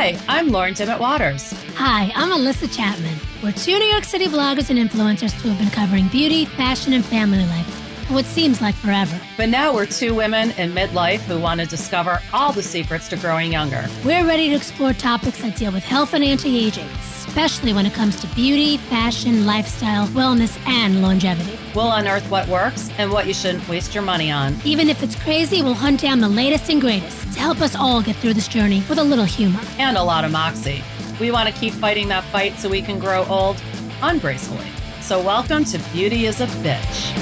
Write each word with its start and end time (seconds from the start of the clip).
Hi, 0.00 0.18
I'm 0.28 0.48
Lauren 0.48 0.72
Dimmitt 0.72 0.98
Waters. 0.98 1.52
Hi, 1.74 2.10
I'm 2.14 2.30
Melissa 2.30 2.66
Chapman. 2.66 3.18
We're 3.42 3.52
two 3.52 3.78
New 3.78 3.84
York 3.84 4.04
City 4.04 4.28
bloggers 4.28 4.70
and 4.70 4.78
influencers 4.78 5.32
who 5.32 5.50
have 5.50 5.58
been 5.58 5.68
covering 5.68 6.08
beauty, 6.08 6.46
fashion, 6.46 6.94
and 6.94 7.04
family 7.04 7.44
life 7.44 7.66
for 8.06 8.14
what 8.14 8.24
seems 8.24 8.62
like 8.62 8.74
forever. 8.76 9.20
But 9.36 9.50
now 9.50 9.74
we're 9.74 9.84
two 9.84 10.14
women 10.14 10.52
in 10.52 10.72
midlife 10.72 11.18
who 11.20 11.38
want 11.38 11.60
to 11.60 11.66
discover 11.66 12.22
all 12.32 12.50
the 12.50 12.62
secrets 12.62 13.10
to 13.10 13.18
growing 13.18 13.52
younger. 13.52 13.86
We're 14.02 14.26
ready 14.26 14.48
to 14.48 14.56
explore 14.56 14.94
topics 14.94 15.42
that 15.42 15.56
deal 15.56 15.70
with 15.70 15.84
health 15.84 16.14
and 16.14 16.24
anti 16.24 16.64
aging, 16.64 16.88
especially 17.30 17.72
when 17.72 17.86
it 17.86 17.94
comes 17.94 18.20
to 18.20 18.26
beauty, 18.34 18.76
fashion, 18.76 19.46
lifestyle, 19.46 20.04
wellness, 20.08 20.58
and 20.66 21.00
longevity. 21.00 21.56
We'll 21.76 21.92
unearth 21.92 22.28
what 22.28 22.48
works 22.48 22.90
and 22.98 23.12
what 23.12 23.28
you 23.28 23.32
shouldn't 23.32 23.68
waste 23.68 23.94
your 23.94 24.02
money 24.02 24.32
on. 24.32 24.56
Even 24.64 24.88
if 24.90 25.00
it's 25.00 25.14
crazy, 25.14 25.62
we'll 25.62 25.74
hunt 25.74 26.00
down 26.00 26.18
the 26.18 26.28
latest 26.28 26.68
and 26.68 26.80
greatest 26.80 27.32
to 27.34 27.38
help 27.38 27.60
us 27.60 27.76
all 27.76 28.02
get 28.02 28.16
through 28.16 28.34
this 28.34 28.48
journey 28.48 28.82
with 28.88 28.98
a 28.98 29.04
little 29.04 29.24
humor. 29.24 29.60
And 29.78 29.96
a 29.96 30.02
lot 30.02 30.24
of 30.24 30.32
moxie. 30.32 30.82
We 31.20 31.30
want 31.30 31.48
to 31.48 31.54
keep 31.54 31.72
fighting 31.72 32.08
that 32.08 32.24
fight 32.24 32.58
so 32.58 32.68
we 32.68 32.82
can 32.82 32.98
grow 32.98 33.24
old 33.26 33.62
ungracefully. 34.02 34.66
So, 35.00 35.22
welcome 35.22 35.62
to 35.66 35.78
Beauty 35.92 36.26
is 36.26 36.40
a 36.40 36.46
Bitch. 36.46 37.12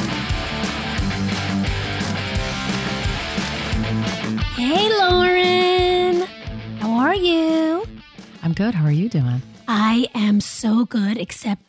Hey, 4.56 4.88
Lauren. 4.88 6.22
How 6.78 6.92
are 6.92 7.14
you? 7.14 7.84
I'm 8.42 8.54
good. 8.54 8.72
How 8.72 8.86
are 8.86 8.90
you 8.90 9.10
doing? 9.10 9.42
I 9.68 10.08
am 10.14 10.40
so 10.40 10.86
good, 10.86 11.18
except 11.18 11.62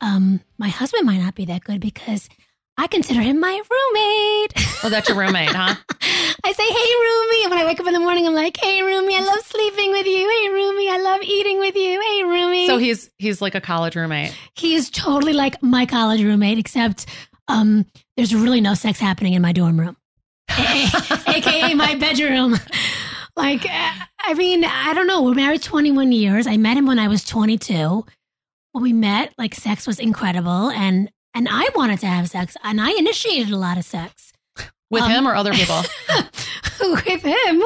um, 0.00 0.40
my 0.58 0.68
husband 0.68 1.06
might 1.06 1.18
not 1.18 1.34
be 1.36 1.44
that 1.46 1.62
good 1.62 1.80
because 1.80 2.28
I 2.76 2.88
consider 2.88 3.20
him 3.20 3.38
my 3.38 3.52
roommate. 3.70 4.52
Oh, 4.82 4.88
that's 4.90 5.08
your 5.08 5.16
roommate, 5.16 5.50
huh? 5.50 5.76
I 6.44 6.52
say, 6.52 6.64
hey, 6.66 6.74
roomie. 6.74 7.44
And 7.44 7.50
when 7.50 7.60
I 7.60 7.64
wake 7.64 7.78
up 7.78 7.86
in 7.86 7.92
the 7.92 8.00
morning, 8.00 8.26
I'm 8.26 8.34
like, 8.34 8.56
hey, 8.56 8.80
roomie, 8.80 9.16
I 9.16 9.24
love 9.24 9.40
sleeping 9.44 9.92
with 9.92 10.04
you. 10.04 10.18
Hey, 10.28 10.48
roomie, 10.48 10.90
I 10.90 11.00
love 11.00 11.22
eating 11.22 11.60
with 11.60 11.76
you. 11.76 12.00
Hey, 12.00 12.22
roomie. 12.24 12.66
So 12.66 12.76
he's 12.76 13.10
he's 13.18 13.40
like 13.40 13.54
a 13.54 13.60
college 13.60 13.94
roommate. 13.94 14.36
he 14.56 14.74
is 14.74 14.90
totally 14.90 15.32
like 15.32 15.62
my 15.62 15.86
college 15.86 16.22
roommate, 16.22 16.58
except 16.58 17.06
um, 17.46 17.86
there's 18.16 18.34
really 18.34 18.60
no 18.60 18.74
sex 18.74 18.98
happening 18.98 19.34
in 19.34 19.42
my 19.42 19.52
dorm 19.52 19.78
room, 19.78 19.96
aka 20.50 21.72
my 21.74 21.94
bedroom. 21.94 22.56
Like, 23.36 23.64
uh, 23.64 23.92
I 24.20 24.34
mean, 24.34 24.64
I 24.64 24.94
don't 24.94 25.06
know. 25.06 25.22
We're 25.22 25.34
married 25.34 25.62
21 25.62 26.12
years. 26.12 26.46
I 26.46 26.56
met 26.56 26.76
him 26.76 26.86
when 26.86 26.98
I 26.98 27.08
was 27.08 27.24
22. 27.24 28.04
When 28.72 28.82
we 28.82 28.92
met, 28.92 29.32
like, 29.38 29.54
sex 29.54 29.86
was 29.86 29.98
incredible, 29.98 30.70
and 30.70 31.10
and 31.36 31.48
I 31.50 31.68
wanted 31.74 31.98
to 32.00 32.06
have 32.06 32.28
sex, 32.28 32.56
and 32.62 32.80
I 32.80 32.92
initiated 32.92 33.52
a 33.52 33.56
lot 33.56 33.76
of 33.76 33.84
sex 33.84 34.32
With 34.90 35.02
Um, 35.02 35.10
him 35.10 35.26
or 35.26 35.34
other 35.34 35.52
people? 35.60 35.82
with 36.80 37.22
him. 37.22 37.62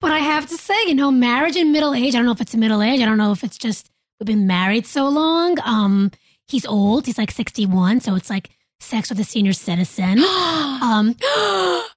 But 0.00 0.10
I 0.12 0.18
have 0.18 0.46
to 0.48 0.56
say, 0.56 0.74
you 0.86 0.94
know, 0.94 1.10
marriage 1.10 1.56
in 1.56 1.72
middle 1.72 1.94
age. 1.94 2.14
I 2.14 2.18
don't 2.18 2.26
know 2.26 2.32
if 2.32 2.40
it's 2.40 2.54
middle 2.56 2.82
age. 2.82 3.00
I 3.00 3.04
don't 3.04 3.18
know 3.18 3.32
if 3.32 3.42
it's 3.44 3.56
just 3.58 3.90
we've 4.20 4.26
been 4.26 4.46
married 4.46 4.86
so 4.86 5.08
long. 5.08 5.56
Um, 5.64 6.10
he's 6.48 6.66
old. 6.66 7.06
He's 7.06 7.18
like 7.18 7.30
61, 7.30 8.00
so 8.00 8.14
it's 8.16 8.28
like 8.30 8.50
sex 8.80 9.08
with 9.10 9.18
a 9.20 9.24
senior 9.24 9.52
citizen. 9.52 10.18
Um, 10.76 11.16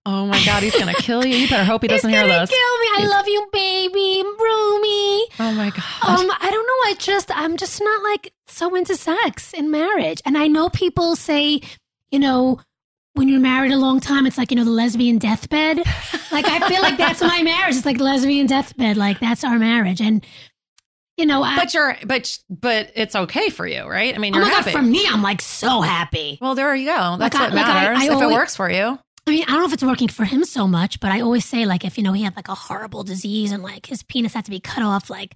oh 0.06 0.26
my 0.26 0.42
God, 0.46 0.64
he's 0.64 0.76
gonna 0.76 0.94
kill 0.94 1.26
you. 1.26 1.36
You 1.36 1.50
better 1.50 1.66
hope 1.66 1.82
he 1.82 1.88
doesn't 1.90 2.10
hear 2.10 2.26
this. 2.26 2.50
kill 2.50 2.58
me. 2.58 2.88
I 2.96 2.96
He's- 3.00 3.10
love 3.10 3.28
you, 3.28 3.48
baby, 3.52 4.24
roomie. 4.24 5.22
Oh 5.40 5.52
my 5.54 5.70
God. 5.70 6.20
Um, 6.22 6.32
I 6.40 6.50
don't 6.50 6.66
know. 6.66 6.90
I 6.90 6.96
just, 6.98 7.30
I'm 7.38 7.58
just 7.58 7.82
not 7.82 8.02
like 8.04 8.34
so 8.48 8.74
into 8.76 8.96
sex 8.96 9.54
in 9.54 9.70
marriage. 9.70 10.22
And 10.26 10.38
I 10.38 10.48
know 10.48 10.70
people 10.70 11.16
say, 11.18 11.60
you 12.10 12.20
know, 12.20 12.62
when 13.14 13.28
you're 13.28 13.42
married 13.42 13.74
a 13.74 13.78
long 13.78 14.00
time, 14.00 14.26
it's 14.26 14.38
like, 14.38 14.50
you 14.50 14.56
know, 14.58 14.64
the 14.64 14.72
lesbian 14.72 15.18
deathbed. 15.18 15.80
Like, 16.32 16.46
I 16.48 16.68
feel 16.70 16.82
like 16.82 16.98
that's 16.98 17.22
my 17.22 17.44
marriage. 17.44 17.76
It's 17.76 17.86
like 17.86 18.00
lesbian 18.00 18.48
deathbed. 18.48 18.96
Like, 18.98 19.20
that's 19.20 19.44
our 19.44 19.60
marriage. 19.60 20.00
And, 20.00 20.26
you 21.20 21.26
know, 21.28 21.44
I, 21.44 21.56
but 21.58 21.74
you're 21.74 21.96
but 22.06 22.40
but 22.50 22.92
it's 22.96 23.16
okay 23.16 23.50
for 23.50 23.68
you, 23.68 23.84
right? 23.86 24.16
I 24.16 24.18
mean, 24.18 24.34
oh 24.36 24.40
you're 24.40 24.48
my 24.48 24.54
happy. 24.54 24.72
God, 24.72 24.80
for 24.80 24.84
me, 24.84 25.06
I'm 25.08 25.22
like 25.22 25.42
so 25.42 25.82
happy. 25.82 26.40
well, 26.42 26.56
there 26.56 26.74
you 26.74 26.86
go. 26.88 27.18
That's 27.20 27.36
Like, 27.36 27.36
I- 27.36 27.42
what 27.44 27.54
like, 27.54 27.66
I- 27.68 27.74
matters. 27.74 27.98
I 28.00 28.06
if 28.06 28.12
always- 28.12 28.30
it 28.32 28.34
works 28.34 28.56
for 28.56 28.72
you, 28.72 28.98
I 29.28 29.32
mean, 29.32 29.44
I 29.44 29.52
don't 29.52 29.60
know 29.60 29.66
if 29.66 29.74
it's 29.74 29.84
working 29.84 30.08
for 30.08 30.24
him 30.26 30.44
so 30.46 30.68
much, 30.68 31.00
but 31.00 31.12
I 31.12 31.22
always 31.22 31.46
say, 31.46 31.66
like, 31.68 31.86
if, 31.86 31.98
you 32.00 32.04
know, 32.04 32.14
he 32.14 32.24
had 32.24 32.36
like 32.36 32.48
a 32.48 32.56
horrible 32.56 33.04
disease 33.04 33.52
and 33.52 33.62
like 33.62 33.86
his 33.86 34.02
penis 34.02 34.34
had 34.34 34.46
to 34.46 34.52
be 34.52 34.60
cut 34.60 34.82
off, 34.82 35.10
like, 35.12 35.36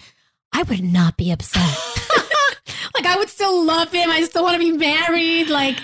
I 0.51 0.63
would 0.63 0.83
not 0.83 1.16
be 1.17 1.31
upset. 1.31 1.61
like, 2.95 3.05
I 3.05 3.16
would 3.17 3.29
still 3.29 3.63
love 3.66 3.91
him. 3.91 4.09
I 4.09 4.23
still 4.23 4.43
want 4.43 4.55
to 4.55 4.59
be 4.59 4.75
married. 4.75 5.49
Like, 5.49 5.77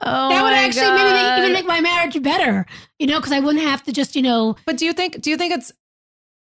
oh 0.00 0.28
that 0.28 0.42
would 0.42 0.52
actually 0.52 0.90
maybe 0.90 1.12
make, 1.12 1.38
even 1.38 1.52
make 1.54 1.66
my 1.66 1.80
marriage 1.80 2.22
better, 2.22 2.66
you 2.98 3.06
know, 3.06 3.18
because 3.18 3.32
I 3.32 3.40
wouldn't 3.40 3.64
have 3.64 3.82
to 3.84 3.92
just, 3.92 4.14
you 4.14 4.22
know, 4.22 4.54
But 4.66 4.76
do 4.76 4.84
you 4.84 4.92
think 4.92 5.20
do 5.20 5.30
you 5.30 5.36
think 5.36 5.54
it's 5.54 5.72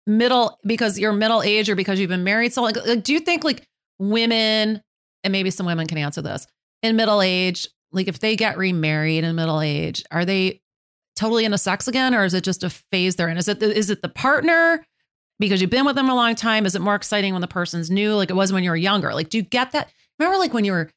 middle 0.06 0.58
because 0.64 0.98
you're 0.98 1.12
middle 1.12 1.42
age 1.42 1.70
or 1.70 1.76
because 1.76 2.00
you've 2.00 2.08
been 2.08 2.24
married 2.24 2.52
so 2.52 2.62
like, 2.62 2.76
like 2.86 3.04
do 3.04 3.12
you 3.12 3.20
think 3.20 3.44
like 3.44 3.66
women 3.98 4.82
and 5.22 5.32
maybe 5.32 5.50
some 5.50 5.66
women 5.66 5.86
can 5.86 5.98
answer 5.98 6.20
this 6.20 6.46
in 6.82 6.96
middle 6.96 7.22
age 7.22 7.68
like 7.92 8.08
if 8.08 8.18
they 8.18 8.34
get 8.34 8.58
remarried 8.58 9.22
in 9.22 9.36
middle 9.36 9.60
age 9.60 10.02
are 10.10 10.24
they 10.24 10.60
totally 11.16 11.44
into 11.44 11.58
sex 11.58 11.88
again 11.88 12.14
or 12.14 12.24
is 12.24 12.34
it 12.34 12.44
just 12.44 12.64
a 12.64 12.70
phase 12.70 13.16
they're 13.16 13.28
in? 13.28 13.36
Is 13.36 13.48
it 13.48 13.60
the, 13.60 13.76
is 13.76 13.90
it 13.90 14.02
the 14.02 14.08
partner 14.08 14.84
because 15.38 15.60
you've 15.60 15.70
been 15.70 15.84
with 15.84 15.96
them 15.96 16.08
a 16.08 16.14
long 16.14 16.34
time 16.34 16.66
is 16.66 16.74
it 16.74 16.80
more 16.80 16.94
exciting 16.94 17.32
when 17.32 17.40
the 17.40 17.48
person's 17.48 17.90
new? 17.90 18.14
Like 18.14 18.30
it 18.30 18.34
was 18.34 18.52
when 18.52 18.64
you 18.64 18.70
were 18.70 18.76
younger. 18.76 19.12
Like 19.14 19.28
do 19.28 19.38
you 19.38 19.42
get 19.42 19.72
that? 19.72 19.90
Remember 20.18 20.38
like 20.38 20.54
when 20.54 20.64
you 20.64 20.72
were 20.72 20.90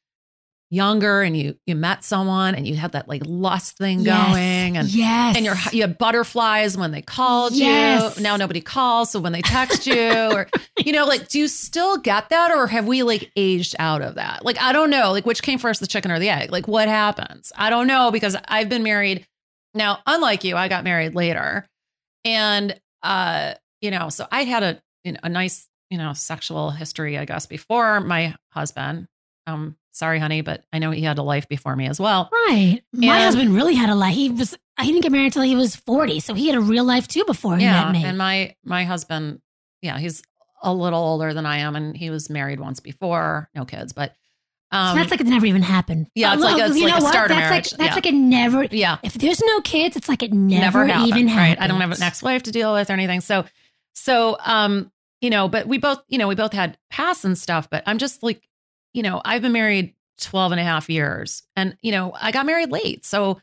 younger 0.70 1.22
and 1.22 1.36
you 1.36 1.56
you 1.64 1.76
met 1.76 2.02
someone 2.02 2.54
and 2.56 2.66
you 2.66 2.74
had 2.74 2.90
that 2.92 3.08
like 3.08 3.22
lust 3.24 3.78
thing 3.78 4.00
yes, 4.00 4.26
going 4.28 4.76
and 4.76 4.88
yes. 4.88 5.36
and 5.36 5.44
you're 5.44 5.54
you 5.72 5.82
had 5.82 5.96
butterflies 5.96 6.76
when 6.76 6.90
they 6.90 7.02
called 7.02 7.52
Yes. 7.52 8.16
you. 8.16 8.22
Now 8.22 8.36
nobody 8.36 8.60
calls, 8.60 9.12
so 9.12 9.20
when 9.20 9.32
they 9.32 9.42
text 9.42 9.86
you, 9.86 10.10
or 10.32 10.48
you 10.84 10.92
know, 10.92 11.06
like, 11.06 11.28
do 11.28 11.38
you 11.38 11.46
still 11.48 11.98
get 11.98 12.30
that, 12.30 12.50
or 12.50 12.66
have 12.66 12.86
we 12.86 13.02
like 13.04 13.30
aged 13.36 13.76
out 13.78 14.02
of 14.02 14.16
that? 14.16 14.44
Like, 14.44 14.60
I 14.60 14.72
don't 14.72 14.90
know, 14.90 15.12
like, 15.12 15.24
which 15.24 15.42
came 15.42 15.58
first, 15.58 15.80
the 15.80 15.86
chicken 15.86 16.10
or 16.10 16.18
the 16.18 16.28
egg? 16.30 16.50
Like, 16.50 16.66
what 16.66 16.88
happens? 16.88 17.52
I 17.56 17.70
don't 17.70 17.86
know 17.86 18.10
because 18.10 18.36
I've 18.48 18.68
been 18.68 18.82
married 18.82 19.26
now. 19.74 20.00
Unlike 20.06 20.42
you, 20.44 20.56
I 20.56 20.66
got 20.68 20.82
married 20.82 21.14
later, 21.14 21.66
and 22.24 22.78
uh, 23.02 23.54
you 23.80 23.90
know, 23.92 24.08
so 24.08 24.26
I 24.32 24.42
had 24.42 24.62
a 24.64 24.82
you 25.04 25.12
know, 25.12 25.20
a 25.22 25.28
nice 25.28 25.68
you 25.90 25.98
know 25.98 26.12
sexual 26.12 26.70
history, 26.70 27.16
I 27.16 27.24
guess, 27.24 27.46
before 27.46 28.00
my 28.00 28.34
husband. 28.50 29.06
Um, 29.46 29.76
sorry, 29.96 30.18
honey, 30.18 30.42
but 30.42 30.62
I 30.72 30.78
know 30.78 30.90
he 30.90 31.00
had 31.02 31.16
a 31.18 31.22
life 31.22 31.48
before 31.48 31.74
me 31.74 31.86
as 31.88 31.98
well. 31.98 32.28
right. 32.32 32.80
My 32.92 33.14
And- 33.14 33.24
husband 33.24 33.54
really 33.54 33.74
had 33.74 33.88
a 33.88 33.94
life. 33.94 34.14
He 34.14 34.28
was, 34.30 34.54
he 34.80 34.86
didn't 34.92 35.02
get 35.02 35.12
married 35.12 35.26
until 35.26 35.42
he 35.42 35.56
was 35.56 35.74
40. 35.74 36.20
So 36.20 36.34
he 36.34 36.48
had 36.48 36.56
a 36.56 36.60
real 36.60 36.84
life 36.84 37.08
too 37.08 37.24
before 37.24 37.56
he 37.56 37.64
yeah, 37.64 37.84
met 37.84 37.92
me. 37.92 38.04
and 38.04 38.18
my 38.18 38.54
my 38.64 38.84
husband, 38.84 39.40
yeah, 39.80 39.98
he's 39.98 40.22
a 40.62 40.72
little 40.72 40.98
older 41.02 41.32
than 41.34 41.46
I 41.46 41.58
am, 41.58 41.76
and 41.76 41.96
he 41.96 42.10
was 42.10 42.28
married 42.30 42.60
once 42.60 42.80
before, 42.80 43.48
no 43.54 43.64
kids, 43.64 43.92
but 43.92 44.14
um, 44.72 44.94
so 44.94 44.98
that's 44.98 45.10
like 45.12 45.20
it 45.20 45.26
never 45.28 45.46
even 45.46 45.62
happened. 45.62 46.08
yeah, 46.14 46.32
it's 46.34 46.42
like- 46.42 46.56
look, 46.56 46.68
it's 46.70 46.76
you 46.78 46.84
like 46.86 46.92
know 46.94 46.98
a 46.98 47.02
what? 47.04 47.12
that's 47.12 47.28
marriage. 47.30 47.72
Like, 47.72 47.78
that's 47.78 47.88
Yeah. 47.90 47.94
like 47.94 48.06
it 48.06 48.14
never, 48.14 48.64
yeah, 48.64 48.98
if 49.02 49.14
there's 49.14 49.40
no 49.40 49.60
kids, 49.60 49.96
it's 49.96 50.08
like 50.08 50.22
it 50.22 50.32
never, 50.32 50.84
never 50.84 50.86
happened, 50.86 51.08
even 51.08 51.28
happened. 51.28 51.58
right? 51.60 51.64
I 51.64 51.68
don't 51.68 51.80
have 51.80 51.92
an 51.92 52.02
ex-wife 52.02 52.42
to 52.44 52.50
deal 52.52 52.72
with 52.74 52.90
or 52.90 52.94
anything, 52.94 53.20
so 53.20 53.44
so 53.94 54.36
um, 54.44 54.90
you 55.20 55.30
know, 55.30 55.48
but 55.48 55.66
we 55.68 55.78
both, 55.78 56.02
you 56.08 56.18
know, 56.18 56.28
we 56.28 56.34
both 56.34 56.52
had 56.52 56.76
past 56.90 57.24
and 57.24 57.38
stuff, 57.38 57.70
but 57.70 57.82
I'm 57.86 57.98
just 57.98 58.22
like, 58.22 58.42
you 58.96 59.02
know, 59.02 59.20
I've 59.24 59.42
been 59.42 59.52
married 59.52 59.94
12 60.22 60.52
and 60.52 60.60
a 60.60 60.64
half 60.64 60.88
years, 60.88 61.42
and 61.54 61.76
you 61.82 61.92
know, 61.92 62.12
I 62.18 62.32
got 62.32 62.46
married 62.46 62.70
late, 62.70 63.04
so 63.04 63.40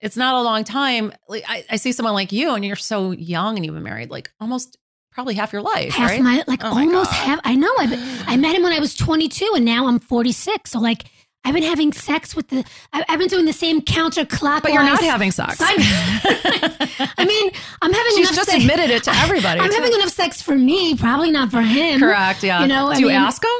it's 0.00 0.16
not 0.16 0.34
a 0.34 0.42
long 0.42 0.62
time. 0.62 1.12
Like 1.28 1.44
I, 1.48 1.64
I 1.70 1.76
see 1.76 1.92
someone 1.92 2.14
like 2.14 2.30
you, 2.30 2.54
and 2.54 2.64
you're 2.64 2.76
so 2.76 3.10
young, 3.12 3.56
and 3.56 3.64
you've 3.64 3.74
been 3.74 3.82
married 3.82 4.10
like 4.10 4.30
almost 4.40 4.76
probably 5.10 5.32
half 5.34 5.52
your 5.54 5.62
life, 5.62 5.94
half 5.94 6.10
right? 6.10 6.20
my 6.22 6.44
like 6.46 6.62
Oh 6.62 6.68
almost 6.68 7.10
God. 7.10 7.16
half. 7.16 7.40
I 7.44 7.54
know. 7.56 7.72
I 7.78 8.24
I 8.28 8.36
met 8.36 8.54
him 8.54 8.62
when 8.62 8.74
I 8.74 8.78
was 8.78 8.94
22, 8.98 9.52
and 9.56 9.64
now 9.64 9.86
I'm 9.88 9.98
46. 9.98 10.70
So 10.70 10.78
like 10.78 11.04
I've 11.46 11.54
been 11.54 11.62
having 11.62 11.92
sex 11.92 12.34
with 12.36 12.48
the. 12.48 12.64
I, 12.92 13.04
I've 13.08 13.18
been 13.20 13.28
doing 13.28 13.46
the 13.46 13.52
same 13.54 13.80
counterclockwise. 13.80 14.62
But 14.62 14.72
you're 14.74 14.82
not 14.82 15.00
having 15.00 15.30
sex. 15.30 15.56
I 15.60 17.24
mean, 17.24 17.50
I'm 17.80 17.92
having. 17.92 18.16
She's 18.16 18.34
just 18.34 18.50
sex- 18.50 18.62
admitted 18.64 18.90
it 18.90 19.04
to 19.04 19.10
everybody. 19.14 19.60
I'm 19.60 19.70
too. 19.70 19.76
having 19.76 19.92
enough 19.94 20.10
sex 20.10 20.42
for 20.42 20.56
me, 20.56 20.96
probably 20.96 21.30
not 21.30 21.50
for 21.50 21.62
him. 21.62 22.00
Correct. 22.00 22.42
Yeah. 22.42 22.62
You 22.62 22.68
know, 22.68 22.88
I 22.88 22.94
do 22.96 23.00
you 23.02 23.06
mean- 23.08 23.16
ask 23.16 23.42
him? 23.44 23.50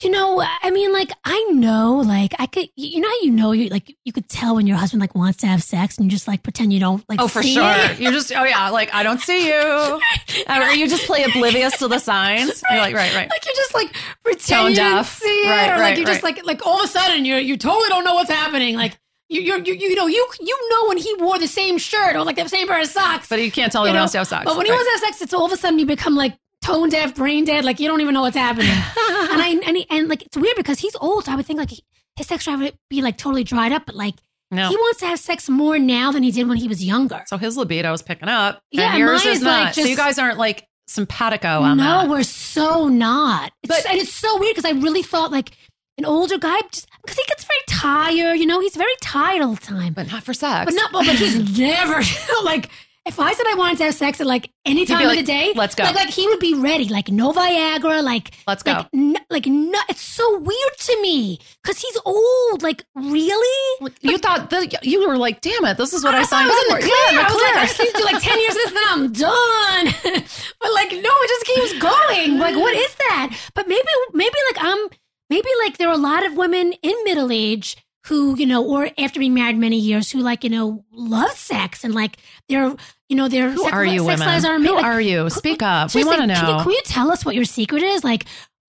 You 0.00 0.10
know, 0.10 0.40
I 0.62 0.70
mean, 0.70 0.92
like 0.92 1.10
I 1.24 1.42
know, 1.54 1.96
like 2.06 2.32
I 2.38 2.46
could. 2.46 2.68
You 2.76 3.00
know 3.00 3.08
how 3.08 3.16
you 3.22 3.32
know 3.32 3.50
you 3.50 3.68
like 3.68 3.96
you 4.04 4.12
could 4.12 4.28
tell 4.28 4.54
when 4.54 4.66
your 4.68 4.76
husband 4.76 5.00
like 5.00 5.16
wants 5.16 5.38
to 5.38 5.48
have 5.48 5.60
sex, 5.60 5.96
and 5.98 6.04
you 6.04 6.10
just 6.10 6.28
like 6.28 6.44
pretend 6.44 6.72
you 6.72 6.78
don't 6.78 7.04
like. 7.08 7.20
Oh, 7.20 7.26
for 7.26 7.42
see 7.42 7.54
sure. 7.54 7.64
it. 7.74 7.98
You're 7.98 8.12
just. 8.12 8.30
Oh 8.32 8.44
yeah. 8.44 8.70
Like 8.70 8.94
I 8.94 9.02
don't 9.02 9.20
see 9.20 9.48
you. 9.48 10.00
Or 10.48 10.70
you 10.72 10.88
just 10.88 11.06
play 11.06 11.24
oblivious 11.24 11.78
to 11.78 11.88
the 11.88 11.98
signs. 11.98 12.62
You're 12.70 12.78
like 12.80 12.94
right, 12.94 13.12
right. 13.14 13.28
Like 13.28 13.44
you 13.44 13.52
just 13.56 13.74
like 13.74 13.92
pretend 14.22 14.40
Tone 14.46 14.70
you 14.70 14.76
didn't 14.76 15.04
see 15.06 15.26
it, 15.26 15.50
Right, 15.50 15.66
or 15.66 15.70
like 15.72 15.80
right, 15.80 15.98
you 15.98 16.04
just 16.04 16.22
right. 16.22 16.36
like 16.36 16.46
like 16.46 16.66
all 16.66 16.78
of 16.78 16.84
a 16.84 16.88
sudden 16.88 17.24
you 17.24 17.34
you 17.36 17.56
totally 17.56 17.88
don't 17.88 18.04
know 18.04 18.14
what's 18.14 18.30
happening. 18.30 18.76
Like 18.76 18.96
you 19.28 19.40
you 19.40 19.56
you 19.64 19.74
you 19.74 19.94
know 19.96 20.06
you 20.06 20.26
you 20.40 20.70
know 20.70 20.88
when 20.88 20.98
he 20.98 21.12
wore 21.18 21.38
the 21.38 21.48
same 21.48 21.76
shirt 21.78 22.14
or 22.14 22.22
like 22.24 22.36
the 22.36 22.48
same 22.48 22.68
pair 22.68 22.80
of 22.80 22.86
socks. 22.86 23.28
But 23.28 23.42
you 23.42 23.50
can't 23.50 23.72
tell 23.72 23.82
you 23.82 23.88
he 23.88 23.94
know? 23.94 24.00
wants 24.02 24.12
to 24.12 24.18
have 24.18 24.28
sex. 24.28 24.44
But 24.44 24.56
when 24.56 24.66
he 24.66 24.70
Right. 24.72 24.76
wants 24.78 24.88
to 25.00 25.06
have 25.06 25.12
sex, 25.14 25.22
it's 25.22 25.34
all 25.34 25.44
of 25.46 25.52
a 25.52 25.56
sudden 25.56 25.78
you 25.80 25.86
become 25.86 26.14
like 26.14 26.36
tone 26.62 26.88
deaf, 26.88 27.14
brain 27.14 27.44
dead. 27.44 27.64
Like 27.64 27.80
you 27.80 27.88
don't 27.88 28.00
even 28.00 28.14
know 28.14 28.22
what's 28.22 28.36
happening. 28.36 28.68
and 28.70 29.42
I 29.42 29.60
and 29.66 29.76
he, 29.76 29.86
and 29.90 30.08
like 30.08 30.22
it's 30.22 30.36
weird 30.36 30.56
because 30.56 30.78
he's 30.78 30.96
old. 31.00 31.24
So 31.24 31.32
I 31.32 31.36
would 31.36 31.46
think 31.46 31.58
like 31.58 31.70
he, 31.70 31.82
his 32.16 32.26
sex 32.26 32.44
drive 32.44 32.60
would 32.60 32.76
be 32.90 33.02
like 33.02 33.16
totally 33.16 33.44
dried 33.44 33.72
up, 33.72 33.86
but 33.86 33.94
like 33.94 34.14
no. 34.50 34.68
he 34.68 34.76
wants 34.76 35.00
to 35.00 35.06
have 35.06 35.18
sex 35.18 35.48
more 35.48 35.78
now 35.78 36.10
than 36.12 36.22
he 36.22 36.30
did 36.30 36.48
when 36.48 36.56
he 36.56 36.68
was 36.68 36.84
younger. 36.84 37.22
So 37.26 37.36
his 37.36 37.56
libido 37.56 37.92
is 37.92 38.02
picking 38.02 38.28
up. 38.28 38.60
Yeah, 38.70 38.90
and 38.90 38.98
yours 38.98 39.24
mine 39.24 39.32
is 39.32 39.38
is, 39.38 39.44
like, 39.44 39.64
not. 39.64 39.74
so 39.74 39.82
you 39.82 39.96
guys 39.96 40.18
aren't 40.18 40.38
like 40.38 40.66
simpatico 40.86 41.60
on 41.60 41.76
no, 41.76 41.82
that. 41.84 42.08
we're 42.08 42.22
so 42.22 42.88
not. 42.88 43.52
It's, 43.62 43.82
But- 43.82 43.90
and 43.90 44.00
it's 44.00 44.14
so 44.14 44.38
weird 44.38 44.56
because 44.56 44.70
I 44.70 44.78
really 44.78 45.02
thought 45.02 45.30
like 45.30 45.52
an 45.98 46.04
older 46.04 46.38
guy, 46.38 46.58
just 46.72 46.88
because 47.02 47.18
he 47.18 47.24
gets 47.28 47.44
very 47.44 47.60
tired. 47.68 48.34
You 48.34 48.46
know, 48.46 48.60
he's 48.60 48.76
very 48.76 48.92
tired 49.00 49.42
all 49.42 49.54
the 49.54 49.60
time. 49.60 49.92
But 49.92 50.10
not 50.10 50.22
for 50.22 50.32
sex. 50.32 50.64
But 50.64 50.74
not, 50.74 50.92
but 50.92 51.04
he's 51.16 51.58
never 51.58 52.00
like. 52.44 52.70
If 53.08 53.18
I 53.18 53.32
said 53.32 53.46
I 53.48 53.54
wanted 53.54 53.78
to 53.78 53.84
have 53.84 53.94
sex 53.94 54.20
at 54.20 54.26
like 54.26 54.50
any 54.66 54.84
time 54.84 55.08
of 55.08 55.16
the 55.16 55.22
day, 55.22 55.52
"Let's 55.56 55.74
go." 55.74 55.84
Like, 55.84 55.94
like 55.94 56.10
he 56.10 56.26
would 56.28 56.40
be 56.40 56.54
ready. 56.54 56.84
Like 56.88 57.08
no 57.08 57.32
Viagra. 57.32 58.02
Like 58.02 58.34
Let's 58.46 58.62
go. 58.62 58.72
Like, 58.72 58.88
n- 58.94 59.16
like 59.30 59.46
no, 59.46 59.78
it's 59.88 60.00
so 60.02 60.38
weird 60.38 60.76
to 60.78 61.02
me 61.02 61.38
because 61.62 61.78
he's 61.80 61.98
old. 62.04 62.62
Like 62.62 62.84
really? 62.94 63.90
you 64.02 64.18
thought 64.18 64.50
that 64.50 64.84
you 64.84 65.06
were 65.06 65.16
like, 65.16 65.40
damn 65.40 65.64
it, 65.64 65.76
this 65.76 65.92
is 65.92 66.04
what 66.04 66.14
I, 66.14 66.20
I 66.20 66.22
signed 66.24 66.50
I 66.50 66.54
was 66.54 66.58
up 66.58 66.64
in 66.64 66.70
for. 66.70 66.80
the 66.80 66.92
clear. 66.92 67.20
Yeah, 67.20 67.28
the 67.28 67.30
I 67.30 67.32
was 67.32 67.42
like. 67.42 67.56
I 67.56 67.66
just 67.66 67.80
need 67.80 67.90
to 67.92 67.98
do 67.98 68.04
like 68.04 68.22
10 68.22 68.40
years 68.40 68.50
of 68.50 68.54
this, 68.54 68.72
then 68.72 68.84
I'm 68.88 69.12
done. 69.12 70.24
but 70.60 70.72
like, 70.74 70.90
no, 70.92 71.10
it 71.14 71.28
just 71.28 71.46
keeps 71.46 71.82
going. 71.82 72.38
Like, 72.38 72.56
what 72.56 72.74
is 72.74 72.94
that? 72.94 73.36
But 73.54 73.68
maybe, 73.68 73.88
maybe 74.12 74.36
like 74.52 74.64
I'm, 74.64 74.88
maybe 75.30 75.48
like 75.64 75.78
there 75.78 75.88
are 75.88 75.94
a 75.94 75.98
lot 75.98 76.26
of 76.26 76.36
women 76.36 76.72
in 76.82 76.94
middle 77.04 77.32
age 77.32 77.76
who, 78.06 78.36
you 78.36 78.46
know, 78.46 78.64
or 78.64 78.90
after 78.98 79.20
being 79.20 79.34
married 79.34 79.58
many 79.58 79.78
years 79.78 80.10
who 80.10 80.20
like, 80.20 80.44
you 80.44 80.50
know, 80.50 80.84
love 80.90 81.32
sex 81.32 81.84
and 81.84 81.94
like 81.94 82.16
they're, 82.48 82.74
you 83.08 83.16
know, 83.16 83.28
their 83.28 83.50
Who 83.50 83.62
sex, 83.62 83.72
are 83.72 83.84
you, 83.84 84.00
sex 84.04 84.20
women? 84.20 84.26
lives 84.26 84.44
are 84.44 84.58
Who 84.58 84.74
like, 84.74 84.84
are 84.84 85.00
you? 85.00 85.30
Speak 85.30 85.62
up. 85.62 85.94
We 85.94 86.04
want 86.04 86.20
to 86.20 86.26
Can 86.26 86.28
you, 86.46 86.56
know. 86.56 86.62
can 86.62 86.70
you 86.72 86.82
tell 86.84 87.10
us 87.10 87.24
what 87.24 87.34
your 87.34 87.44
secret 87.44 87.82
is? 87.82 88.04
Like, 88.04 88.26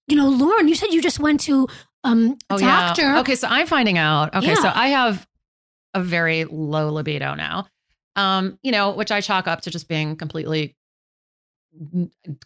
you 0.08 0.16
know, 0.16 0.30
Lauren, 0.30 0.68
you 0.68 0.76
said 0.76 0.88
you 0.94 1.02
just 1.02 1.20
went 1.20 1.42
to 1.42 1.68
um, 2.04 2.38
a 2.50 2.54
Oh 2.54 2.58
doctor. 2.58 3.02
yeah. 3.02 3.20
Okay, 3.20 3.36
so 3.36 3.48
I'm 3.50 3.68
finding 3.68 3.98
out. 3.98 4.34
Okay, 4.36 4.56
so 4.56 4.72
I 4.74 4.88
have 4.90 5.28
a 5.94 6.02
very 6.02 6.46
low 6.46 6.90
libido 6.92 7.34
now. 7.36 7.68
Um, 8.16 8.58
you 8.64 8.72
know, 8.72 8.92
which 8.92 9.12
I 9.12 9.22
chalk 9.22 9.48
up 9.48 9.62
to 9.62 9.72
just 9.72 9.88
being 9.88 10.16
completely 10.16 10.76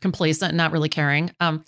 complacent 0.02 0.54
not 0.54 0.72
really 0.72 0.90
caring. 0.90 1.32
Um 1.40 1.64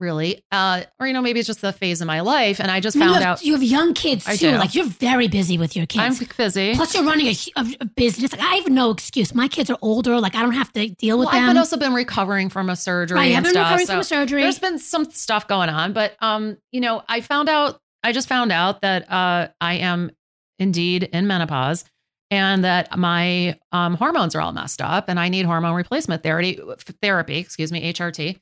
really. 0.00 0.42
Uh 0.50 0.82
or 0.98 1.06
you 1.06 1.12
know, 1.12 1.22
maybe 1.22 1.38
it's 1.40 1.46
just 1.46 1.60
the 1.60 1.72
phase 1.72 2.00
in 2.00 2.06
my 2.06 2.20
life 2.20 2.60
and 2.60 2.70
I 2.70 2.80
just 2.80 2.96
mean, 2.96 3.06
you 3.08 3.14
found 3.14 3.24
have, 3.24 3.38
out 3.38 3.44
you 3.44 3.52
have 3.52 3.62
young 3.62 3.94
kids 3.94 4.26
I 4.26 4.36
too. 4.36 4.50
do. 4.52 4.56
Like 4.56 4.74
you're 4.74 4.86
very 4.86 5.28
busy 5.28 5.58
with 5.58 5.76
your 5.76 5.86
kids. 5.86 6.20
I'm 6.20 6.28
busy. 6.36 6.74
Plus, 6.74 6.94
you're 6.94 7.04
running 7.04 7.26
a, 7.26 7.36
a, 7.56 7.76
a 7.82 7.84
business. 7.84 8.32
Like 8.32 8.40
I 8.40 8.54
have 8.56 8.68
no 8.68 8.90
excuse. 8.90 9.34
My 9.34 9.48
kids 9.48 9.70
are 9.70 9.78
older. 9.82 10.18
Like 10.20 10.34
I 10.34 10.42
don't 10.42 10.52
have 10.54 10.72
to 10.72 10.88
deal 10.88 11.18
with 11.18 11.26
Well, 11.26 11.36
I've 11.36 11.48
them. 11.48 11.58
also 11.58 11.76
been 11.76 11.94
recovering 11.94 12.48
from 12.48 12.70
a 12.70 12.76
surgery 12.76 13.16
right, 13.18 13.36
I've 13.36 13.42
been 13.44 13.52
stuff. 13.52 13.64
recovering 13.64 13.86
so 13.86 13.92
from 13.92 14.00
a 14.00 14.04
surgery. 14.04 14.42
there's 14.42 14.58
been 14.58 14.78
some 14.78 15.10
stuff 15.10 15.46
going 15.46 15.68
on, 15.68 15.92
but 15.92 16.14
um, 16.20 16.56
you 16.72 16.80
know, 16.80 17.02
I 17.08 17.20
found 17.20 17.48
out 17.48 17.78
I 18.02 18.12
just 18.12 18.28
found 18.28 18.50
out 18.52 18.80
that 18.82 19.10
uh 19.10 19.48
I 19.60 19.74
am 19.74 20.10
indeed 20.58 21.04
in 21.04 21.26
menopause 21.26 21.84
and 22.30 22.64
that 22.64 22.96
my 22.98 23.58
um 23.72 23.94
hormones 23.94 24.34
are 24.34 24.40
all 24.40 24.52
messed 24.52 24.80
up 24.80 25.08
and 25.08 25.18
I 25.18 25.28
need 25.28 25.44
hormone 25.46 25.74
replacement 25.74 26.22
therapy 26.22 26.58
therapy, 27.02 27.38
excuse 27.38 27.72
me, 27.72 27.92
HRT. 27.92 28.38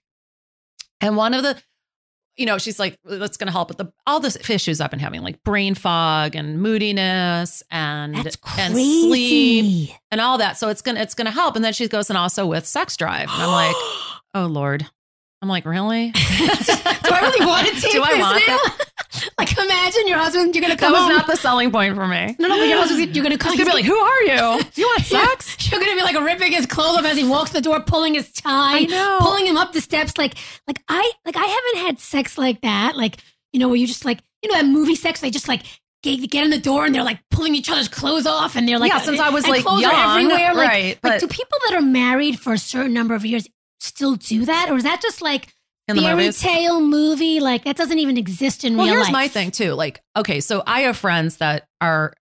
And 1.01 1.17
one 1.17 1.35
of 1.35 1.43
the 1.43 1.61
you 2.39 2.47
know, 2.47 2.57
she's 2.57 2.79
like, 2.79 2.97
that's 3.05 3.37
going 3.37 3.49
to 3.49 3.53
help 3.53 3.69
with 3.69 3.79
the 3.79 3.93
all 4.07 4.21
the 4.21 4.29
issues 4.49 4.81
I've 4.81 4.93
been 4.93 5.01
having, 5.01 5.23
like 5.23 5.43
brain 5.43 5.75
fog 5.75 6.37
and 6.37 6.63
moodiness 6.63 7.65
and 7.71 8.17
and 8.57 8.75
sleep 8.75 9.91
and 10.13 10.21
all 10.21 10.39
that. 10.39 10.57
So 10.57 10.69
it's 10.69 10.81
gonna 10.81 11.01
it's 11.01 11.15
gonna 11.15 11.33
help. 11.33 11.57
And 11.57 11.65
then 11.65 11.73
she 11.73 11.89
goes 11.89 12.09
and 12.09 12.17
also 12.17 12.47
with 12.47 12.65
sex 12.65 12.97
drive. 12.97 13.29
And 13.29 13.43
I'm 13.43 13.51
like, 13.51 13.77
oh 14.35 14.47
Lord. 14.47 14.87
I'm 15.41 15.49
like, 15.49 15.65
really? 15.67 16.11
do 16.13 16.19
I 16.21 17.21
really 17.23 17.47
want 17.47 17.69
to 17.69 17.75
take 17.81 17.93
Do 17.93 18.03
I 18.03 18.19
want 18.19 18.43
now? 18.47 18.59
like, 19.39 19.57
imagine 19.57 20.09
your 20.09 20.19
husband. 20.19 20.55
You're 20.55 20.63
gonna 20.63 20.77
come. 20.77 20.93
That 20.93 20.99
was 20.99 21.07
home. 21.07 21.17
not 21.17 21.27
the 21.29 21.37
selling 21.37 21.71
point 21.71 21.95
for 21.95 22.09
me. 22.09 22.35
no, 22.41 22.49
no, 22.49 22.57
but 22.59 22.65
your 22.69 22.79
husband. 22.79 23.15
You're 23.15 23.23
gonna 23.23 23.39
come. 23.39 23.53
He's 23.53 23.61
gonna 23.61 23.71
be 23.71 23.77
like, 23.77 23.85
who 23.85 23.97
are 23.97 24.23
you? 24.23 24.65
You 24.75 24.87
want 24.87 25.05
sex? 25.05 25.71
You're 25.71 25.81
gonna 25.81 25.95
be 25.95 26.03
like 26.03 26.19
ripping 26.19 26.53
his 26.53 26.67
clothes 26.67 26.99
off 26.99 27.05
as 27.05 27.17
he 27.17 27.29
walks 27.29 27.51
the 27.53 27.61
door, 27.61 27.81
pulling 27.81 28.15
his 28.15 28.33
tie, 28.33 28.79
I 28.79 28.85
know. 28.87 29.19
pulling 29.21 29.47
him 29.47 29.57
up 29.57 29.73
the 29.73 29.81
steps. 29.81 30.19
Like, 30.19 30.35
like 30.67 30.83
I, 30.89 31.11
like 31.25 31.37
I 31.37 31.45
haven't 31.45 31.87
had 31.87 32.01
sex 32.01 32.37
like 32.37 32.63
that. 32.63 32.97
Like, 32.97 33.19
you 33.53 33.61
know, 33.61 33.69
where 33.69 33.77
you 33.77 33.87
just 33.87 34.05
like, 34.05 34.19
you 34.43 34.51
know, 34.51 34.57
that 34.59 34.67
movie 34.67 34.97
sex. 34.97 35.21
They 35.21 35.31
just 35.31 35.47
like 35.47 35.63
get, 36.03 36.17
get 36.31 36.43
in 36.43 36.51
the 36.51 36.59
door 36.59 36.85
and 36.85 36.95
they're 36.95 37.05
like 37.05 37.21
pulling 37.31 37.55
each 37.55 37.71
other's 37.71 37.89
clothes 37.89 38.27
off, 38.27 38.57
and 38.57 38.69
they're 38.69 38.79
like, 38.79 38.91
yeah, 38.93 38.99
since 39.01 39.21
I 39.21 39.31
was 39.31 39.47
like 39.47 39.63
clothes 39.63 39.83
young, 39.83 39.95
are 39.95 40.19
everywhere. 40.19 40.55
Like, 40.55 40.69
right? 40.69 40.85
like, 40.87 41.01
But 41.01 41.21
do 41.21 41.29
people 41.29 41.59
that 41.69 41.77
are 41.77 41.83
married 41.83 42.41
for 42.41 42.53
a 42.53 42.59
certain 42.59 42.93
number 42.93 43.15
of 43.15 43.25
years 43.25 43.47
still 43.81 44.17
do 44.17 44.45
that, 44.47 44.71
or 44.71 44.77
is 44.77 44.85
that 44.85 45.01
just 45.03 45.21
like 45.23 45.49
in 45.89 45.97
the 45.97 46.03
fairy 46.03 46.17
movies. 46.17 46.41
tale 46.41 46.81
movie? 46.81 47.41
Like 47.41 47.65
that 47.65 47.77
doesn't 47.77 47.99
even 47.99 48.17
exist 48.17 48.65
in 48.65 48.77
Well, 48.77 48.87
real 48.87 48.95
life. 48.95 48.99
Well, 48.99 49.05
here's 49.07 49.13
my 49.13 49.29
thing 49.29 49.51
too. 49.51 49.73
Like, 49.75 50.01
okay, 50.17 50.41
so 50.41 50.63
I 50.67 50.81
have 50.83 50.97
friends 50.97 51.39
that 51.39 51.67
are, 51.81 52.13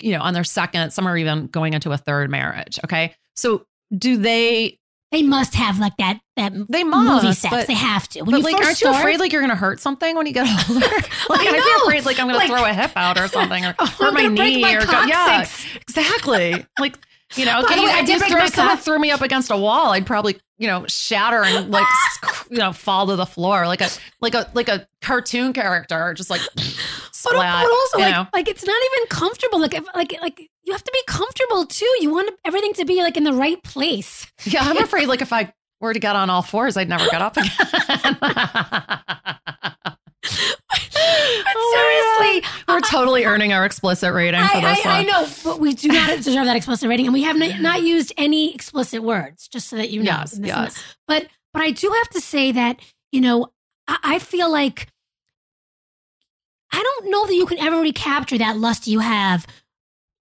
you 0.00 0.12
know, 0.12 0.20
on 0.22 0.34
their 0.34 0.44
second, 0.44 0.92
some 0.92 1.06
are 1.06 1.16
even 1.16 1.46
going 1.48 1.72
into 1.74 1.92
a 1.92 1.96
third 1.98 2.30
marriage. 2.30 2.78
Okay. 2.84 3.14
So 3.36 3.64
do 3.96 4.16
they 4.16 4.78
They 5.10 5.22
must 5.24 5.54
have 5.54 5.78
like 5.80 5.96
that 5.98 6.20
that 6.36 6.52
They 6.68 6.84
movie 6.84 6.94
must, 7.26 7.40
sex. 7.42 7.52
but- 7.54 7.66
they 7.66 7.74
have 7.74 8.06
to. 8.10 8.22
When 8.22 8.30
but 8.36 8.42
like, 8.42 8.54
aren't 8.64 8.80
you 8.80 8.88
afraid 8.90 9.18
like 9.18 9.32
you're 9.32 9.40
gonna 9.42 9.56
hurt 9.56 9.80
something 9.80 10.14
when 10.16 10.26
you 10.26 10.32
get 10.32 10.46
older? 10.70 10.80
like 11.28 11.40
I 11.48 11.52
be 11.52 11.82
afraid 11.84 12.04
like 12.06 12.18
I'm 12.20 12.26
gonna 12.28 12.38
Like- 12.38 12.48
throw 12.48 12.64
a 12.64 12.72
hip 12.72 12.92
out 12.96 13.18
or 13.18 13.26
something 13.28 13.66
or 13.66 13.74
Oh, 13.80 13.86
hurt 13.86 14.14
my 14.14 14.26
knee 14.28 14.62
my 14.62 14.74
or 14.76 14.86
go, 14.86 15.02
yeah, 15.04 15.44
exactly. 15.80 16.64
like 16.78 16.96
you 17.36 17.44
know, 17.44 17.62
By 17.62 17.68
can 17.68 17.76
the 17.76 17.82
you, 17.82 17.88
way, 17.88 17.94
I 17.94 18.00
if 18.00 18.06
did 18.06 18.22
throw, 18.22 18.46
someone 18.46 18.76
threw 18.78 18.98
me 18.98 19.10
up 19.10 19.20
against 19.20 19.50
a 19.50 19.56
wall, 19.56 19.92
I'd 19.92 20.06
probably 20.06 20.38
you 20.58 20.66
know 20.66 20.84
shatter 20.88 21.42
and 21.42 21.70
like 21.70 21.86
you 22.50 22.58
know 22.58 22.72
fall 22.72 23.06
to 23.06 23.16
the 23.16 23.26
floor 23.26 23.66
like 23.66 23.80
a 23.80 23.88
like 24.20 24.34
a 24.34 24.50
like 24.54 24.68
a 24.68 24.86
cartoon 25.00 25.52
character, 25.52 26.12
just 26.14 26.30
like 26.30 26.40
splat. 27.12 27.64
but 27.64 27.70
also, 27.70 27.98
like, 27.98 28.14
know? 28.14 28.26
like 28.32 28.48
it's 28.48 28.64
not 28.64 28.82
even 28.92 29.08
comfortable. 29.08 29.60
Like, 29.60 29.74
if, 29.74 29.84
like, 29.94 30.16
like 30.20 30.50
you 30.64 30.72
have 30.72 30.84
to 30.84 30.90
be 30.92 31.02
comfortable 31.06 31.66
too. 31.66 31.90
You 32.00 32.12
want 32.12 32.30
everything 32.44 32.72
to 32.74 32.84
be 32.84 33.02
like 33.02 33.16
in 33.16 33.24
the 33.24 33.32
right 33.32 33.62
place. 33.62 34.26
Yeah, 34.44 34.62
I'm 34.62 34.76
afraid 34.82 35.06
like 35.08 35.22
if 35.22 35.32
I 35.32 35.52
were 35.80 35.92
to 35.94 36.00
get 36.00 36.16
on 36.16 36.30
all 36.30 36.42
fours, 36.42 36.76
I'd 36.76 36.88
never 36.88 37.06
get 37.06 37.22
up 37.22 37.36
again. 37.36 38.99
But 41.54 41.60
Oh 41.60 42.16
seriously, 42.20 42.48
We're 42.68 42.80
totally 42.80 43.24
earning 43.24 43.52
our 43.52 43.64
explicit 43.64 44.12
rating 44.12 44.40
for 44.40 44.60
this 44.60 44.86
I, 44.86 45.00
I 45.00 45.02
know, 45.04 45.26
but 45.44 45.60
we 45.60 45.74
do 45.74 45.88
not 45.88 46.16
deserve 46.16 46.46
that 46.46 46.56
explicit 46.56 46.88
rating, 46.88 47.06
and 47.06 47.12
we 47.12 47.22
have 47.22 47.36
not, 47.36 47.60
not 47.60 47.82
used 47.82 48.12
any 48.16 48.54
explicit 48.54 49.02
words. 49.02 49.48
Just 49.48 49.68
so 49.68 49.76
that 49.76 49.90
you 49.90 50.02
know. 50.02 50.10
Yes, 50.10 50.38
yes. 50.40 50.82
But 51.06 51.26
but 51.52 51.62
I 51.62 51.70
do 51.70 51.90
have 51.90 52.08
to 52.10 52.20
say 52.20 52.52
that 52.52 52.80
you 53.12 53.20
know 53.20 53.48
I, 53.88 53.98
I 54.02 54.18
feel 54.18 54.50
like 54.50 54.86
I 56.72 56.82
don't 56.82 57.10
know 57.10 57.26
that 57.26 57.34
you 57.34 57.46
can 57.46 57.58
ever 57.58 57.80
recapture 57.80 58.38
that 58.38 58.56
lust 58.56 58.86
you 58.86 59.00
have 59.00 59.46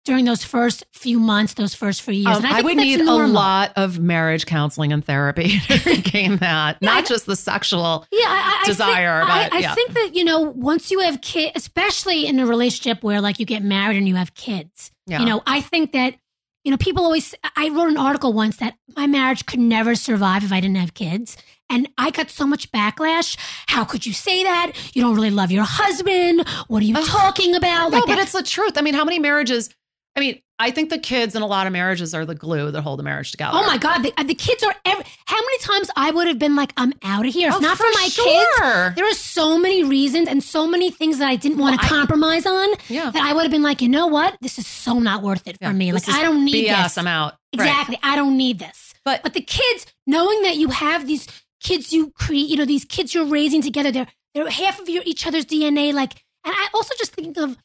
during 0.09 0.25
those 0.25 0.43
first 0.43 0.83
few 0.91 1.19
months, 1.19 1.53
those 1.53 1.75
first 1.75 2.01
few 2.01 2.15
years. 2.15 2.27
Um, 2.37 2.43
And 2.43 2.47
I, 2.47 2.53
think 2.55 2.65
would 2.65 2.77
need 2.77 2.97
normal. 3.05 3.31
a 3.31 3.31
lot 3.31 3.73
of 3.75 3.99
marriage 3.99 4.47
counseling 4.47 4.91
and 4.91 5.05
therapy 5.05 5.59
to 5.67 5.81
regain 5.89 6.37
that, 6.37 6.77
Yeah, 6.81 6.89
not 6.93 7.03
I- 7.03 7.07
just 7.07 7.27
the 7.27 7.35
sexual. 7.35 8.07
yeah, 8.11 8.25
I, 8.27 8.61
I 8.63 8.65
desire, 8.65 9.19
Think, 9.19 9.51
but 9.51 9.53
I, 9.65 9.69
I 9.71 9.75
think 9.75 9.93
that 9.93 10.15
you 10.15 10.23
know 10.23 10.41
once 10.41 10.89
you 10.89 10.99
have 11.01 11.21
kids, 11.21 11.51
especially 11.55 12.25
in 12.25 12.39
a 12.39 12.45
relationship 12.47 13.03
where 13.03 13.21
like 13.21 13.39
you 13.39 13.45
get 13.45 13.63
married 13.63 13.97
and 13.97 14.07
you 14.07 14.15
have 14.15 14.33
kids. 14.33 14.91
Yeah. 15.05 15.19
You 15.19 15.25
know, 15.27 15.41
I 15.45 15.61
think 15.61 15.91
that 15.93 16.15
you 16.63 16.71
know 16.71 16.77
people 16.77 17.03
always. 17.03 17.35
I 17.55 17.69
wrote 17.69 17.89
an 17.89 17.97
article 17.97 18.33
once 18.33 18.57
that 18.57 18.75
my 18.97 19.05
marriage 19.07 19.45
could 19.45 19.59
never 19.59 19.93
survive 19.95 20.43
if 20.43 20.51
I 20.51 20.59
didn't 20.59 20.77
have 20.77 20.93
kids, 20.93 21.37
and 21.69 21.87
I 21.97 22.09
got 22.11 22.29
so 22.29 22.45
much 22.47 22.71
backlash. 22.71 23.37
How 23.67 23.85
could 23.85 24.05
you 24.05 24.13
say 24.13 24.43
that? 24.43 24.73
You 24.95 25.01
don't 25.03 25.15
really 25.15 25.29
love 25.31 25.51
your 25.51 25.65
husband. 25.67 26.47
What 26.67 26.81
are 26.81 26.85
you 26.85 26.95
talking 27.05 27.55
about? 27.55 27.91
no, 27.91 27.99
Like 27.99 28.07
but 28.07 28.17
it's 28.19 28.33
the 28.33 28.43
truth. 28.43 28.77
I 28.77 28.81
mean, 28.81 28.93
how 28.95 29.05
many 29.05 29.19
marriages? 29.19 29.69
I 30.15 30.19
mean, 30.19 30.41
I 30.61 30.71
think 30.71 30.89
the 30.89 30.97
kids 30.99 31.35
in 31.35 31.41
a 31.41 31.47
lot 31.47 31.67
of 31.67 31.71
marriages 31.73 32.13
are 32.13 32.25
the 32.25 32.35
glue 32.35 32.71
that 32.71 32.81
hold 32.81 32.99
the 32.99 33.03
marriage 33.03 33.31
together. 33.31 33.51
Oh 33.55 33.65
my 33.65 33.77
God! 33.77 33.99
The, 34.03 34.11
uh, 34.17 34.23
the 34.23 34.33
kids 34.33 34.61
are. 34.63 34.75
Every, 34.83 35.05
how 35.25 35.37
many 35.37 35.57
times 35.59 35.89
I 35.95 36.11
would 36.11 36.27
have 36.27 36.37
been 36.37 36.55
like, 36.57 36.73
"I'm 36.75 36.91
out 37.03 37.25
of 37.25 37.33
here." 37.33 37.47
If 37.49 37.55
Oh, 37.55 37.59
not 37.59 37.77
for, 37.77 37.83
my 37.93 38.09
kids, 38.11 38.95
there 38.97 39.05
are 39.09 39.13
so 39.13 39.57
many 39.57 39.83
reasons 39.85 40.27
and 40.27 40.43
so 40.43 40.67
many 40.67 40.91
things 40.91 41.19
that 41.19 41.29
I 41.29 41.37
didn't 41.37 41.59
want 41.59 41.79
to 41.79 41.85
Well, 41.85 41.93
I- 41.93 41.97
compromise 41.99 42.45
on. 42.45 42.69
Yeah. 42.89 43.09
That 43.11 43.23
I 43.23 43.31
would 43.33 43.43
have 43.43 43.51
been 43.51 43.63
like, 43.63 43.81
you 43.81 43.87
know 43.87 44.07
what? 44.07 44.35
This 44.41 44.59
is 44.59 44.67
so 44.67 44.99
not 44.99 45.21
worth 45.23 45.47
it 45.47 45.57
for 45.61 45.71
me. 45.71 45.93
Like 45.93 46.09
I 46.09 46.21
don't 46.23 46.43
need 46.43 46.67
BS. 46.67 46.83
this. 46.83 46.97
I'm 46.97 47.07
out. 47.07 47.35
Right. 47.55 47.67
Exactly. 47.67 47.99
I 48.03 48.15
don't 48.17 48.35
need 48.35 48.59
this. 48.59 48.93
But 49.05 49.23
But 49.23 49.33
the 49.33 49.41
kids, 49.41 49.85
knowing 50.05 50.41
that 50.41 50.57
you 50.57 50.69
have 50.69 51.07
these 51.07 51.25
kids 51.63 51.93
you 51.93 52.11
create, 52.11 52.49
you 52.49 52.57
know, 52.57 52.65
these 52.65 52.83
kids 52.83 53.13
you're 53.15 53.25
raising 53.25 53.61
together, 53.61 53.91
they're 53.91 54.07
they're 54.35 54.49
half 54.49 54.79
of 54.79 54.89
your 54.89 55.03
each 55.05 55.25
other's 55.25 55.45
DNA. 55.45 55.93
Like, 55.93 56.13
and 56.43 56.53
I 56.53 56.67
also 56.73 56.93
just 56.97 57.13
think 57.13 57.37
of 57.37 57.55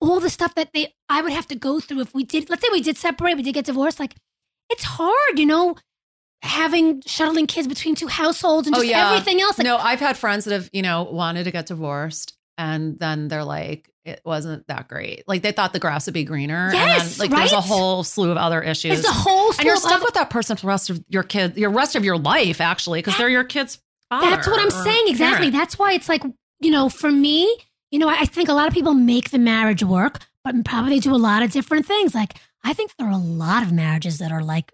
all 0.00 0.20
the 0.20 0.30
stuff 0.30 0.54
that 0.54 0.72
they 0.72 0.94
I 1.08 1.22
would 1.22 1.32
have 1.32 1.46
to 1.48 1.54
go 1.54 1.80
through 1.80 2.00
if 2.00 2.14
we 2.14 2.24
did. 2.24 2.48
Let's 2.50 2.62
say 2.62 2.68
we 2.72 2.82
did 2.82 2.96
separate, 2.96 3.36
we 3.36 3.42
did 3.42 3.54
get 3.54 3.66
divorced. 3.66 4.00
Like, 4.00 4.14
it's 4.70 4.84
hard, 4.84 5.38
you 5.38 5.46
know, 5.46 5.76
having 6.42 7.02
shuttling 7.06 7.46
kids 7.46 7.68
between 7.68 7.94
two 7.94 8.06
households 8.06 8.66
and 8.66 8.74
Oh, 8.76 8.80
just 8.80 8.90
yeah. 8.90 9.10
everything 9.12 9.40
else. 9.40 9.58
Like, 9.58 9.66
no, 9.66 9.76
I've 9.76 10.00
had 10.00 10.16
friends 10.16 10.44
that 10.46 10.52
have, 10.54 10.70
you 10.72 10.82
know, 10.82 11.02
wanted 11.02 11.44
to 11.44 11.50
get 11.50 11.66
divorced 11.66 12.34
and 12.56 12.98
then 12.98 13.28
they're 13.28 13.44
like, 13.44 13.90
it 14.04 14.22
wasn't 14.24 14.66
that 14.68 14.88
great. 14.88 15.24
Like 15.28 15.42
they 15.42 15.52
thought 15.52 15.74
the 15.74 15.78
grass 15.78 16.06
would 16.06 16.14
be 16.14 16.24
greener. 16.24 16.70
Yes, 16.72 17.02
and 17.02 17.10
then, 17.10 17.18
like 17.30 17.38
there's 17.38 17.52
a 17.52 17.60
whole 17.60 18.02
slew 18.02 18.30
of 18.30 18.38
other 18.38 18.62
issues. 18.62 19.00
it's 19.00 19.08
a 19.08 19.12
whole. 19.12 19.50
and 19.52 19.64
you're 19.64 19.74
of 19.74 19.80
stuck 19.80 19.92
other- 19.96 20.04
with 20.04 20.14
that 20.14 20.30
person 20.30 20.56
for 20.56 20.62
the 20.62 20.68
rest 20.68 20.88
of 20.88 21.04
your 21.08 21.22
kid, 21.22 21.58
your 21.58 21.70
rest 21.70 21.94
of 21.96 22.04
your 22.04 22.16
life, 22.16 22.60
actually, 22.62 23.00
because 23.00 23.18
they're 23.18 23.28
your 23.28 23.44
kid's 23.44 23.78
father. 24.08 24.30
That's 24.30 24.46
what 24.48 24.58
I'm 24.60 24.70
saying. 24.70 25.04
Exactly. 25.08 25.50
parent. 25.50 25.52
That's 25.52 25.78
why 25.78 25.92
it's 25.92 26.08
like, 26.08 26.22
you 26.60 26.70
know, 26.70 26.88
for 26.88 27.10
me, 27.10 27.54
you 27.90 27.98
know, 27.98 28.08
I 28.08 28.20
I 28.20 28.24
think 28.26 28.48
a 28.48 28.52
lot 28.54 28.68
of 28.68 28.74
people 28.74 28.94
make 28.94 29.30
the 29.30 29.38
marriage 29.38 29.82
work, 29.82 30.18
but 30.44 30.54
probably 30.64 31.00
do 31.00 31.14
a 31.14 31.16
lot 31.16 31.42
of 31.42 31.50
different 31.52 31.86
things. 31.86 32.14
Like, 32.14 32.34
I 32.64 32.72
think 32.72 32.92
there 32.96 33.06
are 33.08 33.12
a 33.12 33.16
lot 33.16 33.62
of 33.62 33.72
marriages 33.72 34.18
that 34.18 34.30
are 34.32 34.42
like, 34.42 34.72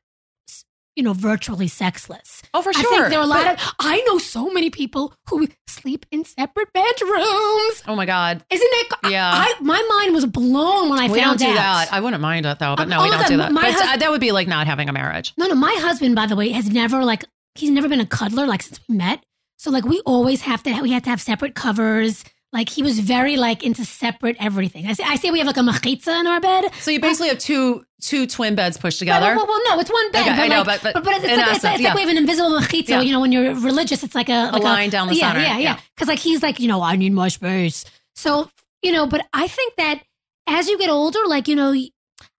you 0.96 1.02
know, 1.02 1.12
virtually 1.12 1.68
sexless. 1.68 2.42
Oh, 2.54 2.62
for 2.62 2.70
I 2.70 2.80
sure. 2.80 2.90
think 2.90 3.11
there 3.11 3.18
are 3.18 3.25
a 3.25 3.26
lot 3.26 3.44
But- 3.44 3.62
of. 3.62 3.75
I 3.78 4.00
know 4.06 4.18
so 4.18 4.50
many 4.50 4.70
people 4.70 5.12
who 5.28 5.46
sleep 5.66 6.06
in 6.11 6.25
separate 6.25 6.73
bedrooms. 6.73 7.82
Oh 7.87 7.94
my 7.94 8.06
god. 8.06 8.42
Isn't 8.50 8.70
that? 9.02 9.11
Yeah. 9.11 9.30
I, 9.30 9.54
my 9.61 9.80
mind 10.00 10.14
was 10.14 10.25
blown 10.26 10.88
when 10.88 10.99
I 10.99 11.08
we 11.08 11.18
don't 11.20 11.26
found 11.26 11.38
do 11.40 11.46
out. 11.49 11.54
that. 11.54 11.88
I 11.92 12.00
wouldn't 12.00 12.23
mind 12.23 12.46
it 12.46 12.58
though, 12.58 12.75
but 12.76 12.85
Um, 12.85 12.88
no, 12.88 13.02
we 13.02 13.11
don't 13.11 13.18
that- 13.20 13.28
do 13.28 13.37
that. 13.37 13.52
my 13.52 13.62
But 13.62 13.73
hus- 13.75 13.82
uh, 13.82 13.96
that 13.99 14.11
would 14.11 14.20
be 14.23 14.32
like 14.32 14.49
not 14.49 14.66
having 14.66 14.88
a 14.88 14.92
marriage. 14.92 15.35
No, 15.37 15.46
no. 15.46 15.54
My 15.54 15.75
husband, 15.80 16.14
by 16.14 16.26
the 16.26 16.37
way, 16.37 16.49
has 16.50 16.70
never 16.70 17.04
like 17.04 17.25
he's 17.54 17.70
never 17.70 17.88
been 17.88 18.00
a 18.00 18.06
cuddler 18.06 18.46
like 18.46 18.62
since 18.62 18.80
we 18.88 18.96
met. 18.96 19.23
So 19.58 19.70
like 19.70 19.85
we 19.85 20.00
always 20.06 20.42
have 20.42 20.62
to 20.64 20.80
we 20.80 20.92
had 20.92 21.04
to 21.04 21.11
have 21.11 21.20
separate 21.20 21.54
covers. 21.54 22.25
Like 22.52 22.68
he 22.68 22.82
was 22.82 23.00
very 23.00 23.36
like 23.36 23.64
into 23.64 23.84
separate 23.84 24.36
everything. 24.38 24.86
I 24.86 24.92
say, 24.92 25.04
I 25.04 25.16
say 25.16 25.30
we 25.30 25.38
have 25.38 25.46
like 25.46 25.56
a 25.56 25.60
machitza 25.60 26.18
in 26.20 26.26
our 26.26 26.40
bed. 26.40 26.66
So 26.80 26.90
you 26.90 27.00
basically 27.00 27.28
have 27.28 27.38
two 27.38 27.84
two 28.00 28.26
twin 28.26 28.54
beds 28.54 28.76
pushed 28.76 28.98
together. 28.98 29.26
Well, 29.26 29.36
well, 29.36 29.46
well, 29.46 29.76
no, 29.76 29.80
it's 29.80 29.90
one 29.90 30.12
bed. 30.12 30.22
Okay, 30.22 30.30
but 30.30 30.40
I 30.40 30.46
know, 30.48 30.62
like, 30.62 30.82
but- 30.82 30.94
but 30.94 31.04
but, 31.04 31.14
it's, 31.14 31.24
like, 31.24 31.38
essence, 31.38 31.64
like, 31.64 31.74
it's 31.74 31.82
yeah. 31.82 31.88
like 31.88 31.94
we 31.96 32.00
have 32.02 32.10
an 32.10 32.16
invisible 32.18 32.50
machitza. 32.58 32.88
Yeah. 32.88 33.00
You 33.00 33.12
know, 33.12 33.20
when 33.20 33.32
you're 33.32 33.54
religious, 33.54 34.02
it's 34.02 34.14
like 34.14 34.28
a, 34.28 34.50
like 34.52 34.62
line 34.62 34.90
down 34.90 35.08
the 35.08 35.14
yeah, 35.16 35.32
center, 35.32 35.40
Yeah, 35.40 35.58
yeah. 35.58 35.58
yeah. 35.58 35.80
Because 35.94 36.08
like 36.08 36.18
he's 36.18 36.42
like, 36.42 36.60
you 36.60 36.68
know, 36.68 36.82
I 36.82 36.96
need 36.96 37.12
more 37.12 37.30
space. 37.30 37.84
So 38.14 38.48
you 38.82 38.92
know, 38.92 39.06
but 39.06 39.26
I 39.32 39.48
think 39.48 39.74
that 39.76 40.02
as 40.46 40.68
you 40.68 40.78
get 40.78 40.88
older, 40.88 41.18
like 41.26 41.48
you 41.48 41.56
know, 41.56 41.72
I 41.72 41.88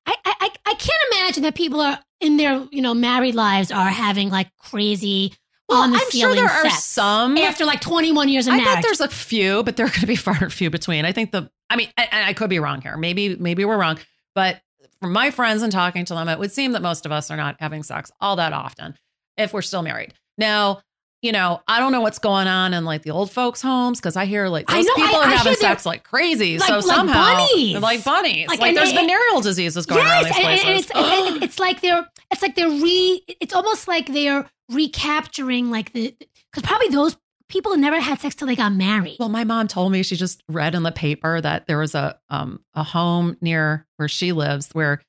I 0.06 0.16
I, 0.26 0.50
I 0.66 0.74
can't 0.76 1.04
imagine 1.12 1.44
that 1.44 1.56
people 1.56 1.82
are 1.82 2.00
in 2.22 2.38
their 2.38 2.66
you 2.72 2.82
know 2.82 2.94
married 2.94 3.36
lives 3.36 3.72
are 3.72 3.90
having 3.90 4.30
like 4.30 4.50
crazy 4.58 5.34
Well, 5.70 5.82
on 5.84 5.92
the 5.92 5.98
I'm 5.98 6.02
sure 6.04 6.12
ceiling 6.12 6.36
there 6.38 6.46
are 6.48 6.70
some. 6.70 7.38
after 7.38 7.66
like 7.66 7.82
21 7.82 8.30
years 8.30 8.48
of 8.48 8.54
I 8.54 8.58
marriage. 8.58 8.76
bet 8.76 8.84
there's 8.84 9.02
a 9.02 9.10
few, 9.10 9.64
but 9.64 9.76
they're 9.76 9.88
going 9.88 10.00
to 10.02 10.08
be 10.08 10.16
far 10.28 10.38
and 10.40 10.52
few 10.52 10.70
between. 10.70 11.04
I 11.06 11.12
think 11.12 11.32
the, 11.32 11.50
I 11.70 11.76
mean, 11.76 11.90
and 11.98 12.08
I 12.12 12.34
could 12.34 12.50
be 12.50 12.60
wrong 12.60 12.82
here. 12.82 12.96
Maybe, 12.98 13.36
maybe 13.36 13.66
we're 13.66 13.78
wrong, 13.78 14.00
but 14.34 14.62
from 15.02 15.12
my 15.14 15.30
friends 15.32 15.62
and 15.64 15.72
talking 15.72 16.06
to 16.06 16.14
them, 16.14 16.30
it 16.30 16.40
would 16.40 16.52
seem 16.52 16.72
that 16.72 16.82
most 16.82 17.06
of 17.06 17.12
us 17.12 17.30
are 17.30 17.38
not 17.38 17.58
having 17.60 17.84
sex 17.84 18.12
all 18.22 18.38
that 18.38 18.54
often 18.54 18.96
if 19.36 19.54
we're 19.54 19.62
still 19.62 19.82
married. 19.82 20.14
Now, 20.38 20.82
you 21.24 21.32
know, 21.32 21.62
I 21.68 21.80
don't 21.80 21.92
know 21.92 22.02
what's 22.02 22.20
going 22.20 22.48
on 22.48 22.74
in 22.74 22.86
like 22.86 23.02
the 23.02 23.10
old 23.10 23.32
folks' 23.32 23.62
homes 23.62 24.00
because 24.00 24.16
I 24.16 24.26
hear 24.26 24.48
like 24.50 24.68
those 24.68 24.86
know, 24.86 24.94
people 24.96 25.16
I- 25.16 25.20
are 25.20 25.26
I 25.26 25.36
having 25.36 25.56
sex 25.56 25.86
like 25.86 26.04
crazy. 26.04 26.60
Like- 26.60 26.68
so 26.68 26.76
like 26.76 26.84
somehow, 26.84 27.36
bunnies. 27.36 27.80
like 27.80 28.04
bunnies. 28.04 28.48
Like, 28.48 28.60
Like, 28.60 28.76
there's 28.76 28.92
it- 28.92 28.96
venereal 28.96 29.42
diseases 29.42 29.86
going 29.86 30.02
on. 30.06 30.24
yes, 30.26 30.38
and, 30.38 30.46
and 30.70 30.80
it's, 30.80 30.92
and 30.92 31.44
it's 31.44 31.60
like 31.60 31.82
they're 31.82 32.08
it's 32.32 32.42
like 32.42 32.56
they're 32.56 32.70
re 32.70 33.24
it's 33.42 33.54
almost 33.54 33.88
like 33.88 34.08
they're 34.14 34.48
recapturing 34.70 35.70
like 35.72 35.94
the 35.94 36.14
because 36.52 36.64
probably 36.68 36.90
those 36.90 37.18
people 37.50 37.76
never 37.78 38.00
had 38.00 38.20
sex 38.20 38.36
till 38.36 38.48
they 38.48 38.56
got 38.56 38.74
married. 38.74 39.16
Well, 39.20 39.30
my 39.30 39.44
mom 39.44 39.68
told 39.68 39.92
me 39.92 40.04
she 40.04 40.16
just 40.18 40.44
read 40.50 40.76
in 40.76 40.84
the 40.84 40.92
paper 40.92 41.40
that 41.42 41.66
there 41.68 41.78
was 41.80 41.96
a 41.96 42.20
um 42.30 42.60
a 42.74 42.84
home 42.84 43.38
near 43.42 43.86
where 43.98 44.08
she 44.10 44.34
lives 44.34 44.70
where 44.74 45.02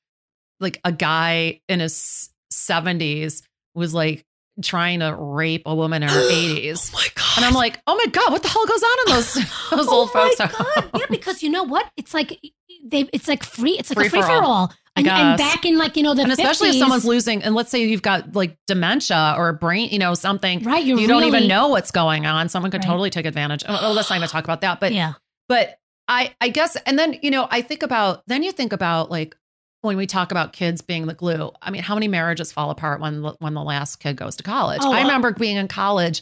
like 0.59 0.79
a 0.83 0.91
guy 0.91 1.61
in 1.69 1.79
his 1.81 2.29
70s 2.51 3.43
was 3.75 3.93
like 3.93 4.25
trying 4.61 4.99
to 4.99 5.15
rape 5.15 5.63
a 5.65 5.75
woman 5.75 6.03
in 6.03 6.09
her 6.09 6.21
80s. 6.21 6.93
my 6.93 7.05
god! 7.15 7.37
And 7.37 7.45
I'm 7.45 7.53
like, 7.53 7.79
"Oh 7.87 7.95
my 7.95 8.05
god, 8.11 8.31
what 8.31 8.41
the 8.43 8.49
hell 8.49 8.65
goes 8.65 8.83
on 8.83 8.97
in 9.07 9.13
those 9.15 9.33
those 9.71 9.87
old 9.87 10.09
oh 10.13 10.13
folks?" 10.13 10.39
oh 10.41 10.47
folks?" 10.47 10.59
my 10.59 10.81
god! 10.81 10.89
Yeah, 10.99 11.05
because 11.09 11.41
you 11.43 11.49
know 11.49 11.63
what? 11.63 11.89
It's 11.97 12.13
like 12.13 12.39
they 12.85 13.09
it's 13.13 13.27
like 13.27 13.43
free. 13.43 13.71
It's 13.77 13.89
like 13.89 13.97
Free 13.97 14.07
a 14.07 14.09
free 14.09 14.21
for 14.21 14.27
for 14.27 14.43
all. 14.43 14.73
And, 14.95 15.07
and 15.07 15.37
back 15.37 15.63
in 15.65 15.77
like 15.77 15.95
you 15.95 16.03
know 16.03 16.13
the 16.13 16.23
And 16.23 16.31
especially 16.31 16.69
50s, 16.69 16.73
if 16.73 16.79
someone's 16.79 17.05
losing 17.05 17.41
and 17.41 17.55
let's 17.55 17.71
say 17.71 17.83
you've 17.85 18.01
got 18.01 18.35
like 18.35 18.57
dementia 18.67 19.35
or 19.37 19.47
a 19.47 19.53
brain, 19.53 19.89
you 19.91 19.99
know, 19.99 20.13
something 20.13 20.61
right, 20.63 20.83
you 20.83 21.07
don't 21.07 21.23
even 21.23 21.47
know 21.47 21.69
what's 21.69 21.91
going 21.91 22.25
on. 22.25 22.49
Someone 22.49 22.69
could 22.71 22.79
Right. 22.81 22.87
totally 22.87 23.09
take 23.09 23.25
advantage. 23.25 23.63
Oh, 23.67 23.79
oh, 23.81 23.91
let's 23.93 24.09
not 24.09 24.17
even 24.17 24.27
talk 24.27 24.43
about 24.43 24.59
that. 24.61 24.81
But 24.81 24.91
yeah, 24.93 25.13
but 25.47 25.77
I 26.09 26.33
I 26.41 26.49
guess 26.49 26.75
and 26.85 26.99
then 26.99 27.17
you 27.21 27.31
know 27.31 27.47
I 27.49 27.61
think 27.61 27.81
about 27.83 28.23
then 28.27 28.43
you 28.43 28.51
think 28.51 28.73
about 28.73 29.09
like 29.09 29.35
when 29.81 29.97
we 29.97 30.05
talk 30.07 30.31
about 30.31 30.53
kids 30.53 30.81
being 30.81 31.07
the 31.07 31.13
glue. 31.13 31.51
I 31.61 31.71
mean, 31.71 31.81
how 31.83 31.93
many 31.95 32.07
marriages 32.07 32.51
fall 32.51 32.69
apart 32.69 32.99
when 32.99 33.21
the- 33.21 33.35
when 33.39 33.53
the 33.53 33.63
last 33.63 33.97
kid 33.97 34.15
goes 34.17 34.35
to 34.37 34.43
college? 34.43 34.79
Oh, 34.83 34.91
I 34.91 34.99
uh, 34.99 35.03
remember 35.03 35.31
being 35.33 35.57
in 35.57 35.67
college 35.67 36.21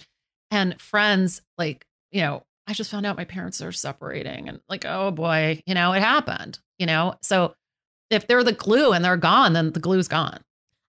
and 0.51 0.79
friends 0.79 1.41
like 1.57 1.85
you 2.11 2.21
know 2.21 2.43
I 2.67 2.73
just 2.73 2.89
found 2.91 3.05
out 3.05 3.17
my 3.17 3.25
parents 3.25 3.61
are 3.61 3.71
separating 3.71 4.47
and 4.47 4.61
like 4.69 4.85
oh 4.85 5.11
boy 5.11 5.61
you 5.65 5.73
know 5.73 5.91
it 5.93 6.01
happened 6.01 6.59
you 6.79 6.85
know 6.85 7.15
so 7.21 7.53
if 8.09 8.27
they're 8.27 8.43
the 8.45 8.53
glue 8.53 8.93
and 8.93 9.03
they're 9.03 9.17
gone 9.17 9.53
then 9.53 9.71
the 9.73 9.79
glue's 9.79 10.07
gone. 10.07 10.39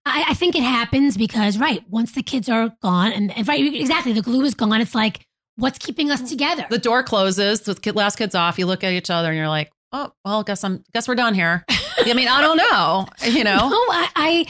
I, 0.06 0.26
I 0.28 0.34
think 0.34 0.54
it 0.54 0.62
happens 0.62 1.16
because 1.16 1.58
right 1.58 1.82
once 1.90 2.12
the 2.12 2.22
kids 2.22 2.48
are 2.48 2.72
gone 2.82 3.12
and, 3.12 3.36
and 3.36 3.48
right 3.48 3.74
exactly 3.74 4.12
the 4.12 4.22
glue 4.22 4.44
is 4.44 4.54
gone. 4.54 4.80
It's 4.80 4.94
like 4.94 5.26
what's 5.56 5.78
keeping 5.78 6.10
us 6.10 6.28
together. 6.28 6.64
The 6.70 6.78
door 6.78 7.02
closes, 7.02 7.62
the 7.62 7.92
last 7.92 8.16
kid's 8.16 8.34
off. 8.36 8.58
You 8.58 8.66
look 8.66 8.84
at 8.84 8.92
each 8.92 9.10
other 9.10 9.28
and 9.28 9.36
you're 9.36 9.48
like, 9.48 9.72
oh 9.92 10.12
well, 10.24 10.42
guess 10.42 10.64
I'm 10.64 10.84
guess 10.92 11.08
we're 11.08 11.14
done 11.14 11.34
here. 11.34 11.64
I 11.68 12.12
mean, 12.14 12.28
I 12.28 12.40
don't 12.40 12.56
know, 12.56 13.06
you 13.30 13.44
know. 13.44 13.68
No, 13.70 13.76
I, 13.76 14.08
I 14.16 14.46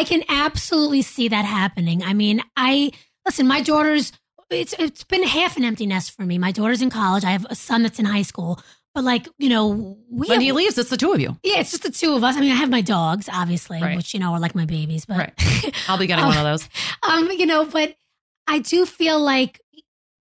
I 0.00 0.04
can 0.04 0.22
absolutely 0.28 1.02
see 1.02 1.28
that 1.28 1.44
happening. 1.44 2.02
I 2.02 2.12
mean, 2.14 2.42
I 2.56 2.90
listen. 3.24 3.46
My 3.46 3.60
daughter's 3.60 4.12
it's 4.50 4.74
it's 4.78 5.04
been 5.04 5.22
half 5.22 5.56
an 5.56 5.64
empty 5.64 5.86
nest 5.86 6.12
for 6.16 6.22
me. 6.22 6.38
My 6.38 6.52
daughter's 6.52 6.82
in 6.82 6.90
college. 6.90 7.24
I 7.24 7.30
have 7.30 7.46
a 7.50 7.54
son 7.54 7.82
that's 7.82 7.98
in 7.98 8.04
high 8.06 8.22
school. 8.22 8.60
But 8.94 9.04
like 9.04 9.28
you 9.38 9.48
know, 9.48 9.96
we 10.10 10.26
When 10.28 10.30
have- 10.30 10.42
he 10.42 10.52
leaves, 10.52 10.76
it's 10.78 10.90
the 10.90 10.96
two 10.96 11.12
of 11.12 11.20
you. 11.20 11.36
yeah, 11.44 11.60
it's 11.60 11.70
just 11.70 11.82
the 11.84 11.90
two 11.92 12.14
of 12.14 12.24
us. 12.24 12.36
I 12.36 12.40
mean, 12.40 12.50
I 12.52 12.56
have 12.56 12.70
my 12.70 12.80
dogs, 12.80 13.28
obviously, 13.32 13.80
Right. 13.80 13.96
which 13.96 14.12
you 14.14 14.20
know 14.20 14.32
are 14.32 14.40
like 14.40 14.54
my 14.54 14.64
babies. 14.64 15.04
But 15.06 15.18
Right. 15.18 15.74
I'll 15.88 15.98
be 15.98 16.06
getting 16.06 16.24
Oh. 16.24 16.28
one 16.28 16.38
of 16.38 16.44
those. 16.44 16.68
um, 17.02 17.30
you 17.30 17.46
know, 17.46 17.64
but 17.64 17.94
I 18.46 18.58
do 18.58 18.84
feel 18.86 19.20
like 19.20 19.60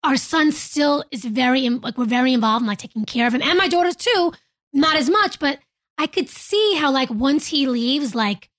our 0.03 0.17
son 0.17 0.51
still 0.51 1.03
is 1.12 1.24
very 1.25 1.69
like 1.69 1.98
we're 1.98 2.05
very 2.05 2.34
involved 2.34 2.63
in 2.63 2.67
like 2.67 2.79
taking 2.79 3.05
care 3.05 3.27
of 3.27 3.34
him, 3.34 3.41
and 3.41 3.57
my 3.57 3.67
daughters 3.67 3.95
too. 3.95 4.34
Not 4.75 4.98
as 4.98 5.10
much, 5.10 5.39
but 5.39 5.60
I 5.98 6.05
could 6.05 6.29
see 6.29 6.75
how 6.75 6.91
like 6.91 7.10
once 7.10 7.48
he 7.48 7.65
leaves, 7.65 8.13
like 8.13 8.50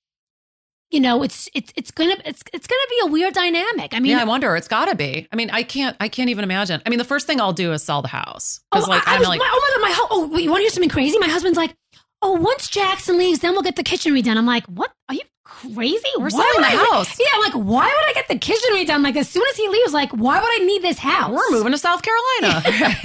you 0.90 1.00
know, 1.00 1.22
it's 1.22 1.48
it's 1.52 1.72
it's 1.76 1.90
gonna 1.90 2.16
it's 2.24 2.42
it's 2.52 2.66
gonna 2.66 2.86
be 2.88 2.98
a 3.02 3.06
weird 3.06 3.34
dynamic. 3.34 3.92
I 3.92 4.00
mean, 4.00 4.12
yeah, 4.12 4.22
I 4.22 4.24
wonder. 4.24 4.56
It's 4.56 4.68
got 4.68 4.86
to 4.86 4.94
be. 4.94 5.28
I 5.32 5.36
mean, 5.36 5.50
I 5.50 5.62
can't. 5.62 5.96
I 6.00 6.08
can't 6.08 6.30
even 6.30 6.44
imagine. 6.44 6.80
I 6.86 6.90
mean, 6.90 6.98
the 6.98 7.04
first 7.04 7.26
thing 7.26 7.40
I'll 7.40 7.52
do 7.52 7.72
is 7.72 7.82
sell 7.82 8.02
the 8.02 8.08
house 8.08 8.60
oh, 8.72 8.78
like, 8.88 9.06
I, 9.06 9.18
was, 9.18 9.28
like, 9.28 9.40
my, 9.40 9.50
oh 9.50 9.60
my 9.60 9.88
god, 9.88 9.88
my 9.88 10.06
oh, 10.10 10.28
wait, 10.32 10.44
you 10.44 10.50
want 10.50 10.60
to 10.60 10.62
hear 10.62 10.70
something 10.70 10.88
crazy? 10.88 11.18
My 11.18 11.28
husband's 11.28 11.58
like, 11.58 11.74
oh, 12.22 12.32
once 12.32 12.68
Jackson 12.70 13.18
leaves, 13.18 13.40
then 13.40 13.52
we'll 13.52 13.62
get 13.62 13.76
the 13.76 13.82
kitchen 13.82 14.14
redone. 14.14 14.36
I'm 14.36 14.46
like, 14.46 14.64
what? 14.66 14.92
Are 15.08 15.14
you 15.14 15.22
crazy? 15.46 16.02
we're 16.18 16.24
Why 16.24 16.30
selling 16.30 16.46
would 16.56 16.64
the 16.64 16.82
I- 16.82 16.90
house. 16.92 17.18
Yeah, 17.18 17.26
I'm 17.34 17.40
like, 17.40 17.52
why 17.54 17.84
would 17.86 18.10
I 18.10 18.12
get 18.14 18.28
the 18.28 18.38
kitchen 18.38 18.70
redone? 18.74 19.02
Like, 19.04 19.16
as 19.16 19.28
soon 19.28 19.44
as 19.48 19.56
he 19.56 19.68
leaves, 19.68 19.92
like, 19.92 20.10
why 20.10 20.40
would 20.40 20.62
I 20.62 20.64
need 20.64 20.82
this 20.82 20.98
house? 20.98 21.30
We're 21.32 21.50
moving 21.50 21.72
to 21.72 21.78
South 21.78 22.02
Carolina. 22.02 22.62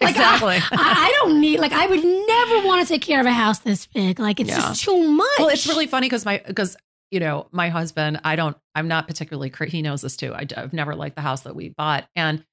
Like, 0.00 0.02
exactly. 0.10 0.56
I, 0.56 0.60
I 0.72 1.12
don't 1.18 1.40
need 1.40 1.60
like 1.60 1.72
I 1.72 1.86
would 1.86 2.02
never 2.04 2.66
want 2.66 2.82
to 2.86 2.88
take 2.92 3.02
care 3.02 3.20
of 3.20 3.26
a 3.26 3.32
house 3.32 3.58
this 3.60 3.86
big. 3.86 4.18
Like 4.20 4.38
it's 4.40 4.50
Yeah. 4.50 4.58
just 4.58 4.82
too 4.84 4.96
much. 5.08 5.26
well, 5.38 5.48
it's 5.48 5.66
really 5.66 5.86
funny 5.86 6.06
because 6.06 6.24
my 6.24 6.42
because 6.46 6.76
you 7.10 7.20
know 7.20 7.48
my 7.52 7.68
husband. 7.68 8.20
I 8.24 8.36
don't. 8.36 8.56
I'm 8.74 8.86
not 8.88 9.06
particularly. 9.08 9.52
He 9.68 9.82
knows 9.82 10.02
this 10.02 10.16
too. 10.16 10.32
I, 10.34 10.46
have 10.56 10.72
never 10.72 10.94
liked 10.94 11.16
the 11.16 11.22
house 11.22 11.42
that 11.42 11.54
we 11.56 11.70
bought, 11.70 12.08
and 12.16 12.44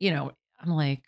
you 0.00 0.10
know, 0.12 0.32
I'm 0.60 0.70
like, 0.70 1.02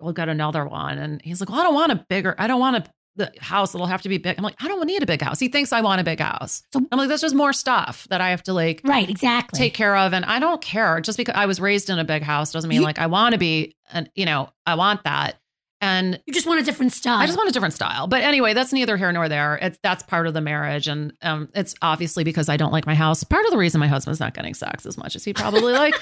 we'll 0.00 0.12
get 0.12 0.28
another 0.28 0.66
one, 0.66 0.98
and 0.98 1.20
he's 1.22 1.40
like, 1.40 1.50
well, 1.50 1.60
I 1.60 1.64
don't 1.64 1.74
want 1.74 1.92
a 1.92 2.04
bigger. 2.08 2.34
I 2.38 2.46
don't 2.46 2.60
want 2.60 2.76
a 2.76 2.84
the 3.16 3.30
house. 3.40 3.74
It'll 3.74 3.86
have 3.86 4.02
to 4.02 4.08
be 4.08 4.18
big. 4.18 4.36
I'm 4.38 4.44
like, 4.44 4.56
I 4.62 4.68
don't 4.68 4.86
need 4.86 5.02
a 5.02 5.06
big 5.06 5.20
house. 5.20 5.38
He 5.38 5.48
thinks 5.48 5.72
I 5.72 5.80
want 5.82 6.00
a 6.00 6.04
big 6.04 6.20
house. 6.20 6.62
So- 6.72 6.80
I'm 6.90 6.98
like, 6.98 7.08
that's 7.08 7.20
just 7.22 7.34
more 7.34 7.52
stuff 7.52 8.06
that 8.10 8.20
I 8.20 8.30
have 8.30 8.42
to 8.44 8.52
like 8.52 8.80
right, 8.84 9.08
exactly. 9.08 9.58
take 9.58 9.74
care 9.74 9.96
of 9.96 10.12
and 10.12 10.24
i 10.24 10.38
don't 10.38 10.60
care 10.62 11.00
just 11.00 11.16
because 11.18 11.34
i 11.36 11.46
was 11.46 11.60
raised 11.60 11.90
in 11.90 11.98
a 11.98 12.04
big 12.04 12.22
house 12.22 12.52
doesn't 12.52 12.68
mean 12.68 12.80
You- 12.80 12.86
like 12.86 12.98
i 12.98 13.06
want 13.06 13.32
to 13.32 13.38
be 13.38 13.76
and 13.92 14.08
you 14.14 14.24
know 14.26 14.50
i 14.66 14.74
want 14.74 15.04
that 15.04 15.36
and 15.82 16.18
you 16.26 16.32
just 16.32 16.46
want 16.46 16.60
a 16.60 16.62
different 16.64 16.92
style. 16.92 17.18
i 17.18 17.26
just 17.26 17.36
want 17.36 17.48
a 17.48 17.52
different 17.52 17.74
style 17.74 18.06
but 18.06 18.22
anyway 18.22 18.54
that's 18.54 18.72
neither 18.72 18.96
here 18.96 19.12
nor 19.12 19.28
there 19.28 19.56
it's 19.60 19.78
that's 19.82 20.02
part 20.04 20.26
of 20.26 20.32
the 20.32 20.40
marriage 20.40 20.88
and 20.88 21.12
um 21.22 21.48
it's 21.54 21.74
obviously 21.82 22.24
because 22.24 22.48
i 22.48 22.56
don't 22.56 22.72
like 22.72 22.86
my 22.86 22.94
house 22.94 23.22
part 23.24 23.44
of 23.44 23.50
the 23.50 23.58
reason 23.58 23.78
my 23.80 23.88
husband's 23.88 24.20
not 24.20 24.32
getting 24.32 24.54
sex 24.54 24.86
as 24.86 24.96
much 24.96 25.16
as 25.16 25.24
he 25.24 25.34
probably 25.34 25.72
like 25.72 25.94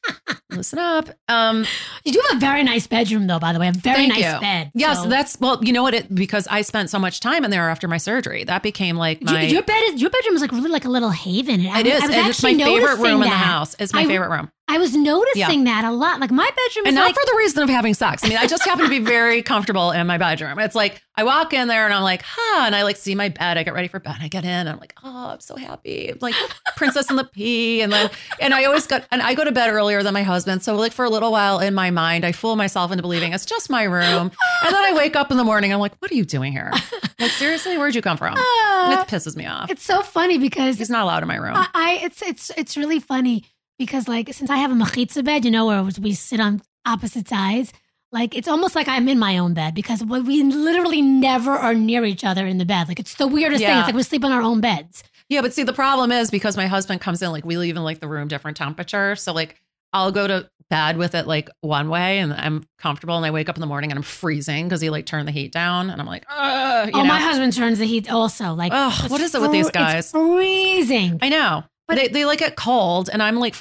listen 0.50 0.78
up 0.78 1.08
um 1.28 1.64
you 2.04 2.12
do 2.12 2.20
have 2.28 2.36
a 2.36 2.40
very 2.40 2.62
nice 2.62 2.86
bedroom 2.86 3.26
though, 3.26 3.38
by 3.38 3.54
the 3.54 3.58
way. 3.58 3.68
A 3.68 3.72
very 3.72 4.06
nice 4.06 4.18
you. 4.34 4.40
bed. 4.40 4.70
yes 4.74 5.02
So- 5.02 5.08
that's 5.08 5.40
well 5.40 5.58
you 5.64 5.72
know 5.72 5.82
what 5.82 5.94
it 5.94 6.14
because 6.14 6.46
i 6.48 6.60
spent 6.60 6.90
so 6.90 6.98
much 6.98 7.20
time 7.20 7.44
in 7.44 7.50
there 7.50 7.70
after 7.70 7.88
my 7.88 7.96
surgery 7.96 8.44
that 8.44 8.62
became 8.62 8.96
like 8.96 9.22
Your- 9.22 9.32
my 9.32 9.42
your 9.44 9.62
bed 9.62 9.82
is 9.84 10.00
your 10.02 10.10
bedroom 10.10 10.34
is 10.36 10.42
like 10.42 10.52
really 10.52 10.68
like 10.70 10.84
a 10.84 10.90
little 10.90 11.10
haven. 11.10 11.66
I, 11.66 11.80
it 11.80 11.86
is 11.86 12.02
I 12.02 12.06
was 12.06 12.16
it's 12.28 12.42
my 12.42 12.54
favorite 12.54 12.98
room 12.98 13.22
in 13.22 13.28
the 13.28 13.28
house 13.28 13.74
it's 13.78 13.94
my 13.94 14.02
I- 14.02 14.06
favorite 14.06 14.28
room 14.28 14.50
I 14.68 14.78
was 14.78 14.94
noticing 14.96 15.64
that 15.64 15.84
a 15.84 15.90
lot. 15.90 16.18
Like 16.18 16.30
my 16.30 16.44
bedroom 16.48 16.86
is 16.86 16.88
and 16.90 16.94
not 16.94 17.04
like 17.06 17.14
for 17.14 17.20
the 17.26 17.34
reason 17.36 17.62
of 17.62 17.68
having 17.68 17.92
sex. 17.92 18.24
I 18.24 18.28
mean, 18.28 18.38
I 18.38 18.46
just 18.46 18.64
happen 18.64 18.84
to 18.84 18.88
be 18.88 19.00
very 19.00 19.21
comfortable 19.42 19.90
in 19.92 20.06
my 20.06 20.18
bedroom. 20.18 20.58
It's 20.58 20.74
like 20.74 21.00
I 21.14 21.24
walk 21.24 21.52
in 21.52 21.68
there 21.68 21.84
and 21.84 21.94
I'm 21.94 22.02
like, 22.02 22.22
huh, 22.24 22.64
and 22.66 22.74
I 22.74 22.82
like 22.82 22.96
see 22.96 23.14
my 23.14 23.28
bed. 23.28 23.56
I 23.58 23.62
get 23.62 23.74
ready 23.74 23.86
for 23.88 24.00
bed. 24.00 24.16
I 24.20 24.28
get 24.28 24.44
in. 24.44 24.50
And 24.50 24.68
I'm 24.68 24.78
like, 24.78 24.94
oh, 25.04 25.28
I'm 25.28 25.40
so 25.40 25.54
happy. 25.56 26.10
I'm 26.10 26.18
like 26.20 26.34
Princess 26.76 27.08
and 27.10 27.18
the 27.18 27.24
Pea, 27.24 27.82
and 27.82 27.92
then 27.92 28.10
and 28.40 28.52
I 28.52 28.64
always 28.64 28.86
got 28.86 29.06
and 29.10 29.22
I 29.22 29.34
go 29.34 29.44
to 29.44 29.52
bed 29.52 29.70
earlier 29.70 30.02
than 30.02 30.12
my 30.14 30.22
husband. 30.24 30.62
So 30.62 30.74
like 30.74 30.92
for 30.92 31.04
a 31.04 31.10
little 31.10 31.30
while 31.30 31.60
in 31.60 31.74
my 31.74 31.90
mind, 31.90 32.24
I 32.24 32.32
fool 32.32 32.56
myself 32.56 32.90
into 32.90 33.02
believing 33.02 33.32
it's 33.32 33.46
just 33.46 33.70
my 33.70 33.84
room, 33.84 34.30
and 34.64 34.74
then 34.74 34.84
I 34.84 34.92
wake 34.94 35.14
up 35.16 35.30
in 35.30 35.36
the 35.36 35.44
morning. 35.44 35.72
I'm 35.72 35.80
like, 35.80 35.94
what 36.00 36.10
are 36.10 36.14
you 36.16 36.24
doing 36.24 36.52
here? 36.52 36.72
Like 37.20 37.30
seriously, 37.32 37.78
where'd 37.78 37.94
you 37.94 38.02
come 38.02 38.16
from? 38.16 38.34
It 38.36 38.40
uh, 38.40 39.04
pisses 39.04 39.36
me 39.36 39.46
off. 39.46 39.70
it's 39.70 39.84
so 39.84 40.02
funny 40.02 40.38
because 40.38 40.78
He's 40.78 40.90
not 40.90 41.04
allowed 41.04 41.22
in 41.22 41.28
my 41.28 41.36
room. 41.36 41.54
I, 41.54 41.68
I 41.72 42.00
it's 42.02 42.20
it's 42.22 42.50
it's 42.56 42.76
really 42.76 42.98
funny 42.98 43.44
because 43.78 44.08
like 44.08 44.32
since 44.34 44.50
I 44.50 44.56
have 44.56 44.72
a 44.72 44.74
machitza 44.74 45.24
bed, 45.24 45.44
you 45.44 45.50
know, 45.50 45.66
where 45.66 45.82
we 46.00 46.14
sit 46.14 46.40
on 46.40 46.62
opposite 46.84 47.28
sides, 47.28 47.72
like 48.12 48.36
it's 48.36 48.48
almost 48.48 48.74
like 48.74 48.88
I'm 48.88 49.08
in 49.08 49.18
my 49.18 49.38
own 49.38 49.54
bed 49.54 49.74
because 49.74 50.04
we 50.04 50.42
literally 50.42 51.02
never 51.02 51.52
are 51.52 51.74
near 51.74 52.04
each 52.04 52.24
other 52.24 52.46
in 52.46 52.58
the 52.58 52.66
bed. 52.66 52.88
Like 52.88 53.00
it's 53.00 53.14
the 53.14 53.26
weirdest 53.26 53.64
thing. 53.64 53.78
It's 53.78 53.86
like 53.86 53.94
we 53.94 54.02
sleep 54.02 54.24
on 54.24 54.32
our 54.32 54.42
own 54.42 54.60
beds. 54.60 55.02
Yeah, 55.28 55.40
but 55.40 55.54
see, 55.54 55.62
the 55.62 55.72
problem 55.72 56.12
is 56.12 56.30
because 56.30 56.56
my 56.56 56.66
husband 56.66 57.00
comes 57.00 57.22
in, 57.22 57.32
like 57.32 57.44
we 57.44 57.56
leave 57.56 57.76
in 57.76 57.82
like 57.82 58.00
the 58.00 58.08
room 58.08 58.28
different 58.28 58.56
temperature. 58.58 59.16
So 59.16 59.32
like 59.32 59.60
I'll 59.92 60.12
go 60.12 60.26
to 60.26 60.50
bed 60.68 60.96
with 60.96 61.14
it 61.14 61.26
like 61.26 61.50
one 61.60 61.88
way 61.88 62.18
and 62.18 62.32
I'm 62.32 62.66
comfortable 62.78 63.16
and 63.16 63.26
I 63.26 63.30
wake 63.30 63.48
up 63.48 63.56
in 63.56 63.60
the 63.60 63.66
morning 63.66 63.90
and 63.90 63.98
I'm 63.98 64.02
freezing 64.02 64.66
because 64.66 64.80
he 64.80 64.90
like 64.90 65.06
turned 65.06 65.28
the 65.28 65.32
heat 65.32 65.52
down 65.52 65.90
and 65.90 66.00
I'm 66.00 66.06
like, 66.06 66.24
oh, 66.30 66.90
know? 66.92 67.04
my 67.04 67.18
husband 67.18 67.52
turns 67.52 67.78
the 67.78 67.86
heat 67.86 68.10
also. 68.10 68.54
Like, 68.54 68.72
Ugh, 68.74 69.10
what 69.10 69.20
is 69.20 69.34
it 69.34 69.40
with 69.40 69.52
these 69.52 69.70
guys? 69.70 70.04
It's 70.04 70.10
freezing. 70.12 71.18
I 71.20 71.28
know. 71.28 71.64
But- 71.94 71.98
they, 72.02 72.08
they 72.08 72.24
like 72.24 72.42
it 72.42 72.56
cold 72.56 73.08
and 73.12 73.22
I'm 73.22 73.36
like, 73.36 73.54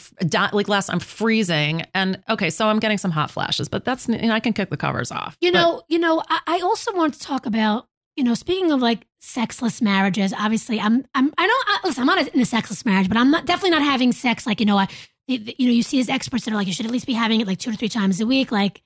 like 0.54 0.68
last, 0.68 0.90
I'm 0.90 1.00
freezing. 1.00 1.84
And 1.94 2.22
okay, 2.30 2.50
so 2.50 2.68
I'm 2.68 2.80
getting 2.80 2.98
some 2.98 3.12
hot 3.12 3.32
flashes, 3.32 3.70
but 3.70 3.86
that's, 3.86 4.08
you 4.08 4.18
know, 4.18 4.34
I 4.34 4.40
can 4.40 4.54
kick 4.54 4.70
the 4.70 4.78
covers 4.78 5.12
off. 5.12 5.38
You 5.42 5.52
But- 5.52 5.60
know, 5.60 5.82
you 5.88 6.00
know, 6.00 6.24
I, 6.30 6.40
I 6.48 6.60
also 6.62 6.94
want 6.96 7.14
to 7.16 7.20
talk 7.20 7.46
about, 7.46 7.88
you 8.16 8.24
know, 8.24 8.34
speaking 8.34 8.72
of 8.72 8.82
like 8.82 9.06
sexless 9.20 9.82
marriages. 9.82 10.34
Obviously, 10.38 10.80
I'm, 10.80 11.06
I'm, 11.16 11.32
I 11.38 11.48
don't. 11.48 11.66
I, 11.70 11.80
listen, 11.84 12.02
I'm 12.02 12.08
not 12.08 12.28
in 12.34 12.42
a 12.42 12.46
sexless 12.46 12.86
marriage, 12.86 13.08
but 13.08 13.18
I'm 13.18 13.32
not 13.32 13.46
definitely 13.46 13.70
not 13.72 13.84
having 13.84 14.12
sex. 14.12 14.46
Like, 14.46 14.60
you 14.60 14.66
know, 14.66 14.78
I, 14.78 14.88
you 15.28 15.40
know, 15.68 15.72
you 15.72 15.84
see 15.84 15.98
these 15.98 16.10
experts 16.10 16.46
that 16.46 16.52
are 16.52 16.56
like, 16.58 16.68
you 16.68 16.74
should 16.74 16.86
at 16.86 16.92
least 16.92 17.06
be 17.08 17.14
having 17.14 17.40
it 17.40 17.48
like 17.48 17.60
two 17.60 17.72
to 17.72 17.78
three 17.78 17.88
times 17.88 18.20
a 18.20 18.26
week. 18.26 18.52
Like, 18.52 18.82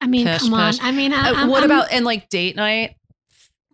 I 0.00 0.06
mean, 0.06 0.26
come 0.26 0.52
on. 0.54 0.74
I 0.82 0.92
mean, 0.92 1.12
I, 1.12 1.30
Uh, 1.30 1.34
I'm- 1.36 1.48
what 1.48 1.62
I'm- 1.62 1.70
about, 1.70 1.90
and 1.92 2.04
like 2.04 2.28
date 2.28 2.54
night? 2.56 2.96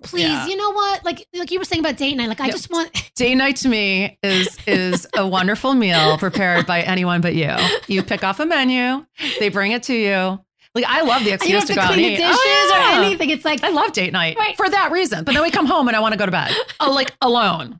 Please, 0.04 0.22
Yeah. 0.24 0.46
you 0.46 0.56
know 0.56 0.70
what? 0.72 1.04
Like, 1.04 1.26
like 1.34 1.50
you 1.50 1.58
were 1.58 1.64
saying 1.64 1.80
about 1.80 1.96
date 1.96 2.14
night. 2.16 2.28
Like, 2.28 2.40
I 2.40 2.50
just 2.50 2.70
want. 2.70 2.90
Date 3.16 3.34
night 3.36 3.56
to 3.56 3.68
me 3.68 4.18
is 4.22 4.56
is 4.66 5.06
a 5.16 5.26
wonderful 5.26 5.74
meal 5.74 6.18
prepared 6.18 6.66
by 6.66 6.82
anyone 6.82 7.20
but 7.20 7.34
you. 7.34 7.54
You 7.86 8.02
pick 8.02 8.24
off 8.24 8.40
a 8.40 8.46
menu, 8.46 9.06
they 9.38 9.48
bring 9.50 9.72
it 9.72 9.84
to 9.84 9.94
you. 9.94 10.40
Like 10.74 10.84
I 10.86 11.02
love 11.02 11.22
the 11.24 11.32
excuse 11.34 11.64
to 11.66 11.74
go 11.74 11.80
to 11.80 11.86
out 11.86 11.92
clean 11.92 12.04
and 12.06 12.14
the 12.14 12.18
dishes 12.18 12.36
Oh, 12.36 12.76
yeah. 12.78 13.00
or 13.00 13.04
anything. 13.04 13.30
It's 13.30 13.44
like, 13.44 13.62
I 13.62 13.70
love 13.70 13.92
date 13.92 14.12
night 14.12 14.36
Right. 14.36 14.56
for 14.56 14.68
that 14.68 14.90
reason. 14.90 15.24
But 15.24 15.34
then 15.34 15.42
we 15.42 15.50
come 15.50 15.66
home 15.66 15.86
and 15.88 15.96
I 15.96 16.00
want 16.00 16.12
to 16.12 16.18
go 16.18 16.26
to 16.26 16.32
bed. 16.32 16.52
Oh, 16.80 16.92
like 16.92 17.12
alone. 17.22 17.78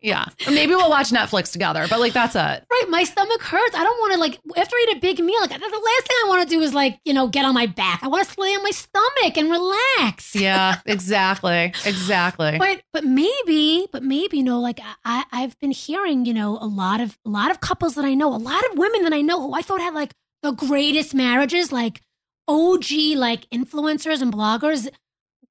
Yeah. 0.00 0.26
Or 0.46 0.50
maybe 0.52 0.74
we'll 0.74 0.88
watch 0.90 1.10
Netflix 1.10 1.52
together. 1.52 1.86
But 1.88 2.00
like 2.00 2.12
that's 2.12 2.34
it. 2.34 2.38
right, 2.38 2.84
my 2.88 3.04
stomach 3.04 3.42
hurts. 3.42 3.74
I 3.76 3.82
don't 3.84 3.98
want 4.00 4.12
to 4.14 4.18
like 4.20 4.38
after 4.56 4.74
I 4.76 4.86
eat 4.90 4.96
a 4.96 5.00
big 5.00 5.18
meal. 5.18 5.40
Like 5.40 5.50
the 5.50 5.58
last 5.58 5.68
thing 6.08 6.16
I 6.24 6.26
want 6.28 6.48
to 6.48 6.54
do 6.54 6.60
is 6.62 6.72
like 6.74 6.98
you 7.04 7.12
know 7.14 7.28
get 7.28 7.44
on 7.44 7.54
my 7.54 7.66
back. 7.66 8.00
I 8.02 8.08
want 8.08 8.28
to 8.28 8.40
lay 8.40 8.50
on 8.54 8.62
my 8.62 8.70
stomach 8.70 9.36
and 9.36 9.50
relax. 9.50 10.34
Yeah, 10.34 10.80
exactly. 10.86 11.72
Exactly. 11.84 12.56
But 12.58 12.82
but 12.92 13.04
maybe 13.04 13.86
but 13.92 14.02
maybe 14.02 14.38
you 14.38 14.42
know 14.44 14.60
like 14.60 14.80
I 15.04 15.24
I've 15.32 15.58
been 15.60 15.70
hearing 15.72 16.24
you 16.26 16.34
know 16.34 16.58
a 16.60 16.66
lot 16.66 17.00
of 17.00 17.18
a 17.26 17.28
lot 17.30 17.50
of 17.50 17.60
couples 17.60 17.94
that 17.96 18.04
I 18.04 18.14
know 18.14 18.34
a 18.34 18.36
lot 18.36 18.62
of 18.70 18.78
women 18.78 19.02
that 19.04 19.12
I 19.12 19.20
know 19.20 19.40
who 19.40 19.54
I 19.54 19.62
thought 19.62 19.80
had 19.80 19.94
like 19.94 20.12
the 20.42 20.52
greatest 20.52 21.14
marriages 21.14 21.72
like 21.72 22.00
OG 22.48 23.16
like 23.16 23.48
influencers 23.50 24.20
and 24.22 24.32
bloggers 24.32 24.88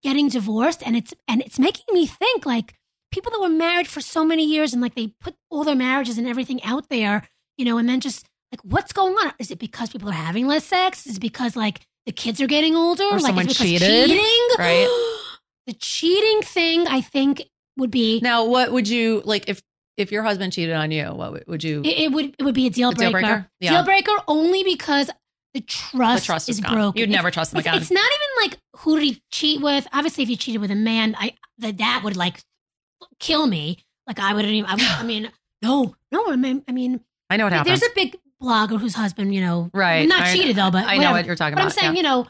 getting 0.03 0.29
divorced 0.29 0.83
and 0.85 0.95
it's 0.95 1.13
and 1.27 1.41
it's 1.41 1.57
making 1.59 1.85
me 1.93 2.05
think 2.05 2.45
like 2.45 2.73
people 3.11 3.31
that 3.31 3.39
were 3.41 3.49
married 3.49 3.87
for 3.87 4.01
so 4.01 4.25
many 4.25 4.45
years 4.45 4.73
and 4.73 4.81
like 4.81 4.95
they 4.95 5.07
put 5.21 5.35
all 5.49 5.63
their 5.63 5.75
marriages 5.75 6.17
and 6.17 6.27
everything 6.27 6.61
out 6.63 6.89
there 6.89 7.27
you 7.57 7.65
know 7.65 7.77
and 7.77 7.87
then 7.87 7.99
just 7.99 8.25
like 8.51 8.59
what's 8.63 8.91
going 8.91 9.13
on 9.13 9.31
is 9.39 9.49
it 9.49 9.59
because 9.59 9.89
people 9.91 10.09
are 10.09 10.13
having 10.13 10.45
less 10.47 10.65
sex 10.65 11.07
is 11.07 11.17
it 11.17 11.19
because 11.21 11.55
like 11.55 11.79
the 12.05 12.11
kids 12.11 12.41
are 12.41 12.47
getting 12.47 12.75
older 12.75 13.03
Or 13.05 13.11
like 13.13 13.21
someone 13.27 13.45
is 13.47 13.59
it 13.59 13.63
cheated, 13.63 14.09
cheating 14.09 14.47
right? 14.59 14.87
the 15.67 15.73
cheating 15.73 16.41
thing 16.41 16.87
i 16.87 16.99
think 17.01 17.43
would 17.77 17.89
be 17.91 18.19
Now, 18.21 18.45
what 18.45 18.71
would 18.71 18.87
you 18.87 19.21
like 19.25 19.45
if 19.47 19.61
if 19.97 20.11
your 20.11 20.23
husband 20.23 20.53
cheated 20.53 20.75
on 20.75 20.89
you? 20.91 21.05
What 21.05 21.31
would, 21.33 21.43
would 21.47 21.63
you? 21.63 21.81
it, 21.81 21.97
it 22.05 22.11
would 22.11 22.35
it 22.37 22.43
would 22.43 22.53
be 22.55 22.67
a 22.67 22.69
deal 22.69 22.89
A 22.89 22.93
deal 22.95 23.11
breaker. 23.11 23.27
breaker? 23.27 23.49
Yeah. 23.59 23.71
Deal 23.71 23.83
breaker 23.83 24.11
only 24.27 24.63
because 24.63 25.09
the 25.53 25.61
trust, 25.61 26.23
the 26.23 26.25
trust, 26.25 26.49
is 26.49 26.57
is 26.57 26.61
gone. 26.63 26.73
broken. 26.73 26.99
You'd 26.99 27.09
It's- 27.09 27.15
never 27.15 27.31
trust 27.31 27.51
them 27.51 27.59
again. 27.59 27.75
it's 27.75 27.91
not 27.91 28.05
even 28.05 28.49
like 28.51 28.59
who 28.77 28.99
did 28.99 29.05
he 29.05 29.21
cheat 29.31 29.61
with. 29.61 29.87
Obviously, 29.93 30.23
if 30.23 30.29
he 30.29 30.35
cheated 30.35 30.61
with 30.61 30.71
a 30.71 30.75
man, 30.75 31.15
I 31.19 31.35
that 31.59 31.77
that 31.77 32.01
would 32.03 32.17
like 32.17 32.41
kill 33.19 33.45
me. 33.47 33.77
Like 34.07 34.19
I 34.19 34.33
wouldn't 34.33 34.53
even. 34.53 34.69
I, 34.69 34.73
would- 34.75 34.83
I 34.83 35.03
mean, 35.05 35.31
no, 35.61 35.95
no. 36.11 36.31
I 36.31 36.35
mean, 36.35 36.63
I 36.67 36.71
mean, 36.71 37.01
I 37.29 37.37
know 37.37 37.45
what 37.45 37.53
happens. 37.53 37.79
there's 37.79 37.91
a 37.91 37.95
big 37.95 38.17
blogger 38.41 38.79
whose 38.79 38.95
husband, 38.95 39.33
you 39.33 39.41
know, 39.41 39.69
right. 39.73 40.07
not 40.07 40.21
I- 40.23 40.33
cheated 40.33 40.55
though, 40.55 40.71
but 40.71 40.85
I 40.85 40.93
know 40.95 40.97
whatever. 40.97 41.13
what 41.17 41.25
you're 41.27 41.35
talking 41.35 41.53
about. 41.53 41.63
But 41.65 41.73
I'm 41.77 41.79
saying, 41.79 41.93
yeah. 41.93 41.97
you 41.97 42.03
know, 42.03 42.27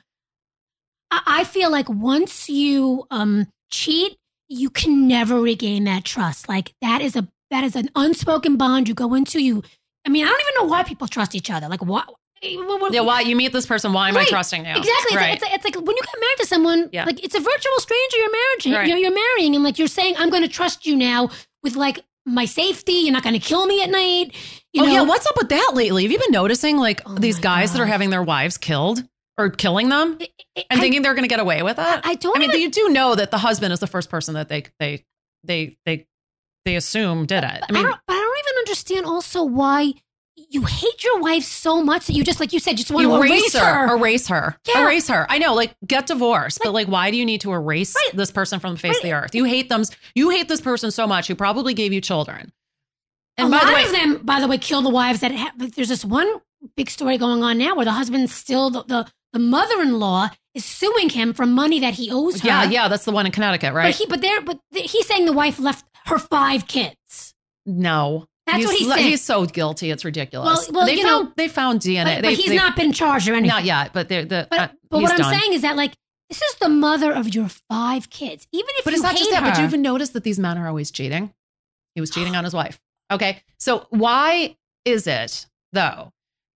I, 1.11 1.21
I 1.27 1.43
feel 1.43 1.71
like 1.71 1.89
once 1.89 2.49
you 2.49 3.05
um 3.09 3.47
cheat, 3.71 4.17
you 4.49 4.69
can 4.69 5.07
never 5.07 5.39
regain 5.41 5.85
that 5.85 6.03
trust. 6.03 6.49
Like 6.49 6.73
that 6.81 7.01
is 7.01 7.15
a 7.15 7.27
that 7.51 7.63
is 7.63 7.75
an 7.75 7.89
unspoken 7.95 8.57
bond 8.57 8.87
you 8.87 8.93
go 8.93 9.13
into. 9.13 9.39
You, 9.41 9.63
I 10.05 10.09
mean, 10.09 10.25
I 10.25 10.29
don't 10.29 10.41
even 10.41 10.53
know 10.67 10.71
why 10.71 10.83
people 10.83 11.07
trust 11.07 11.35
each 11.35 11.49
other. 11.51 11.67
Like 11.69 11.83
what? 11.85 12.11
Yeah, 12.91 13.01
why 13.01 13.21
you 13.21 13.35
meet 13.35 13.53
this 13.53 13.65
person? 13.65 13.93
Why 13.93 14.09
am 14.09 14.17
I 14.17 14.25
trusting 14.25 14.65
you? 14.65 14.71
Exactly. 14.71 15.17
Right. 15.17 15.33
It's, 15.33 15.41
like, 15.41 15.53
it's, 15.53 15.63
like, 15.63 15.75
it's 15.75 15.77
like 15.77 15.87
when 15.87 15.95
you 15.95 16.01
get 16.03 16.19
married 16.19 16.37
to 16.39 16.45
someone, 16.47 16.89
Yeah. 16.91 17.05
like 17.05 17.23
it's 17.23 17.35
a 17.35 17.39
virtual 17.39 17.79
stranger 17.79 18.17
you're 18.17 18.31
marrying. 18.31 18.77
Right. 18.79 18.87
You're, 18.87 18.97
you're 18.97 19.15
marrying, 19.15 19.55
and 19.55 19.63
like 19.63 19.79
you're 19.79 19.87
saying, 19.87 20.15
I'm 20.17 20.29
going 20.29 20.43
to 20.43 20.49
trust 20.49 20.85
you 20.85 20.95
now 20.95 21.29
with 21.63 21.75
like 21.75 21.99
my 22.25 22.45
safety. 22.45 22.93
You're 22.93 23.13
not 23.13 23.23
going 23.23 23.39
to 23.39 23.45
kill 23.45 23.65
me 23.65 23.81
at 23.83 23.89
night. 23.89 24.35
You 24.73 24.83
oh 24.83 24.85
know? 24.85 24.91
yeah, 24.93 25.01
what's 25.03 25.25
up 25.27 25.35
with 25.37 25.49
that 25.49 25.71
lately? 25.73 26.03
Have 26.03 26.11
you 26.11 26.19
been 26.19 26.31
noticing 26.31 26.77
like 26.77 27.01
Oh 27.05 27.15
these 27.15 27.39
guys 27.39 27.73
that 27.73 27.81
are 27.81 27.85
having 27.85 28.09
their 28.09 28.23
wives 28.23 28.57
killed 28.57 29.03
or 29.37 29.49
killing 29.49 29.89
them 29.89 30.17
I- 30.21 30.27
I- 30.57 30.65
and 30.69 30.79
I- 30.79 30.81
thinking 30.81 31.01
they're 31.01 31.13
going 31.13 31.25
to 31.25 31.29
get 31.29 31.39
away 31.39 31.61
with 31.63 31.77
it? 31.77 31.81
I, 31.81 32.01
I 32.03 32.15
don't 32.15 32.35
I 32.35 32.39
mean, 32.39 32.49
even 32.49 32.61
you 32.61 32.69
do 32.71 32.89
know 32.89 33.15
that 33.15 33.31
the 33.31 33.37
husband 33.37 33.73
is 33.73 33.79
the 33.79 33.87
first 33.87 34.09
person 34.09 34.33
that 34.35 34.49
they 34.49 34.63
they 34.79 35.03
they 35.43 35.77
they 35.85 36.07
they 36.65 36.75
assume 36.75 37.25
did 37.25 37.43
it. 37.43 37.49
I 37.49 37.59
I, 37.67 37.71
mean, 37.71 37.83
don't, 37.83 37.99
I 38.07 38.13
don't 38.13 38.39
even 38.39 38.59
understand 38.59 39.05
also 39.05 39.43
why 39.43 39.93
you 40.53 40.61
hate 40.63 41.03
your 41.03 41.19
wife 41.19 41.43
so 41.43 41.81
much 41.83 42.05
that 42.07 42.13
you 42.13 42.23
just, 42.23 42.39
like 42.39 42.53
you 42.53 42.59
said, 42.59 42.77
just 42.77 42.91
want 42.91 43.05
to 43.07 43.15
erase 43.15 43.53
her. 43.55 43.95
erase 43.97 44.27
her, 44.27 44.55
Yeah. 44.67 44.83
erase 44.83 45.07
her. 45.07 45.25
I 45.29 45.37
know, 45.39 45.53
like 45.53 45.75
get 45.85 46.07
divorced, 46.07 46.59
but 46.63 46.73
like, 46.73 46.87
why 46.87 47.11
do 47.11 47.17
you 47.17 47.25
need 47.25 47.41
to 47.41 47.51
erase 47.51 47.95
Right. 47.95 48.15
this 48.15 48.31
person 48.31 48.59
from 48.59 48.73
the 48.73 48.79
face 48.79 48.95
of 48.97 49.03
the 49.03 49.13
earth? 49.13 49.33
You 49.35 49.45
hate 49.45 49.69
them. 49.69 49.83
You 50.15 50.29
hate 50.29 50.47
this 50.47 50.61
person 50.61 50.91
so 50.91 51.07
much 51.07 51.27
who 51.27 51.35
probably 51.35 51.73
gave 51.73 51.91
you 51.91 52.01
children. 52.01 52.51
a 53.37 53.41
And 53.41 53.51
by 53.51 53.57
lot 53.57 53.67
the 53.67 53.73
way, 53.73 53.83
of 53.85 53.91
them, 53.91 54.17
by 54.23 54.39
the 54.39 54.47
way, 54.47 54.57
kill 54.59 54.81
the 54.83 54.89
wives 54.91 55.21
that 55.21 55.31
have. 55.31 55.53
Like, 55.59 55.73
there's 55.75 55.89
this 55.89 56.05
one 56.05 56.29
big 56.77 56.89
story 56.89 57.17
going 57.17 57.43
on 57.43 57.57
now 57.57 57.75
where 57.75 57.83
the 57.85 57.91
husband 57.91 58.29
still 58.29 58.69
the 58.69 58.83
the, 58.83 59.11
the 59.33 59.39
mother-in-law 59.39 60.29
is 60.53 60.63
suing 60.63 61.09
him 61.09 61.33
for 61.33 61.45
money 61.47 61.79
that 61.79 61.95
he 61.95 62.11
owes 62.11 62.41
her. 62.41 62.47
yeah, 62.47 62.63
yeah, 62.69 62.87
that's 62.87 63.05
the 63.05 63.11
one 63.11 63.25
in 63.25 63.31
Connecticut, 63.31 63.73
right? 63.73 63.87
But 63.91 63.95
he, 63.95 64.05
but 64.05 64.21
there, 64.21 64.39
but 64.41 64.59
th- 64.71 64.91
he's 64.91 65.07
saying 65.07 65.25
the 65.25 65.33
wife 65.33 65.59
left 65.59 65.83
her 66.05 66.19
five 66.19 66.67
kids. 66.67 67.33
no, 67.65 68.27
That's 68.45 68.57
he's, 68.57 68.65
what 68.65 68.75
he 68.77 68.85
said. 68.85 68.97
He's 68.99 69.21
so 69.21 69.45
guilty; 69.45 69.89
it's 69.89 70.03
ridiculous. 70.03 70.67
Well- 70.69 70.75
well, 70.79 70.85
they 70.85 70.95
you 70.95 71.03
found 71.03 71.25
know, 71.27 71.33
they 71.37 71.47
found 71.47 71.79
DNA. 71.79 72.15
But, 72.17 72.21
they, 72.23 72.35
he's 72.35 72.47
they- 72.47 72.55
not 72.57 72.75
been 72.75 72.91
charged 72.91 73.27
or 73.29 73.33
anything. 73.33 73.47
not 73.47 73.63
yet, 73.63 73.91
but 73.93 74.09
they're 74.09 74.25
the. 74.25 74.47
But, 74.49 74.59
uh, 74.59 74.67
but 74.89 74.99
he's 74.99 75.03
what 75.09 75.11
I'm 75.13 75.17
done. 75.31 75.39
saying 75.39 75.53
is 75.53 75.61
that 75.61 75.75
like 75.77 75.93
this 76.29 76.41
is 76.41 76.55
the 76.55 76.69
mother 76.69 77.13
of 77.13 77.33
your 77.33 77.47
five 77.69 78.09
kids. 78.09 78.47
Even 78.51 78.67
if 78.79 78.83
But 78.85 78.91
you 78.91 78.95
it's 78.97 79.03
not 79.03 79.15
just 79.15 79.29
that. 79.31 79.43
her, 79.43 79.51
But 79.51 79.61
you've 79.61 79.79
noticed 79.79 80.13
that 80.13 80.23
these 80.23 80.39
men 80.39 80.57
are 80.57 80.67
always 80.67 80.91
cheating. 80.91 81.31
He 81.95 82.01
was 82.01 82.09
cheating 82.09 82.35
on 82.35 82.43
his 82.43 82.53
wife. 82.53 82.79
Okay. 83.11 83.41
So 83.59 83.87
why 83.91 84.55
is 84.83 85.05
it 85.07 85.45
though? 85.71 86.11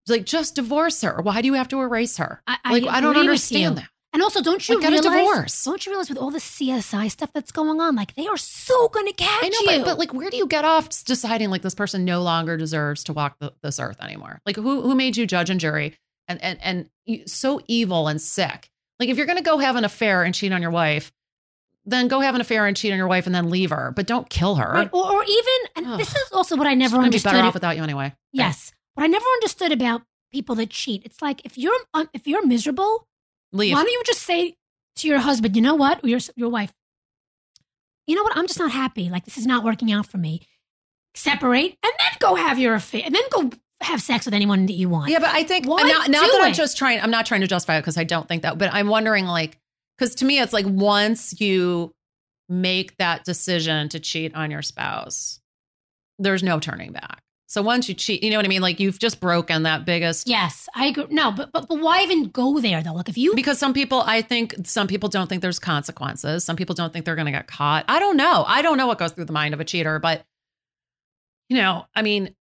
Like 0.09 0.25
just 0.25 0.55
divorce 0.55 1.03
her. 1.03 1.20
Why 1.20 1.40
do 1.42 1.46
you 1.46 1.55
have 1.55 1.68
to 1.68 1.81
erase 1.81 2.16
her? 2.18 2.40
I, 2.46 2.57
I, 2.64 2.72
Like 2.79 2.85
I, 2.85 3.01
don't 3.01 3.16
understand 3.16 3.79
that. 3.79 3.88
And 4.16 4.22
also, 4.22 4.40
don't 4.40 4.66
you 4.66 4.81
Like, 4.81 4.88
realize? 4.90 5.02
divorce. 5.05 5.64
Don't 5.64 5.85
you 5.85 5.92
realize 5.92 6.09
with 6.09 6.16
all 6.16 6.31
the 6.31 6.38
CSI 6.38 7.11
stuff 7.11 7.35
that's 7.35 7.52
going 7.52 7.83
on, 7.83 7.94
like 7.96 8.14
they 8.14 8.26
are 8.26 8.38
so 8.38 8.88
going 8.88 9.05
to 9.05 9.12
catch 9.12 9.44
I 9.44 9.48
know, 9.50 9.59
you. 9.72 9.79
but, 9.81 9.85
but 9.85 9.98
like, 9.98 10.14
where 10.14 10.31
do 10.31 10.38
you 10.38 10.46
get 10.46 10.64
off 10.64 10.88
deciding 11.05 11.50
like 11.50 11.61
this 11.61 11.74
person 11.74 12.07
no 12.07 12.22
longer 12.22 12.57
deserves 12.57 13.05
to 13.05 13.12
walk 13.12 13.37
the, 13.40 13.52
this 13.62 13.79
earth 13.79 14.00
anymore? 14.00 14.40
Like, 14.46 14.57
who 14.57 14.81
who 14.81 14.94
made 14.94 15.18
you 15.18 15.26
judge 15.26 15.50
and 15.50 15.61
jury 15.61 15.98
and 16.29 16.42
and 16.42 16.59
and 16.62 16.90
you, 17.05 17.26
so 17.26 17.61
evil 17.68 18.09
and 18.09 18.18
sick? 18.18 18.70
Like, 18.98 19.11
if 19.11 19.18
you're 19.18 19.26
gonna 19.26 19.42
go 19.42 19.59
have 19.59 19.76
an 19.76 19.85
affair 19.85 20.22
and 20.22 20.35
cheat 20.35 20.50
on 20.50 20.62
your 20.62 20.70
wife, 20.70 21.12
then 21.85 22.09
go 22.09 22.20
have 22.20 22.35
an 22.35 22.40
affair 22.40 22.64
and 22.64 22.74
cheat 22.74 22.92
on 22.92 22.96
your 22.96 23.09
wife 23.09 23.26
and 23.26 23.35
then 23.35 23.50
leave 23.50 23.68
her, 23.68 23.92
but 23.94 24.07
don't 24.07 24.31
kill 24.31 24.55
her. 24.55 24.72
Right? 24.72 24.88
Or, 24.94 25.12
or 25.12 25.24
even, 25.24 25.55
and 25.90 26.00
this 26.00 26.16
is 26.16 26.33
also 26.33 26.57
what 26.57 26.66
I 26.66 26.72
never 26.72 26.96
be 26.98 27.05
understood. 27.05 27.33
better 27.33 27.44
off 27.46 27.52
without 27.52 27.76
you 27.76 27.83
anyway. 27.83 28.14
yes, 28.33 28.72
what 28.94 29.05
I 29.05 29.09
never 29.09 29.26
understood 29.35 29.72
about 29.72 30.05
people 30.33 30.55
that 30.55 30.70
cheat. 30.70 31.02
It's 31.05 31.20
like 31.20 31.44
if 31.44 31.59
you're 31.59 31.76
um, 31.92 32.09
if 32.14 32.26
you're 32.26 32.46
miserable, 32.46 33.07
leave. 33.52 33.74
why 33.74 33.82
don't 33.82 33.92
you 33.92 34.02
just 34.06 34.22
say 34.22 34.54
to 34.96 35.09
your 35.09 35.18
husband, 35.18 35.56
you 35.56 35.62
know 35.62 35.74
what, 35.74 36.02
or 36.04 36.09
your 36.09 36.20
your 36.37 36.48
wife, 36.48 36.72
you 38.06 38.14
know 38.14 38.22
what, 38.22 38.37
I'm 38.37 38.46
just 38.46 38.59
not 38.59 38.70
happy. 38.70 39.09
Like 39.11 39.24
this 39.24 39.38
is 39.38 39.46
not 39.46 39.64
working 39.64 39.92
out 39.92 40.06
for 40.06 40.18
me. 40.18 40.42
Separate 41.14 41.78
and 41.82 41.92
then 41.98 42.18
go 42.18 42.35
have 42.35 42.59
your 42.59 42.74
affair, 42.74 43.02
and 43.04 43.14
then 43.14 43.22
go 43.30 43.50
have 43.80 44.00
sex 44.02 44.24
with 44.24 44.35
anyone 44.35 44.66
that 44.66 44.74
you 44.74 44.88
want. 44.88 45.11
Yeah, 45.11 45.18
but 45.18 45.30
I 45.30 45.42
think 45.42 45.66
Why 45.66 45.82
not, 45.82 46.09
not 46.11 46.30
that 46.32 46.40
I'm 46.42 46.54
just 46.54 46.76
trying. 46.76 47.00
I'm 47.00 47.11
not 47.11 47.26
trying 47.26 47.42
to 47.42 47.46
justify 47.46 47.76
it 47.76 47.82
because 47.82 47.98
I 47.98 48.04
don't 48.04 48.26
think 48.28 48.42
that. 48.42 48.59
But 48.59 48.72
I'm 48.72 48.88
wondering, 48.88 49.26
like, 49.26 49.59
because 49.96 50.14
to 50.16 50.24
me, 50.24 50.40
it's 50.40 50.52
like 50.52 50.66
once 50.66 51.40
you 51.40 51.94
make 52.48 52.96
that 52.98 53.24
decision 53.24 53.88
to 53.90 54.00
cheat 54.00 54.35
on 54.35 54.50
your 54.50 54.62
spouse, 54.62 55.40
there's 56.18 56.42
no 56.42 56.59
turning 56.59 56.92
back. 56.92 57.22
So 57.48 57.62
once 57.62 57.88
you 57.88 57.94
cheat, 57.94 58.24
you 58.24 58.30
know 58.30 58.37
what 58.37 58.44
I 58.44 58.48
mean? 58.48 58.61
Like 58.61 58.80
you've 58.80 58.98
just 58.98 59.20
broken 59.20 59.62
that 59.62 59.85
biggest. 59.85 60.28
Yes, 60.28 60.68
I 60.74 60.87
agree. 60.87 61.06
No, 61.11 61.30
but 61.30 61.52
but 61.52 61.68
but 61.68 61.78
why 61.78 62.02
even 62.02 62.28
go 62.28 62.61
there 62.61 62.82
though? 62.82 62.92
Like 62.92 63.09
if 63.09 63.16
you 63.16 63.35
Because 63.35 63.59
some 63.59 63.72
people, 63.72 64.02
I 64.04 64.20
think 64.20 64.54
some 64.64 64.88
people 64.88 65.09
don't 65.09 65.28
think 65.28 65.42
there's 65.42 65.61
consequences. 65.61 66.42
Some 66.42 66.56
people 66.56 66.74
don't 66.74 66.92
think 66.92 67.04
they're 67.04 67.14
going 67.14 67.26
to 67.26 67.32
get 67.32 67.46
caught. 67.46 67.85
I 67.88 68.00
don't 68.00 68.16
know. 68.16 68.44
I 68.46 68.62
don't 68.62 68.76
know 68.76 68.88
what 68.88 68.98
goes 68.98 69.12
through 69.12 69.26
the 69.26 69.32
mind 69.32 69.54
of 69.54 69.61
a 69.61 69.64
cheater, 69.64 70.00
but 70.00 70.24
you 71.48 71.56
know, 71.56 71.87
I 71.94 72.02
mean, 72.02 72.35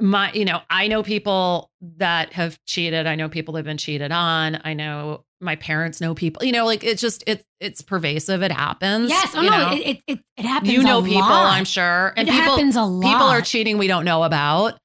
my, 0.00 0.32
you 0.32 0.44
know, 0.44 0.60
I 0.70 0.88
know 0.88 1.02
people 1.02 1.70
that 1.96 2.32
have 2.32 2.58
cheated. 2.66 3.06
I 3.06 3.14
know 3.14 3.28
people 3.28 3.54
that 3.54 3.60
have 3.60 3.66
been 3.66 3.78
cheated 3.78 4.12
on. 4.12 4.60
I 4.64 4.74
know 4.74 5.24
my 5.40 5.56
parents 5.56 6.00
know 6.00 6.14
people. 6.14 6.44
You 6.44 6.52
know, 6.52 6.64
like 6.64 6.84
it's 6.84 7.00
just 7.00 7.24
it's 7.26 7.44
it's 7.60 7.82
pervasive. 7.82 8.42
It 8.42 8.52
happens. 8.52 9.10
Yes. 9.10 9.32
Oh 9.34 9.42
you 9.42 9.50
no, 9.50 9.58
know? 9.58 9.72
it, 9.74 10.02
it, 10.06 10.20
it, 10.36 10.44
happens. 10.44 10.72
you 10.72 10.82
know 10.82 11.02
people, 11.02 11.20
lot. 11.20 11.52
I'm 11.52 11.64
sure, 11.64 12.12
and 12.16 12.28
it 12.28 12.32
people 12.32 12.52
happens 12.52 12.76
a 12.76 12.82
lot. 12.82 13.12
people 13.12 13.26
are 13.26 13.40
cheating 13.40 13.78
we 13.78 13.86
don't 13.86 14.04
know 14.04 14.24
about, 14.24 14.78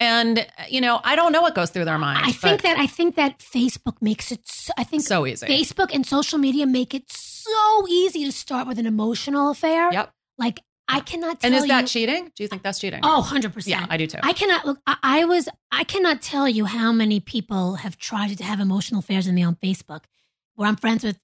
and 0.00 0.46
you 0.68 0.80
know, 0.80 1.00
I 1.02 1.16
don't 1.16 1.32
know 1.32 1.42
what 1.42 1.54
goes 1.54 1.70
through 1.70 1.84
their 1.84 1.98
mind 1.98 2.20
I 2.24 2.32
think 2.32 2.62
that 2.62 2.78
I 2.78 2.86
think 2.86 3.16
that 3.16 3.38
Facebook 3.38 4.00
makes 4.00 4.32
it. 4.32 4.40
So, 4.46 4.72
I 4.76 4.84
think 4.84 5.02
so 5.02 5.26
easy. 5.26 5.46
Facebook 5.46 5.94
and 5.94 6.06
social 6.06 6.38
media 6.38 6.66
make 6.66 6.94
it 6.94 7.04
so 7.10 7.86
easy 7.88 8.24
to 8.24 8.32
start 8.32 8.66
with 8.66 8.78
an 8.78 8.86
emotional 8.86 9.50
affair. 9.50 9.92
Yep. 9.92 10.10
Like 10.38 10.60
I 10.90 11.00
cannot 11.00 11.40
tell 11.40 11.50
you. 11.50 11.56
And 11.56 11.62
is 11.64 11.68
that 11.68 11.82
you. 11.82 11.86
cheating? 11.88 12.32
Do 12.34 12.42
you 12.42 12.48
think 12.48 12.62
that's 12.62 12.78
cheating? 12.78 13.00
oh, 13.02 13.18
100 13.20 13.52
percent. 13.52 13.80
yeah, 13.80 13.86
I 13.90 13.96
do 13.96 14.06
too. 14.06 14.18
I 14.22 14.32
cannot 14.32 14.64
look. 14.66 14.78
I, 14.86 14.96
I 15.02 15.24
was. 15.26 15.48
I 15.70 15.84
cannot 15.84 16.22
tell 16.22 16.48
you 16.48 16.64
how 16.64 16.92
many 16.92 17.20
people 17.20 17.76
have 17.76 17.98
tried 17.98 18.36
to 18.38 18.44
have 18.44 18.58
emotional 18.60 19.00
affairs 19.00 19.26
with 19.26 19.34
me 19.34 19.42
on 19.42 19.56
Facebook, 19.56 20.04
where 20.54 20.68
I'm 20.68 20.76
friends 20.76 21.04
with, 21.04 21.18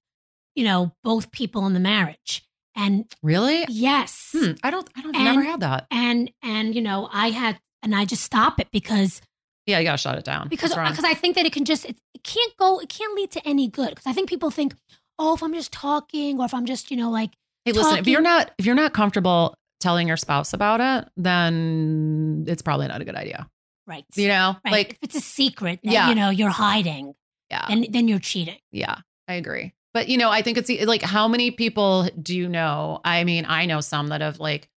you 0.55 0.63
know, 0.63 0.93
both 1.03 1.31
people 1.31 1.65
in 1.65 1.73
the 1.73 1.79
marriage. 1.79 2.43
And 2.75 3.05
really? 3.23 3.65
yes, 3.69 4.31
Hmm, 4.37 4.51
I 4.61 4.69
don't. 4.69 4.87
I 4.95 5.01
don't. 5.01 5.15
And- 5.15 5.23
never 5.25 5.43
had 5.43 5.61
that. 5.61 5.87
and 5.91 6.31
and 6.43 6.75
you 6.75 6.81
know, 6.81 7.09
I 7.11 7.29
had, 7.29 7.59
and 7.81 7.95
I 7.95 8.05
just 8.05 8.21
stop 8.23 8.59
it 8.59 8.67
because 8.71 9.21
Yeah, 9.65 9.79
you 9.79 9.85
gotta 9.85 9.97
shut 9.97 10.17
it 10.17 10.25
down. 10.25 10.49
because 10.49 10.75
because 10.75 11.03
I 11.05 11.13
think 11.13 11.35
that 11.37 11.45
it 11.45 11.53
can 11.53 11.63
just 11.65 11.85
it, 11.85 11.97
it 12.13 12.23
can't 12.23 12.55
go. 12.57 12.79
It 12.79 12.89
can't 12.89 13.15
lead 13.15 13.31
to 13.31 13.47
any 13.47 13.67
good. 13.69 13.89
Because 13.89 14.05
I 14.05 14.11
think 14.13 14.29
people 14.29 14.51
think, 14.51 14.75
oh, 15.17 15.33
if 15.35 15.41
I'm 15.41 15.53
just 15.53 15.71
talking 15.71 16.37
or 16.39 16.45
if 16.45 16.53
I'm 16.53 16.65
just 16.65 16.91
you 16.91 16.97
know 16.97 17.09
like 17.09 17.31
Hey, 17.65 17.71
listen, 17.71 17.97
if 17.97 18.07
you're 18.07 18.21
not 18.21 18.51
if 18.57 18.65
you're 18.65 18.75
not 18.75 18.93
comfortable 18.93 19.55
telling 19.79 20.07
your 20.07 20.17
spouse 20.17 20.53
about 20.53 20.79
it, 20.81 21.09
then 21.17 22.45
it's 22.47 22.61
probably 22.61 22.87
not 22.87 23.01
a 23.01 23.05
good 23.05 23.15
idea. 23.15 23.49
right, 23.87 24.05
You 24.15 24.27
know? 24.29 24.55
right. 24.65 24.71
Like, 24.71 24.91
if 24.93 24.97
it's 25.03 25.15
a 25.15 25.21
secret 25.21 25.79
that 25.83 25.91
Yeah. 25.91 26.09
you 26.09 26.15
know 26.15 26.29
you're 26.29 26.49
hiding, 26.49 27.13
yeah. 27.51 27.65
And 27.69 27.85
then 27.89 28.07
you're 28.07 28.19
cheating. 28.19 28.57
yeah, 28.71 28.95
I 29.27 29.33
agree. 29.35 29.73
But 29.93 30.07
you 30.09 30.17
know, 30.17 30.29
I 30.29 30.41
think 30.41 30.57
it's 30.57 30.69
like 30.85 31.01
how 31.01 31.27
many 31.27 31.51
people 31.51 32.09
do 32.21 32.35
you 32.35 32.47
know? 32.49 32.99
I 33.05 33.23
mean, 33.23 33.45
I 33.47 33.65
know 33.65 33.81
some 33.81 34.07
that 34.07 34.21
have 34.21 34.39
like 34.39 34.69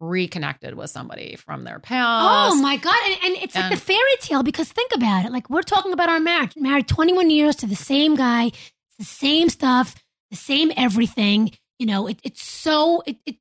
reconnected 0.00 0.74
with 0.74 0.90
somebody 0.90 1.36
from 1.36 1.64
their 1.64 1.76
oh 1.76 1.80
past. 1.80 2.52
Oh 2.52 2.60
my 2.60 2.76
god! 2.76 2.96
And, 3.06 3.16
and 3.24 3.36
it's 3.42 3.54
like 3.54 3.70
the 3.70 3.76
fairy 3.78 4.16
tale 4.20 4.42
because 4.42 4.68
think 4.70 4.92
about 4.94 5.24
it. 5.24 5.32
Like 5.32 5.48
we're 5.48 5.62
talking 5.62 5.92
about 5.92 6.08
our 6.08 6.20
marriage, 6.20 6.52
married 6.56 6.88
21 6.88 7.30
years 7.30 7.56
to 7.56 7.66
the 7.66 7.76
same 7.76 8.14
guy, 8.16 8.46
it's 8.46 8.96
the 8.98 9.04
same 9.04 9.48
stuff, 9.48 9.94
the 10.30 10.36
same 10.36 10.72
everything. 10.76 11.52
You 11.78 11.86
know, 11.86 12.06
it, 12.06 12.18
it's 12.22 12.42
so 12.42 13.02
it, 13.06 13.16
it 13.26 13.36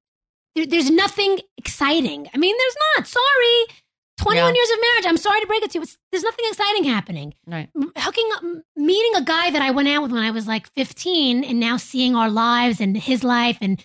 there, 0.55 0.65
there's 0.65 0.89
nothing 0.89 1.39
exciting. 1.57 2.27
I 2.33 2.37
mean, 2.37 2.55
there's 2.57 2.75
not. 2.97 3.07
Sorry, 3.07 3.77
21 4.17 4.47
Yeah. 4.47 4.53
years 4.57 4.69
of 4.71 4.77
marriage. 4.81 5.05
I'm 5.07 5.17
sorry 5.17 5.41
to 5.41 5.47
break 5.47 5.63
it 5.63 5.71
to 5.71 5.77
you. 5.79 5.83
It's, 5.83 5.97
there's 6.11 6.23
nothing 6.23 6.45
exciting 6.49 6.83
happening. 6.85 7.33
Right. 7.47 7.69
Hooking 7.97 8.29
up, 8.35 8.43
meeting 8.75 9.11
a 9.15 9.21
guy 9.23 9.51
that 9.51 9.61
I 9.61 9.71
went 9.71 9.87
out 9.89 10.03
with 10.03 10.11
when 10.11 10.23
I 10.23 10.31
was 10.31 10.47
like 10.47 10.67
15, 10.71 11.43
and 11.43 11.59
now 11.59 11.77
seeing 11.77 12.15
our 12.15 12.29
lives 12.29 12.79
and 12.81 12.95
his 12.97 13.23
life 13.23 13.57
and. 13.61 13.83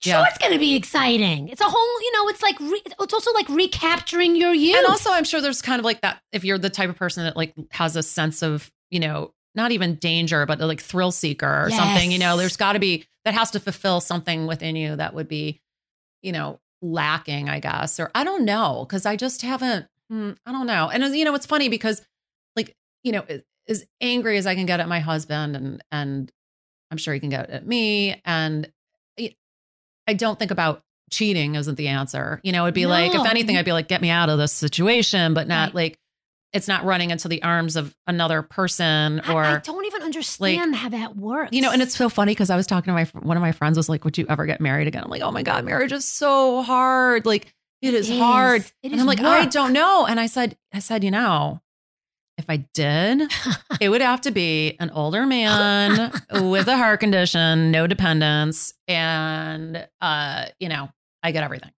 Sure, 0.00 0.12
Yeah. 0.12 0.26
it's 0.28 0.38
going 0.38 0.52
to 0.52 0.60
be 0.60 0.76
exciting. 0.76 1.48
It's 1.48 1.60
a 1.60 1.64
whole, 1.68 2.00
you 2.02 2.12
know, 2.12 2.28
it's 2.28 2.40
like, 2.40 2.60
re- 2.60 2.82
it's 3.00 3.12
also 3.12 3.32
like 3.32 3.48
recapturing 3.48 4.36
your 4.36 4.54
youth. 4.54 4.76
And 4.76 4.86
also, 4.86 5.10
I'm 5.10 5.24
sure 5.24 5.40
there's 5.40 5.60
kind 5.60 5.80
of 5.80 5.84
like 5.84 6.02
that 6.02 6.20
if 6.30 6.44
you're 6.44 6.56
the 6.56 6.70
type 6.70 6.88
of 6.88 6.94
person 6.94 7.24
that 7.24 7.36
like 7.36 7.52
has 7.72 7.96
a 7.96 8.02
sense 8.04 8.42
of, 8.44 8.70
you 8.90 9.00
know, 9.00 9.32
not 9.56 9.72
even 9.72 9.96
danger, 9.96 10.46
but 10.46 10.60
like 10.60 10.80
thrill 10.80 11.10
seeker 11.10 11.64
or 11.64 11.70
something, 11.70 12.12
you 12.12 12.18
know, 12.20 12.36
there's 12.36 12.56
got 12.56 12.74
to 12.74 12.78
be 12.78 13.06
that 13.28 13.34
has 13.34 13.50
to 13.50 13.60
fulfill 13.60 14.00
something 14.00 14.46
within 14.46 14.74
you 14.74 14.96
that 14.96 15.12
would 15.12 15.28
be, 15.28 15.60
you 16.22 16.32
know, 16.32 16.58
lacking, 16.80 17.50
I 17.50 17.60
guess, 17.60 18.00
or 18.00 18.10
I 18.14 18.24
don't 18.24 18.46
know, 18.46 18.86
because 18.88 19.04
I 19.04 19.16
just 19.16 19.42
haven't, 19.42 19.86
hmm, 20.08 20.30
I 20.46 20.52
don't 20.52 20.66
know. 20.66 20.88
And, 20.88 21.04
you 21.14 21.26
know, 21.26 21.34
it's 21.34 21.44
funny 21.44 21.68
because, 21.68 22.00
like, 22.56 22.74
you 23.04 23.12
know, 23.12 23.26
as 23.68 23.84
angry 24.00 24.38
as 24.38 24.46
I 24.46 24.54
can 24.54 24.64
get 24.64 24.80
at 24.80 24.88
my 24.88 25.00
husband 25.00 25.56
and, 25.56 25.84
and 25.92 26.32
I'm 26.90 26.96
sure 26.96 27.12
he 27.12 27.20
can 27.20 27.28
get 27.28 27.50
at 27.50 27.66
me. 27.66 28.18
And 28.24 28.72
I- 29.20 29.34
I 30.06 30.14
don't 30.14 30.38
think 30.38 30.50
about 30.50 30.82
cheating 31.10 31.54
isn't 31.54 31.74
the 31.74 31.88
answer. 31.88 32.40
You 32.42 32.52
know, 32.52 32.64
it'd 32.64 32.74
be 32.74 32.86
like, 32.86 33.14
if 33.14 33.26
anything, 33.26 33.58
I'd 33.58 33.66
be 33.66 33.72
like, 33.74 33.88
get 33.88 34.00
me 34.00 34.08
out 34.08 34.30
of 34.30 34.38
this 34.38 34.54
situation, 34.54 35.34
but 35.34 35.46
not 35.48 35.68
Right. 35.68 35.74
like, 35.74 35.98
it's 36.54 36.66
not 36.66 36.82
running 36.86 37.10
into 37.10 37.28
the 37.28 37.42
arms 37.42 37.76
of 37.76 37.94
another 38.06 38.40
person 38.40 39.20
I- 39.20 39.34
or, 39.34 39.44
I, 39.44 39.58
don't 39.58 39.77
understand 40.16 40.74
how 40.74 40.88
that 40.88 41.16
works. 41.16 41.50
you 41.52 41.62
know, 41.62 41.70
and 41.70 41.82
it's 41.82 41.96
so 41.96 42.08
funny 42.08 42.32
because 42.32 42.50
I 42.50 42.56
was 42.56 42.66
talking 42.66 42.92
to 42.92 42.94
my 42.94 43.04
one 43.26 43.36
of 43.36 43.40
my 43.40 43.52
friends 43.52 43.76
was 43.76 43.88
like, 43.88 44.04
"Would 44.04 44.18
you 44.18 44.26
ever 44.28 44.46
get 44.46 44.60
married 44.60 44.88
again?" 44.88 45.04
I'm 45.04 45.10
like, 45.10 45.22
"Oh 45.22 45.30
my 45.30 45.42
god, 45.42 45.64
marriage 45.64 45.92
is 45.92 46.04
so 46.04 46.62
hard. 46.62 47.26
Like 47.26 47.54
it 47.82 47.94
is, 47.94 48.08
It 48.08 48.14
is. 48.14 48.18
hard." 48.18 48.62
It 48.82 48.92
and 48.92 48.94
is 48.94 49.00
I'm 49.00 49.06
like, 49.06 49.20
"I 49.20 49.46
don't 49.46 49.72
know." 49.72 50.06
And 50.06 50.18
I 50.18 50.26
said, 50.26 50.56
"I 50.72 50.78
said, 50.80 51.04
you 51.04 51.10
know, 51.10 51.60
if 52.36 52.46
I 52.48 52.58
did, 52.74 53.30
it 53.80 53.88
would 53.88 54.00
have 54.00 54.20
to 54.22 54.30
be 54.30 54.76
an 54.80 54.90
older 54.90 55.26
man 55.26 56.12
with 56.32 56.68
a 56.68 56.76
heart 56.76 57.00
condition, 57.00 57.70
no 57.70 57.86
dependence, 57.86 58.72
and 58.86 59.86
uh, 60.00 60.46
you 60.58 60.68
know, 60.68 60.90
I 61.22 61.32
get 61.32 61.44
everything. 61.44 61.72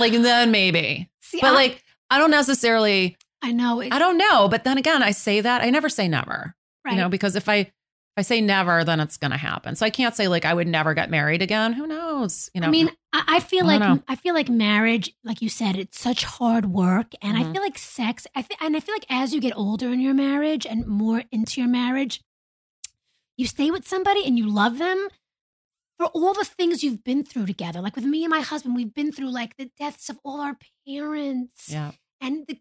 Like 0.00 0.12
then 0.12 0.50
maybe, 0.50 1.08
See, 1.20 1.38
but 1.40 1.48
I, 1.48 1.54
like." 1.54 1.80
I 2.10 2.18
don't 2.18 2.30
necessarily, 2.30 3.16
I 3.42 3.50
know 3.52 3.80
it, 3.80 3.92
I 3.92 3.98
don't 3.98 4.18
know. 4.18 4.46
But 4.46 4.62
then 4.62 4.76
again, 4.78 5.02
I 5.02 5.10
say 5.10 5.40
that 5.40 5.62
I 5.62 5.70
never 5.70 5.88
say 5.88 6.06
never 6.06 6.54
right. 6.84 6.92
you 6.94 7.00
know 7.00 7.08
because 7.08 7.34
if 7.36 7.48
i 7.48 7.56
if 7.56 7.72
i 8.18 8.22
say 8.22 8.40
never 8.40 8.84
then 8.84 9.00
it's 9.00 9.16
gonna 9.16 9.36
happen 9.36 9.74
so 9.76 9.84
i 9.84 9.90
can't 9.90 10.14
say 10.14 10.28
like 10.28 10.44
i 10.44 10.54
would 10.54 10.68
never 10.68 10.94
get 10.94 11.10
married 11.10 11.42
again 11.42 11.72
who 11.72 11.86
knows 11.86 12.50
you 12.54 12.60
know 12.60 12.68
I 12.68 12.70
mean, 12.70 12.90
I, 13.12 13.24
I 13.36 13.40
feel 13.40 13.64
I 13.64 13.76
like 13.76 13.80
know. 13.80 14.02
I 14.08 14.16
feel 14.16 14.34
like 14.34 14.48
marriage, 14.48 15.12
like 15.24 15.40
you 15.42 15.48
said, 15.48 15.76
it's 15.76 16.00
such 16.00 16.24
hard 16.24 16.66
work, 16.66 17.12
and 17.22 17.36
I 17.36 17.42
Mhm. 17.44 17.52
feel 17.52 17.62
like 17.62 17.78
sex. 17.78 18.26
I 18.34 18.42
feel, 18.42 18.56
and 18.60 18.76
I 18.76 18.80
feel 18.80 18.94
like 18.94 19.06
as 19.10 19.32
you 19.34 19.40
get 19.40 19.56
older 19.56 19.92
in 19.92 20.00
your 20.00 20.14
marriage 20.14 20.64
and 20.66 20.86
more 20.86 21.22
into 21.30 21.60
your 21.60 21.68
marriage, 21.70 22.20
you 23.36 23.46
stay 23.46 23.70
with 23.70 23.86
somebody 23.86 24.24
and 24.26 24.38
you 24.38 24.48
love 24.48 24.78
them 24.78 25.08
for 25.98 26.06
all 26.06 26.34
the 26.34 26.44
things 26.44 26.82
you've 26.82 27.04
been 27.04 27.24
through 27.24 27.46
together. 27.46 27.80
Like 27.80 27.94
with 27.96 28.04
me 28.04 28.24
and 28.24 28.30
my 28.30 28.40
husband, 28.40 28.74
we've 28.74 28.94
been 28.94 29.12
through 29.12 29.30
like 29.30 29.56
the 29.56 29.70
deaths 29.78 30.08
of 30.08 30.18
all 30.24 30.40
our 30.40 30.56
parents. 30.86 31.68
yeah 31.70 31.92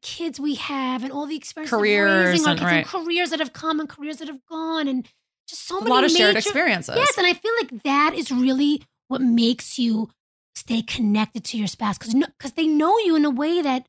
kids 0.03 0.39
we 0.39 0.55
have 0.55 1.03
and 1.03 1.11
all 1.11 1.25
the 1.25 1.35
experiences 1.35 1.77
Careers 1.77 2.11
of 2.11 2.31
raising 2.31 2.45
our 2.45 2.51
and- 2.51 2.61
right. 2.61 2.73
and 2.77 2.85
careers 2.85 3.29
that 3.31 3.39
have 3.39 3.53
come 3.53 3.79
and 3.79 3.89
careers 3.89 4.17
that 4.17 4.27
have 4.27 4.45
gone 4.45 4.87
and 4.87 5.07
just 5.47 5.67
so 5.67 5.77
a 5.77 5.81
many 5.81 5.91
lot 5.91 6.03
of 6.03 6.11
shared 6.11 6.35
experiences. 6.35 6.95
Yes, 6.95 7.17
and 7.17 7.27
I 7.27 7.33
feel 7.33 7.51
like 7.61 7.83
that 7.83 8.13
is 8.13 8.31
really 8.31 8.83
what 9.07 9.21
makes 9.21 9.77
you 9.77 10.09
stay 10.55 10.81
connected 10.81 11.43
to 11.43 11.57
your 11.57 11.67
spouse 11.67 11.97
because 11.97 12.13
because 12.13 12.53
they 12.53 12.67
know 12.67 12.97
you 12.99 13.15
in 13.15 13.25
a 13.25 13.29
way 13.29 13.61
that 13.61 13.87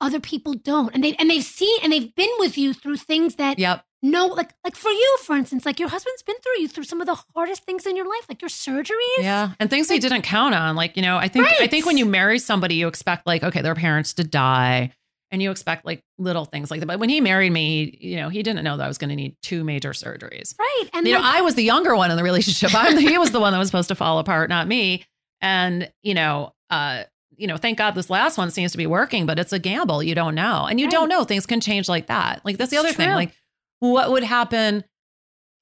other 0.00 0.20
people 0.20 0.54
don't, 0.54 0.92
and 0.94 1.02
they 1.02 1.14
and 1.14 1.30
they've 1.30 1.44
seen 1.44 1.78
and 1.82 1.92
they've 1.92 2.14
been 2.14 2.30
with 2.38 2.58
you 2.58 2.74
through 2.74 2.96
things 2.96 3.36
that 3.36 3.58
yep. 3.58 3.84
no 4.02 4.26
like 4.26 4.52
like 4.64 4.74
for 4.74 4.90
you 4.90 5.16
for 5.22 5.36
instance 5.36 5.64
like 5.64 5.78
your 5.78 5.88
husband's 5.88 6.22
been 6.22 6.36
through 6.42 6.60
you 6.60 6.68
through 6.68 6.84
some 6.84 7.00
of 7.00 7.06
the 7.06 7.16
hardest 7.34 7.62
things 7.64 7.86
in 7.86 7.96
your 7.96 8.06
life 8.06 8.26
like 8.28 8.42
your 8.42 8.48
surgeries. 8.48 8.90
Yeah 9.20 9.52
and 9.60 9.70
things 9.70 9.88
he 9.88 10.00
didn't 10.00 10.22
count 10.22 10.54
on 10.54 10.74
like 10.74 10.96
you 10.96 11.02
know 11.02 11.16
i 11.18 11.28
think 11.28 11.46
i 11.60 11.68
think 11.68 11.86
when 11.86 11.96
you 11.96 12.04
marry 12.04 12.40
somebody 12.40 12.74
you 12.74 12.88
expect 12.88 13.28
like 13.28 13.44
okay 13.44 13.62
their 13.62 13.76
parents 13.76 14.14
to 14.14 14.24
die 14.24 14.90
and 15.32 15.42
you 15.42 15.50
expect 15.50 15.84
like 15.84 16.02
little 16.18 16.44
things 16.44 16.70
like 16.70 16.78
that 16.78 16.86
but 16.86 17.00
when 17.00 17.08
he 17.08 17.20
married 17.20 17.50
me 17.50 17.98
you 18.00 18.16
know 18.16 18.28
he 18.28 18.42
didn't 18.42 18.62
know 18.62 18.76
that 18.76 18.84
i 18.84 18.88
was 18.88 18.98
going 18.98 19.10
to 19.10 19.16
need 19.16 19.34
two 19.42 19.64
major 19.64 19.90
surgeries 19.90 20.56
right 20.58 20.82
and 20.92 21.06
you 21.06 21.14
like, 21.14 21.22
know, 21.22 21.28
I 21.28 21.40
was 21.40 21.54
the 21.54 21.62
younger 21.62 21.96
one 21.96 22.10
in 22.10 22.16
the 22.16 22.22
relationship. 22.22 22.74
I'm 22.74 22.96
he 22.96 23.18
was 23.18 23.30
the 23.30 23.40
one 23.40 23.52
that 23.52 23.58
was 23.58 23.68
supposed 23.68 23.88
to 23.88 23.94
fall 23.94 24.18
apart, 24.18 24.48
not 24.48 24.68
me. 24.68 25.04
And 25.40 25.90
you 26.02 26.14
know, 26.14 26.52
uh, 26.70 27.04
you 27.36 27.46
know, 27.46 27.56
thank 27.56 27.78
God 27.78 27.94
this 27.94 28.10
last 28.10 28.38
one 28.38 28.50
seems 28.50 28.72
to 28.72 28.78
be 28.78 28.86
working, 28.86 29.26
but 29.26 29.38
it's 29.38 29.52
a 29.52 29.58
gamble. 29.58 30.02
You 30.02 30.14
don't 30.14 30.34
know, 30.34 30.66
and 30.68 30.80
you 30.80 30.88
don't 30.88 31.08
know 31.08 31.24
things 31.24 31.46
can 31.46 31.60
change 31.60 31.88
like 31.88 32.06
that. 32.06 32.42
Like 32.44 32.58
that's 32.58 32.70
the 32.70 32.76
other 32.76 32.92
thing. 32.92 33.10
Like, 33.10 33.32
what 33.80 34.10
would 34.10 34.22
happen 34.22 34.84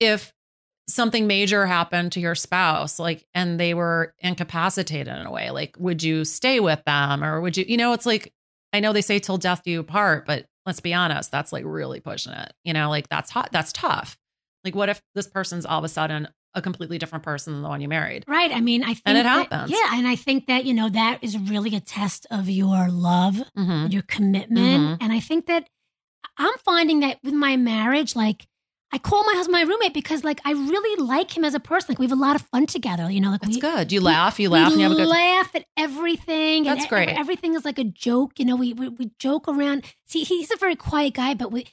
if 0.01 0.33
something 0.89 1.27
major 1.27 1.67
happened 1.67 2.13
to 2.13 2.21
your 2.21 2.35
spouse, 2.35 2.99
like, 2.99 3.25
and 3.33 3.61
they 3.61 3.75
were 3.75 4.15
incapacitated 4.19 5.09
in 5.09 5.27
a 5.27 5.31
way? 5.31 5.51
Like, 5.51 5.77
would 5.79 6.03
you 6.03 6.25
stay 6.25 6.61
with 6.61 6.85
them, 6.85 7.23
or 7.23 7.41
would 7.41 7.57
you? 7.57 7.65
You 7.67 7.77
know, 7.77 7.93
it's 7.93 8.07
like 8.07 8.33
I 8.73 8.81
know 8.81 8.93
they 8.93 9.03
say 9.03 9.19
till 9.19 9.39
death 9.39 9.63
do 9.65 9.71
you 9.71 9.83
part, 9.83 10.27
but 10.27 10.47
let's 10.67 10.81
be 10.81 10.95
honest, 10.95 11.31
that's 11.31 11.53
like 11.53 11.65
really 11.67 12.01
pushing 12.01 12.33
it. 12.33 12.53
You 12.65 12.73
know, 12.73 12.89
like 12.89 13.09
that's 13.09 13.31
hot. 13.31 13.51
That's 13.53 13.73
tough. 13.73 14.17
Like, 14.65 14.75
what 14.75 14.89
if 14.89 15.01
this 15.15 15.27
person's 15.27 15.65
all 15.67 15.79
of 15.79 15.85
a 15.85 15.89
sudden 15.89 16.29
a 16.55 16.61
completely 16.61 16.99
different 16.99 17.25
person 17.25 17.53
than 17.55 17.63
the 17.63 17.69
one 17.69 17.81
you 17.81 17.89
married? 17.89 18.25
Right. 18.29 18.53
I 18.53 18.61
mean, 18.61 18.83
I 18.83 18.89
think 18.89 19.03
And 19.07 19.19
it 19.19 19.23
that- 19.23 19.51
happens. 19.51 19.71
yeah, 19.71 19.97
and 19.99 20.07
I 20.07 20.17
think 20.17 20.47
that 20.47 20.65
you 20.67 20.75
know 20.75 20.89
that 20.91 21.19
is 21.23 21.39
really 21.39 21.75
a 21.77 21.81
test 21.81 22.27
of 22.31 22.49
your 22.49 22.89
love, 22.91 23.37
Mm-hmm. 23.57 23.91
your 23.93 24.03
commitment, 24.03 24.83
Mhm. 24.83 24.99
and 25.01 25.13
I 25.13 25.21
think 25.21 25.47
that 25.47 25.69
I'm 26.37 26.57
finding 26.65 27.01
that 27.01 27.19
with 27.25 27.35
my 27.35 27.57
marriage, 27.57 28.15
like 28.17 28.47
I 28.93 28.99
call 28.99 29.25
my 29.25 29.35
husband 29.35 29.53
my 29.53 29.63
roommate 29.63 29.95
because 29.95 30.25
like 30.25 30.41
I 30.45 30.53
really 30.53 31.03
like 31.03 31.37
him 31.37 31.45
as 31.45 31.55
a 31.55 31.61
person. 31.61 31.93
Like 31.93 31.99
we 31.99 32.07
have 32.07 32.17
a 32.17 32.21
lot 32.21 32.35
of 32.35 32.43
fun 32.43 32.67
together. 32.67 33.11
You 33.11 33.21
know, 33.21 33.31
like 33.31 33.41
That's 33.41 33.55
we 33.55 33.61
good. 33.61 33.93
You 33.93 34.01
laugh, 34.01 34.41
you 34.41 34.51
laugh, 34.51 34.73
and 34.73 34.81
you 34.81 34.89
have 34.89 34.93
a 34.93 35.01
good. 35.01 35.09
laugh 35.09 35.55
at 35.55 35.65
everything. 35.77 36.65
That's 36.65 36.85
e- 36.87 36.89
great. 36.89 37.09
Everything 37.09 37.55
is 37.55 37.65
like 37.65 37.79
a 37.79 37.85
joke. 37.85 38.39
You 38.39 38.45
know, 38.47 38.57
we 38.57 38.73
we, 38.73 38.89
we 38.89 39.11
joke 39.19 39.47
around. 39.47 39.85
See, 40.07 40.25
he's 40.25 40.51
a 40.51 40.57
very 40.57 40.75
quiet 40.75 41.15
guy, 41.15 41.35
but 41.35 41.53
we 41.53 41.67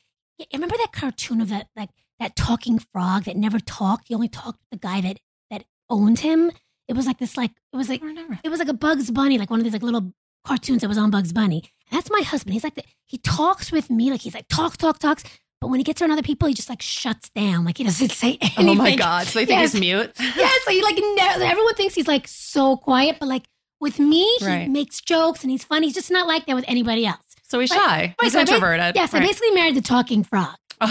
remember 0.54 0.76
that 0.78 0.92
cartoon 0.92 1.42
of 1.42 1.50
that 1.50 1.68
like 1.76 1.90
that 2.20 2.36
talking 2.36 2.80
frog 2.80 3.24
that 3.24 3.36
never 3.36 3.60
talked. 3.60 4.08
He 4.08 4.16
only 4.16 4.30
talked 4.30 4.60
with 4.60 4.80
the 4.80 4.88
guy 4.88 5.02
that 5.02 5.20
that 5.50 5.64
owned 5.90 6.20
him. 6.20 6.52
It 6.88 6.96
was 6.96 7.08
like 7.08 7.18
this, 7.18 7.36
like 7.36 7.52
it 7.74 7.78
was 7.78 7.90
like 7.90 8.02
it 8.44 8.50
was 8.50 8.60
like 8.60 8.70
a 8.70 8.74
Bugs 8.74 9.10
Bunny, 9.12 9.38
like 9.38 9.50
one 9.50 9.60
of 9.60 9.64
these 9.64 9.74
like 9.74 9.84
little 9.84 10.14
cartoons 10.46 10.82
that 10.82 10.88
was 10.88 10.98
on 10.98 11.10
Bugs 11.12 11.34
Bunny. 11.34 11.64
And 11.90 11.98
that's 11.98 12.12
my 12.12 12.22
husband. 12.22 12.54
He's 12.54 12.64
like 12.64 12.76
the 12.76 12.84
he 13.06 13.18
talks 13.18 13.72
with 13.72 13.90
me 13.90 14.12
like 14.12 14.22
he's 14.22 14.36
like 14.36 14.48
talks, 14.50 14.78
talk, 14.78 15.00
talks. 15.00 15.24
But 15.60 15.70
when 15.70 15.80
he 15.80 15.84
gets 15.84 16.02
around 16.02 16.12
other 16.12 16.22
people, 16.22 16.48
he 16.48 16.54
just 16.54 16.70
like 16.70 16.82
shuts 16.84 17.30
down. 17.30 17.66
Like 17.66 17.78
he 17.80 17.84
doesn't 17.84 18.12
say 18.12 18.38
anything. 18.42 18.70
Oh 18.70 18.76
my 18.76 18.96
god! 18.96 19.26
So 19.28 19.40
they 19.40 19.46
think 19.46 19.60
Yes. 19.60 19.72
he's 19.72 19.80
mute. 19.82 20.12
Yeah, 20.20 20.50
so 20.66 20.72
he 20.72 20.84
like 20.84 20.96
ne- 20.98 21.46
everyone 21.46 21.74
thinks 21.76 21.96
he's 21.96 22.08
like 22.08 22.28
so 22.28 22.78
quiet, 22.78 23.18
but 23.20 23.28
like 23.28 23.44
with 23.80 23.98
me, 24.00 24.24
he 24.40 24.46
Right. 24.46 24.70
makes 24.70 25.02
jokes 25.02 25.44
and 25.44 25.50
he's 25.52 25.64
funny. 25.64 25.88
He's 25.88 25.96
just 25.96 26.12
not 26.12 26.28
like 26.28 26.46
that 26.46 26.56
with 26.56 26.66
anybody 26.68 27.06
else. 27.06 27.18
So 27.44 27.60
he's 27.60 27.72
Right. 27.72 27.80
shy. 27.80 28.16
He's 28.22 28.34
so 28.34 28.42
introverted. 28.42 28.96
Yes, 28.96 29.14
I 29.14 29.18
Right. 29.20 29.28
basically 29.28 29.52
married 29.52 29.76
the 29.76 29.82
talking 29.82 30.24
frog. 30.24 30.56
well, 30.82 30.90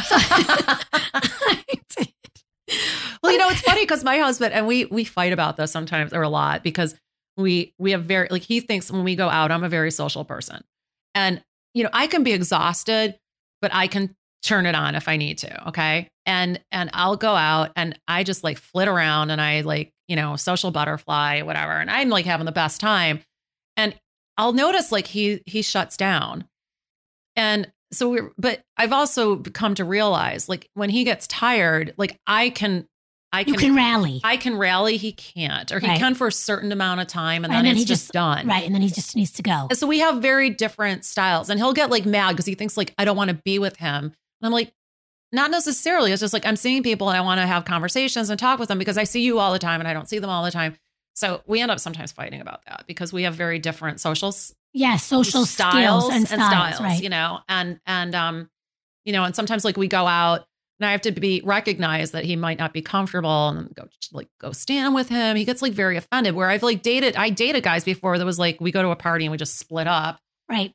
you 3.33 3.39
know, 3.39 3.49
it's 3.49 3.61
funny 3.61 3.83
because 3.83 4.03
my 4.03 4.19
husband 4.19 4.53
and 4.53 4.67
we 4.67 4.87
we 4.87 5.05
fight 5.05 5.33
about 5.33 5.57
this 5.57 5.71
sometimes 5.71 6.13
or 6.13 6.23
a 6.23 6.29
lot 6.29 6.63
because 6.65 6.95
we 7.37 7.73
we 7.79 7.93
have 7.93 8.05
very 8.05 8.27
like 8.31 8.43
he 8.43 8.61
thinks 8.61 8.91
when 8.91 9.05
we 9.05 9.15
go 9.15 9.29
out, 9.29 9.53
I'm 9.53 9.63
a 9.65 9.69
very 9.69 9.91
social 9.93 10.25
person, 10.25 10.65
and 11.15 11.43
you 11.75 11.85
know, 11.85 11.91
I 11.93 12.07
can 12.09 12.23
be 12.25 12.33
exhausted, 12.33 13.17
but 13.63 13.73
I 13.75 13.87
can 13.87 14.17
turn 14.43 14.67
it 14.67 14.75
on 14.75 14.95
if 14.95 15.09
I 15.09 15.17
need 15.17 15.39
to. 15.39 15.69
Okay, 15.69 16.09
and 16.27 16.61
and 16.73 16.91
I'll 16.93 17.17
go 17.17 17.35
out 17.35 17.71
and 17.77 17.99
I 18.09 18.23
just 18.25 18.45
like 18.45 18.59
flit 18.59 18.89
around 18.89 19.31
and 19.31 19.41
I 19.41 19.63
like 19.63 19.93
you 20.09 20.17
know 20.17 20.37
social 20.37 20.71
butterfly 20.71 21.43
whatever, 21.43 21.73
and 21.73 21.91
I'm 21.91 22.09
like 22.09 22.25
having 22.27 22.47
the 22.47 22.53
best 22.53 22.81
time, 22.81 23.21
and 23.77 23.95
I'll 24.39 24.53
notice 24.53 24.93
like 24.93 25.07
he 25.07 25.43
he 25.47 25.63
shuts 25.63 25.97
down, 25.97 26.45
and 27.37 27.71
so 27.93 28.11
we're 28.11 28.33
but 28.39 28.63
I've 28.77 28.93
also 28.93 29.37
come 29.37 29.75
to 29.77 29.85
realize 29.85 30.49
like 30.49 30.69
when 30.75 30.91
he 30.91 31.05
gets 31.05 31.27
tired, 31.27 31.95
like 31.97 32.19
I 32.27 32.51
can 32.51 32.87
I 33.33 33.41
You 33.41 33.55
can, 33.55 33.57
can 33.59 33.75
rally. 33.77 34.21
I 34.25 34.37
can 34.37 34.57
rally, 34.57 34.97
he 34.97 35.13
can't, 35.13 35.71
or 35.73 35.79
he 35.81 35.87
Right. 35.89 35.99
can 35.99 36.15
for 36.15 36.29
a 36.29 36.33
certain 36.33 36.71
amount 36.73 37.01
of 37.01 37.07
time 37.09 37.45
and 37.45 37.51
Right, 37.53 37.57
then 37.57 37.59
and 37.59 37.67
then 37.67 37.73
it's 37.73 37.81
he 37.81 37.85
just, 37.85 38.05
just- 38.05 38.13
done. 38.13 38.47
right. 38.47 38.65
And 38.65 38.75
then 38.75 38.83
he 38.83 38.89
just 38.89 39.15
needs 39.17 39.33
to 39.33 39.43
go. 39.43 39.67
So 39.73 39.87
we 39.87 39.99
have 39.99 40.23
very 40.23 40.49
different 40.49 41.05
styles. 41.05 41.51
And 41.51 41.59
he'll 41.61 41.73
get 41.75 41.91
like 41.91 42.07
mad 42.07 42.31
because 42.33 42.47
he 42.47 42.55
thinks 42.55 42.77
like 42.77 42.95
I 42.99 43.05
don't 43.05 43.17
want 43.17 43.31
to 43.31 43.35
be 43.45 43.59
with 43.59 43.77
him. 43.77 44.13
And 44.41 44.47
I'm 44.47 44.53
like, 44.53 44.73
not 45.33 45.51
necessarily. 45.51 46.13
It's 46.13 46.21
just 46.21 46.33
like 46.33 46.47
I'm 46.47 46.57
seeing 46.57 46.83
people 46.83 47.09
and 47.09 47.17
I 47.17 47.21
want 47.21 47.41
to 47.41 47.47
have 47.47 47.65
conversations 47.65 48.31
and 48.31 48.39
talk 48.39 48.59
with 48.59 48.69
them 48.69 48.79
because 48.79 48.97
I 48.97 49.05
see 49.05 49.23
you 49.23 49.39
all 49.39 49.53
the 49.53 49.59
time 49.59 49.81
and 49.81 49.89
I 49.89 49.93
don't 49.93 50.09
see 50.09 50.19
them 50.19 50.31
all 50.31 50.45
the 50.45 50.51
time. 50.51 50.77
So 51.15 51.43
we 51.47 51.61
end 51.61 51.71
up 51.71 51.81
sometimes 51.81 52.13
fighting 52.13 52.41
about 52.41 52.65
that 52.67 52.85
because 52.87 53.13
we 53.13 53.23
have 53.23 53.35
very 53.35 53.59
different 53.59 54.01
social 54.01 54.35
Yeah, 54.73 54.97
social 54.97 55.47
styles 55.47 56.11
and 56.11 56.29
styles, 56.29 56.81
right? 56.81 57.03
you 57.03 57.09
know, 57.09 57.41
and 57.49 57.81
and 57.87 58.15
um, 58.15 58.51
you 59.05 59.13
know, 59.13 59.25
and 59.25 59.35
sometimes 59.35 59.65
like 59.65 59.77
we 59.77 59.89
go 59.89 60.07
out 60.07 60.47
and 60.79 60.87
I 60.87 60.93
have 60.93 61.01
to 61.03 61.13
be 61.13 61.41
recognize 61.43 62.11
that 62.11 62.25
he 62.25 62.37
might 62.37 62.59
not 62.59 62.75
be 62.75 62.83
comfortable 62.83 63.49
and 63.49 63.75
go 63.75 63.89
like 64.13 64.29
go 64.41 64.53
stand 64.53 64.95
with 64.95 65.09
him. 65.09 65.37
He 65.37 65.47
gets 65.47 65.63
like 65.63 65.73
very 65.73 65.97
offended. 65.97 66.35
Where 66.35 66.51
I've 66.51 66.63
like 66.63 66.83
dated, 66.83 67.17
I 67.17 67.31
dated 67.31 67.63
guys 67.65 67.83
before 67.83 68.19
that 68.19 68.25
was 68.27 68.39
like 68.39 68.61
we 68.61 68.71
go 68.71 68.83
to 68.83 68.91
a 68.91 68.97
party 68.97 69.25
and 69.25 69.33
we 69.33 69.39
just 69.39 69.59
split 69.59 69.87
up, 69.87 70.21
right. 70.51 70.73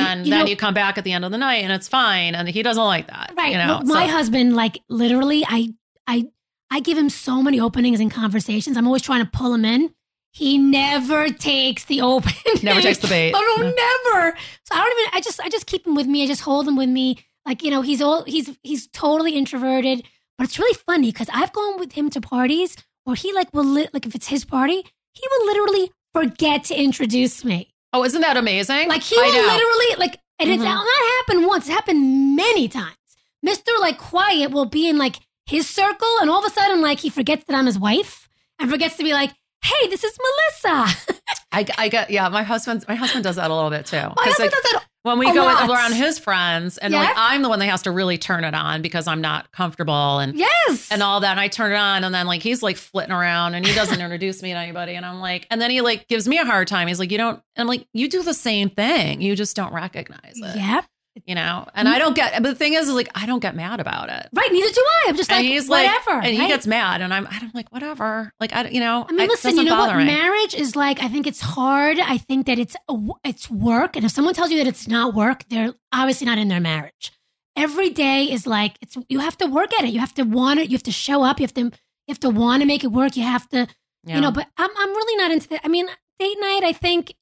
And 0.00 0.26
you 0.26 0.30
then 0.30 0.40
know- 0.40 0.46
you 0.46 0.56
come 0.56 0.74
back 0.74 0.98
at 0.98 1.04
the 1.04 1.12
end 1.12 1.24
of 1.24 1.30
the 1.32 1.38
night 1.38 1.62
and 1.64 1.72
it's 1.72 1.88
fine, 1.88 2.34
and 2.34 2.48
he 2.48 2.62
doesn't 2.62 2.82
like 2.84 3.06
that, 3.08 3.32
Right. 3.36 3.52
You 3.52 3.58
know, 3.58 3.80
my 3.84 4.06
So- 4.06 4.12
husband, 4.12 4.54
like 4.56 4.80
literally, 4.88 5.44
I 5.48 5.72
I 6.06 6.26
I 6.70 6.80
give 6.80 6.98
him 6.98 7.08
so 7.10 7.42
many 7.42 7.60
openings 7.60 8.00
and 8.00 8.10
conversations. 8.10 8.76
I'm 8.76 8.86
always 8.86 9.02
trying 9.02 9.24
to 9.24 9.30
pull 9.30 9.54
him 9.54 9.64
in. 9.64 9.94
He 10.32 10.58
never 10.58 11.28
takes 11.28 11.84
the 11.84 12.00
open. 12.12 12.32
never 12.62 12.80
takes 12.80 12.98
the 12.98 13.06
bait. 13.08 13.32
Oh 13.36 13.56
no, 13.58 13.64
No. 13.64 13.70
never. 13.70 14.36
So 14.64 14.74
I 14.74 14.78
don't 14.84 14.98
even. 15.00 15.10
I 15.14 15.20
just 15.20 15.40
I 15.40 15.48
just 15.48 15.66
keep 15.66 15.86
him 15.86 15.94
with 15.94 16.06
me. 16.06 16.24
I 16.24 16.26
just 16.26 16.42
hold 16.42 16.66
him 16.66 16.76
with 16.76 16.88
me. 16.88 17.18
Like 17.46 17.62
you 17.62 17.70
know, 17.70 17.82
he's 17.82 18.00
all 18.02 18.24
he's 18.24 18.50
he's 18.62 18.86
totally 18.88 19.34
introverted. 19.36 20.02
But 20.36 20.44
it's 20.48 20.58
really 20.58 20.74
funny 20.86 21.12
because 21.12 21.28
I've 21.32 21.52
gone 21.52 21.78
with 21.78 21.92
him 21.92 22.10
to 22.10 22.20
parties 22.20 22.76
where 23.04 23.14
he 23.14 23.32
like 23.32 23.52
will 23.54 23.64
li- 23.64 23.88
like 23.92 24.06
if 24.06 24.14
it's 24.16 24.26
his 24.26 24.44
party, 24.44 24.82
he 25.12 25.28
will 25.30 25.46
literally 25.46 25.92
forget 26.12 26.64
to 26.64 26.74
introduce 26.80 27.44
me. 27.44 27.73
Oh, 27.94 28.04
isn't 28.04 28.20
that 28.22 28.36
amazing? 28.36 28.88
Like 28.88 29.02
he 29.04 29.16
will 29.16 29.30
literally 29.32 29.94
like, 29.98 30.18
and 30.40 30.50
it's 30.50 30.60
Mhm. 30.60 30.66
not 30.66 30.86
happened 31.18 31.46
once. 31.46 31.66
It's 31.66 31.74
happened 31.74 32.34
many 32.36 32.66
times. 32.68 32.96
Mister 33.40 33.70
like 33.80 33.98
quiet 33.98 34.50
will 34.50 34.64
be 34.66 34.88
in 34.88 34.98
like 34.98 35.16
his 35.46 35.68
circle, 35.70 36.12
and 36.20 36.28
all 36.28 36.44
of 36.44 36.50
a 36.50 36.54
sudden 36.54 36.82
like 36.82 36.98
he 36.98 37.08
forgets 37.08 37.44
that 37.46 37.54
I'm 37.56 37.66
his 37.66 37.78
wife 37.78 38.28
and 38.58 38.68
forgets 38.68 38.96
to 38.96 39.04
be 39.04 39.12
like, 39.12 39.30
"Hey, 39.62 39.86
this 39.88 40.02
is 40.02 40.18
Melissa." 40.26 40.96
I, 41.52 41.64
I 41.78 41.88
get 41.88 42.10
yeah. 42.10 42.28
My 42.28 42.42
husband 42.42 42.84
my 42.88 42.96
husband 42.96 43.22
does 43.22 43.36
that 43.36 43.50
a 43.50 43.54
little 43.54 43.70
bit 43.70 43.86
too. 43.86 43.96
My 43.96 44.14
husband 44.24 44.50
like, 44.50 44.62
does 44.62 44.72
that. 44.72 44.84
When 45.04 45.18
we 45.18 45.28
a 45.30 45.32
go 45.34 45.44
lot. 45.44 45.70
around 45.70 45.92
his 45.92 46.18
friends 46.18 46.76
and 46.78 46.92
Yeah. 46.92 47.00
like 47.00 47.14
I'm 47.16 47.42
the 47.42 47.48
one 47.48 47.58
that 47.60 47.66
has 47.68 47.82
to 47.82 47.90
really 47.90 48.18
turn 48.18 48.42
it 48.42 48.54
on 48.54 48.82
because 48.82 49.06
I'm 49.06 49.20
not 49.20 49.52
comfortable 49.52 50.18
and 50.18 50.34
Yes. 50.34 50.90
and 50.90 51.02
all 51.02 51.20
that 51.20 51.30
and 51.32 51.40
I 51.40 51.48
turn 51.48 51.72
it 51.72 51.76
on 51.76 52.04
and 52.04 52.14
then 52.14 52.26
like 52.26 52.42
he's 52.42 52.62
like 52.62 52.76
flitting 52.78 53.12
around 53.12 53.54
and 53.54 53.66
he 53.66 53.74
doesn't 53.74 54.00
introduce 54.00 54.42
me 54.42 54.52
to 54.52 54.58
anybody 54.58 54.94
and 54.94 55.04
I'm 55.06 55.20
like 55.20 55.46
and 55.50 55.60
then 55.60 55.70
he 55.70 55.80
like 55.82 56.08
gives 56.08 56.26
me 56.26 56.38
a 56.38 56.44
hard 56.44 56.68
time 56.68 56.88
he's 56.88 56.98
like 56.98 57.10
you 57.12 57.18
don't 57.18 57.34
and 57.54 57.62
I'm 57.62 57.66
like 57.68 57.86
you 57.92 58.08
do 58.08 58.22
the 58.22 58.34
same 58.34 58.70
thing 58.70 59.20
you 59.20 59.36
just 59.36 59.54
don't 59.54 59.72
recognize 59.72 60.34
it 60.36 60.56
Yep. 60.56 60.84
You 61.26 61.34
know 61.34 61.66
and 61.74 61.88
I 61.88 61.98
don't 61.98 62.16
get 62.16 62.32
but 62.42 62.48
the 62.48 62.54
thing 62.54 62.74
is, 62.74 62.88
is 62.88 62.94
like 62.94 63.08
I 63.14 63.24
don't 63.26 63.38
get 63.40 63.54
mad 63.54 63.78
about 63.80 64.08
it 64.08 64.28
Right. 64.32 64.50
Neither 64.50 64.68
do 64.68 64.80
I. 64.80 65.04
I'm 65.08 65.16
just 65.16 65.30
and 65.30 65.38
like 65.38 65.46
he's 65.46 65.68
like 65.68 65.86
whatever. 65.86 66.26
and 66.26 66.34
he 66.36 66.46
gets 66.48 66.66
mad 66.66 67.00
and 67.00 67.14
I'm 67.14 67.26
I'm 67.30 67.50
like 67.54 67.70
whatever 67.72 68.32
like 68.40 68.52
I 68.52 68.68
you 68.68 68.80
know 68.80 69.06
I 69.08 69.12
mean, 69.12 69.28
listen. 69.28 69.56
You 69.56 69.64
know 69.64 69.78
what? 69.78 69.96
me. 69.96 70.04
Marriage 70.04 70.54
is 70.54 70.74
like. 70.76 71.02
I 71.02 71.08
think 71.08 71.26
it's 71.26 71.40
hard. 71.40 71.98
I 72.00 72.18
think 72.18 72.46
that 72.46 72.58
it's 72.58 72.76
it's 73.24 73.50
work, 73.50 73.96
and 73.96 74.04
if 74.04 74.10
someone 74.10 74.34
tells 74.34 74.50
you 74.50 74.58
that 74.58 74.66
it's 74.66 74.88
not 74.88 75.14
work, 75.14 75.44
they're 75.48 75.74
obviously 75.92 76.26
not 76.26 76.38
in 76.38 76.48
their 76.48 76.60
marriage. 76.60 77.12
Every 77.56 77.90
day 77.90 78.24
is 78.24 78.46
like 78.46 78.76
it's. 78.80 78.96
You 79.08 79.20
have 79.20 79.38
to 79.38 79.46
work 79.46 79.72
at 79.78 79.84
it. 79.84 79.92
You 79.92 80.00
have 80.00 80.14
to 80.14 80.24
want 80.24 80.60
it. 80.60 80.68
You 80.70 80.76
have 80.76 80.82
to 80.84 80.92
show 80.92 81.22
up. 81.22 81.38
You 81.38 81.44
have 81.44 81.54
to. 81.54 81.62
You 81.62 81.70
have 82.08 82.20
to 82.20 82.30
want 82.30 82.62
to 82.62 82.66
make 82.66 82.82
it 82.84 82.88
work. 82.88 83.16
You 83.16 83.22
have 83.22 83.48
to. 83.50 83.66
Yeah. 84.04 84.16
You 84.16 84.20
know. 84.20 84.30
But 84.32 84.48
I'm. 84.56 84.70
I'm 84.76 84.90
really 84.90 85.16
not 85.16 85.30
into 85.30 85.48
that. 85.50 85.60
I 85.64 85.68
mean, 85.68 85.86
date 86.18 86.36
night. 86.40 86.62
I 86.64 86.72
think. 86.72 87.14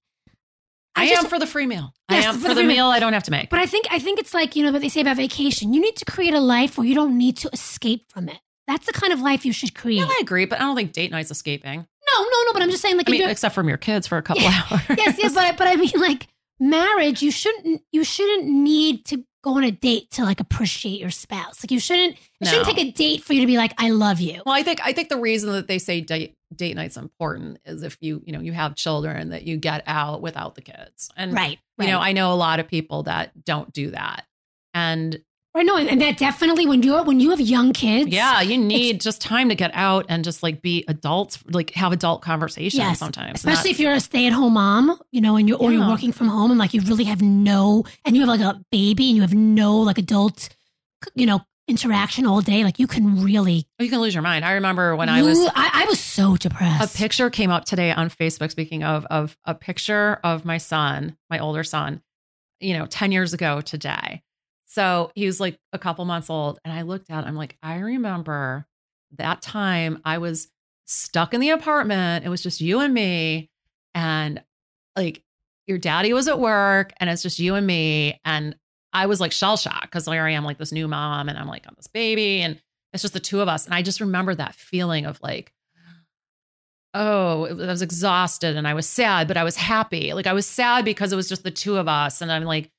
I, 0.95 1.09
just- 1.09 1.25
am 1.25 1.29
for 1.31 1.39
the 1.39 1.47
free 1.47 1.67
meal 1.67 1.95
Yes, 2.11 2.27
I 2.27 2.29
am 2.29 2.39
for 2.39 2.49
the 2.49 2.55
the 2.55 2.61
meal. 2.63 2.69
meal 2.69 2.87
I 2.87 3.01
don't 3.01 3.13
have 3.15 3.23
to 3.25 3.31
make 3.31 3.49
But 3.51 3.59
I 3.61 3.67
think. 3.67 3.87
I 3.91 3.99
think 3.99 4.19
it's 4.21 4.35
like 4.35 4.55
you 4.57 4.65
know 4.65 4.73
what 4.73 4.83
they 4.83 4.89
say 4.91 5.01
about 5.01 5.17
vacation. 5.17 5.73
You 5.73 5.81
need 5.81 5.97
to 5.97 6.05
create 6.05 6.35
a 6.35 6.41
life 6.41 6.77
where 6.77 6.87
you 6.87 6.95
don't 6.95 7.17
need 7.17 7.37
to 7.39 7.49
escape 7.53 8.11
from 8.13 8.29
it. 8.29 8.39
That's 8.67 8.87
the 8.87 8.93
kind 8.93 9.13
of 9.13 9.21
life 9.21 9.45
you 9.47 9.53
should 9.53 9.75
create. 9.75 9.99
yeah 9.99 10.07
I 10.09 10.19
agree 10.21 10.45
but 10.45 10.59
I 10.61 10.63
don't 10.65 10.77
think 10.77 10.93
date 10.93 11.11
night's 11.11 11.31
escaping 11.31 11.79
No, 11.81 12.23
no, 12.23 12.43
no. 12.47 12.53
But 12.53 12.63
I'm 12.63 12.71
just 12.71 12.83
saying, 12.83 12.97
like, 12.97 13.09
I 13.09 13.13
mean, 13.13 13.29
except 13.29 13.55
from 13.55 13.69
your 13.69 13.79
kids 13.79 14.07
for 14.07 14.19
a 14.19 14.23
couple 14.23 14.43
Yeah. 14.49 14.63
hours. 14.71 14.83
yes, 14.97 15.17
yes, 15.19 15.35
but 15.35 15.57
but 15.57 15.67
I 15.67 15.77
mean, 15.77 15.91
like 15.97 16.27
marriage, 16.61 17.23
you 17.23 17.31
shouldn't 17.31 17.83
you 17.91 18.05
shouldn't 18.05 18.47
need 18.49 19.05
to 19.07 19.25
go 19.43 19.57
on 19.57 19.65
a 19.65 19.71
date 19.73 20.11
to 20.13 20.23
like 20.25 20.39
appreciate 20.41 21.01
your 21.01 21.11
spouse. 21.11 21.65
Like 21.65 21.71
you 21.73 21.81
shouldn't 21.81 22.17
it 22.41 22.47
shouldn't 22.49 22.67
take 22.67 22.79
a 22.79 22.91
date 22.93 23.25
for 23.25 23.33
you 23.33 23.41
to 23.41 23.47
be 23.47 23.57
like, 23.57 23.75
I 23.79 23.91
love 23.91 24.21
you. 24.21 24.43
Well, 24.47 24.55
I 24.55 24.63
think 24.63 24.81
I 24.85 24.93
think 24.93 25.09
the 25.09 25.17
reason 25.19 25.51
that 25.53 25.67
they 25.67 25.79
say 25.79 26.01
date 26.01 26.37
date 26.57 26.75
night's 26.77 26.97
important 26.97 27.59
is 27.65 27.83
if 27.83 27.97
you 28.01 28.23
you 28.25 28.33
know 28.33 28.41
you 28.41 28.53
have 28.53 28.75
children 28.75 29.31
that 29.31 29.45
you 29.45 29.57
get 29.57 29.83
out 29.87 30.23
without 30.23 30.55
the 30.55 30.63
kids, 30.63 31.11
and 31.17 31.33
Right. 31.33 31.59
you 31.79 31.87
know. 31.87 31.99
I 31.99 32.13
know 32.13 32.33
a 32.33 32.35
lot 32.37 32.61
of 32.61 32.69
people 32.69 33.05
that 33.05 33.45
don't 33.45 33.73
do 33.73 33.91
that, 33.91 34.25
and 34.75 35.21
Right, 35.55 35.67
no, 35.67 35.77
and 35.77 36.01
that 36.01 36.17
definitely 36.17 36.67
when 36.67 36.83
you're 36.83 37.03
when 37.03 37.21
you 37.21 37.29
have 37.29 37.41
young 37.41 37.75
kids, 37.75 38.09
yeah, 38.09 38.41
you 38.41 38.57
need 38.57 39.03
just 39.03 39.21
time 39.21 39.51
to 39.51 39.55
get 39.55 39.71
out 39.75 40.07
and 40.09 40.25
just 40.25 40.43
like 40.43 40.63
be 40.63 40.83
adults, 40.89 41.45
like 41.51 41.73
have 41.73 41.93
adult 41.93 42.23
conversations 42.23 42.79
Yes, 42.79 43.01
sometimes, 43.01 43.41
especially 43.41 43.71
if 43.71 43.79
you're 43.79 43.93
a 43.93 44.01
stay-at-home 44.01 44.55
mom, 44.55 44.99
you 45.11 45.21
know, 45.21 45.37
and 45.37 45.47
you're 45.47 45.59
or 45.59 45.71
you're 45.71 45.87
working 45.87 46.11
from 46.11 46.29
home 46.29 46.51
and 46.53 46.59
like 46.59 46.73
you 46.73 46.81
really 46.81 47.05
have 47.05 47.21
no 47.21 47.85
and 48.07 48.17
you 48.17 48.23
have 48.23 48.31
like 48.31 48.41
a 48.41 48.65
baby 48.73 49.09
and 49.09 49.17
you 49.17 49.21
have 49.21 49.35
no 49.35 49.77
like 49.77 49.99
adult, 49.99 50.49
you 51.15 51.27
know, 51.27 51.43
interaction 51.69 52.27
all 52.27 52.41
day. 52.41 52.65
Like 52.65 52.79
you 52.79 52.87
can 52.87 53.23
really. 53.23 53.67
you 53.79 53.89
can 53.89 54.01
lose 54.01 54.15
your 54.15 54.23
mind. 54.23 54.45
I 54.45 54.53
remember 54.53 54.97
when 54.97 55.09
I 55.09 55.23
was 55.23 55.39
I, 55.39 55.71
I 55.83 55.87
was 55.87 56.01
so 56.01 56.37
depressed. 56.37 56.95
a 56.95 56.99
picture 56.99 57.31
came 57.31 57.51
up 57.51 57.65
today 57.65 57.93
on 57.93 58.11
Facebook. 58.11 58.51
Speaking 58.51 58.83
of 58.85 59.07
of 59.07 59.37
a 59.45 59.55
picture 59.55 60.19
of 60.25 60.45
my 60.45 60.59
son, 60.59 61.17
my 61.31 61.39
older 61.39 61.65
son, 61.65 62.03
you 62.61 62.77
know, 62.77 62.87
ten 62.87 63.13
years 63.13 63.33
ago 63.33 63.61
today. 63.61 64.23
So 64.67 65.13
he 65.15 65.27
was 65.27 65.39
like 65.39 65.59
a 65.73 65.79
couple 65.79 66.05
months 66.05 66.31
old, 66.31 66.59
and 66.65 66.73
I 66.73 66.83
looked 66.83 67.11
at. 67.11 67.25
I'm 67.25 67.37
like, 67.37 67.57
I 67.63 67.79
remember 67.79 68.67
that 69.19 69.43
time 69.43 70.01
I 70.05 70.19
was 70.19 70.49
stuck 70.87 71.35
in 71.35 71.41
the 71.41 71.51
apartment. 71.51 72.25
It 72.25 72.29
was 72.29 72.43
just 72.43 72.61
you 72.61 72.81
and 72.81 72.95
me, 72.95 73.51
and 73.95 74.43
like 74.97 75.23
your 75.67 75.79
daddy 75.79 76.13
was 76.13 76.27
at 76.27 76.39
work, 76.39 76.93
and 76.99 77.09
it's 77.11 77.23
just 77.23 77.39
you 77.39 77.55
and 77.55 77.67
me, 77.67 78.21
and 78.25 78.57
I 78.93 79.07
was 79.07 79.21
like 79.21 79.33
shell 79.33 79.57
shocked 79.57 79.83
because 79.83 80.07
here 80.07 80.23
I 80.23 80.31
am, 80.33 80.45
like 80.45 80.59
this 80.59 80.73
new 80.73 80.87
mom, 80.89 81.29
and 81.29 81.39
I'm 81.39 81.49
like 81.49 81.67
on 81.67 81.75
this 81.77 81.87
baby, 81.87 82.41
and 82.43 82.61
it's 82.93 83.03
just 83.03 83.15
the 83.15 83.21
two 83.21 83.41
of 83.41 83.49
us, 83.49 83.65
and 83.67 83.75
I 83.75 83.83
just 83.83 84.01
remember 84.01 84.35
that 84.35 84.55
feeling 84.55 85.07
of 85.07 85.21
like 85.23 85.53
oh, 86.95 87.45
it 87.47 87.57
was- 87.57 87.69
I 87.69 87.71
was 87.73 87.83
exhausted 87.83 88.57
and 88.57 88.69
I 88.69 88.75
was 88.75 88.87
sad, 88.87 89.27
but 89.29 89.37
I 89.39 89.45
was 89.45 89.57
happy. 89.57 90.13
Like 90.13 90.27
I 90.27 90.33
was 90.35 90.47
sad 90.47 90.85
because 90.85 91.13
it 91.13 91.17
was 91.17 91.29
just 91.29 91.43
the 91.43 91.51
two 91.51 91.79
of 91.79 91.89
us. 91.89 92.21
And 92.21 92.31
I'm 92.31 92.45
like, 92.45 92.71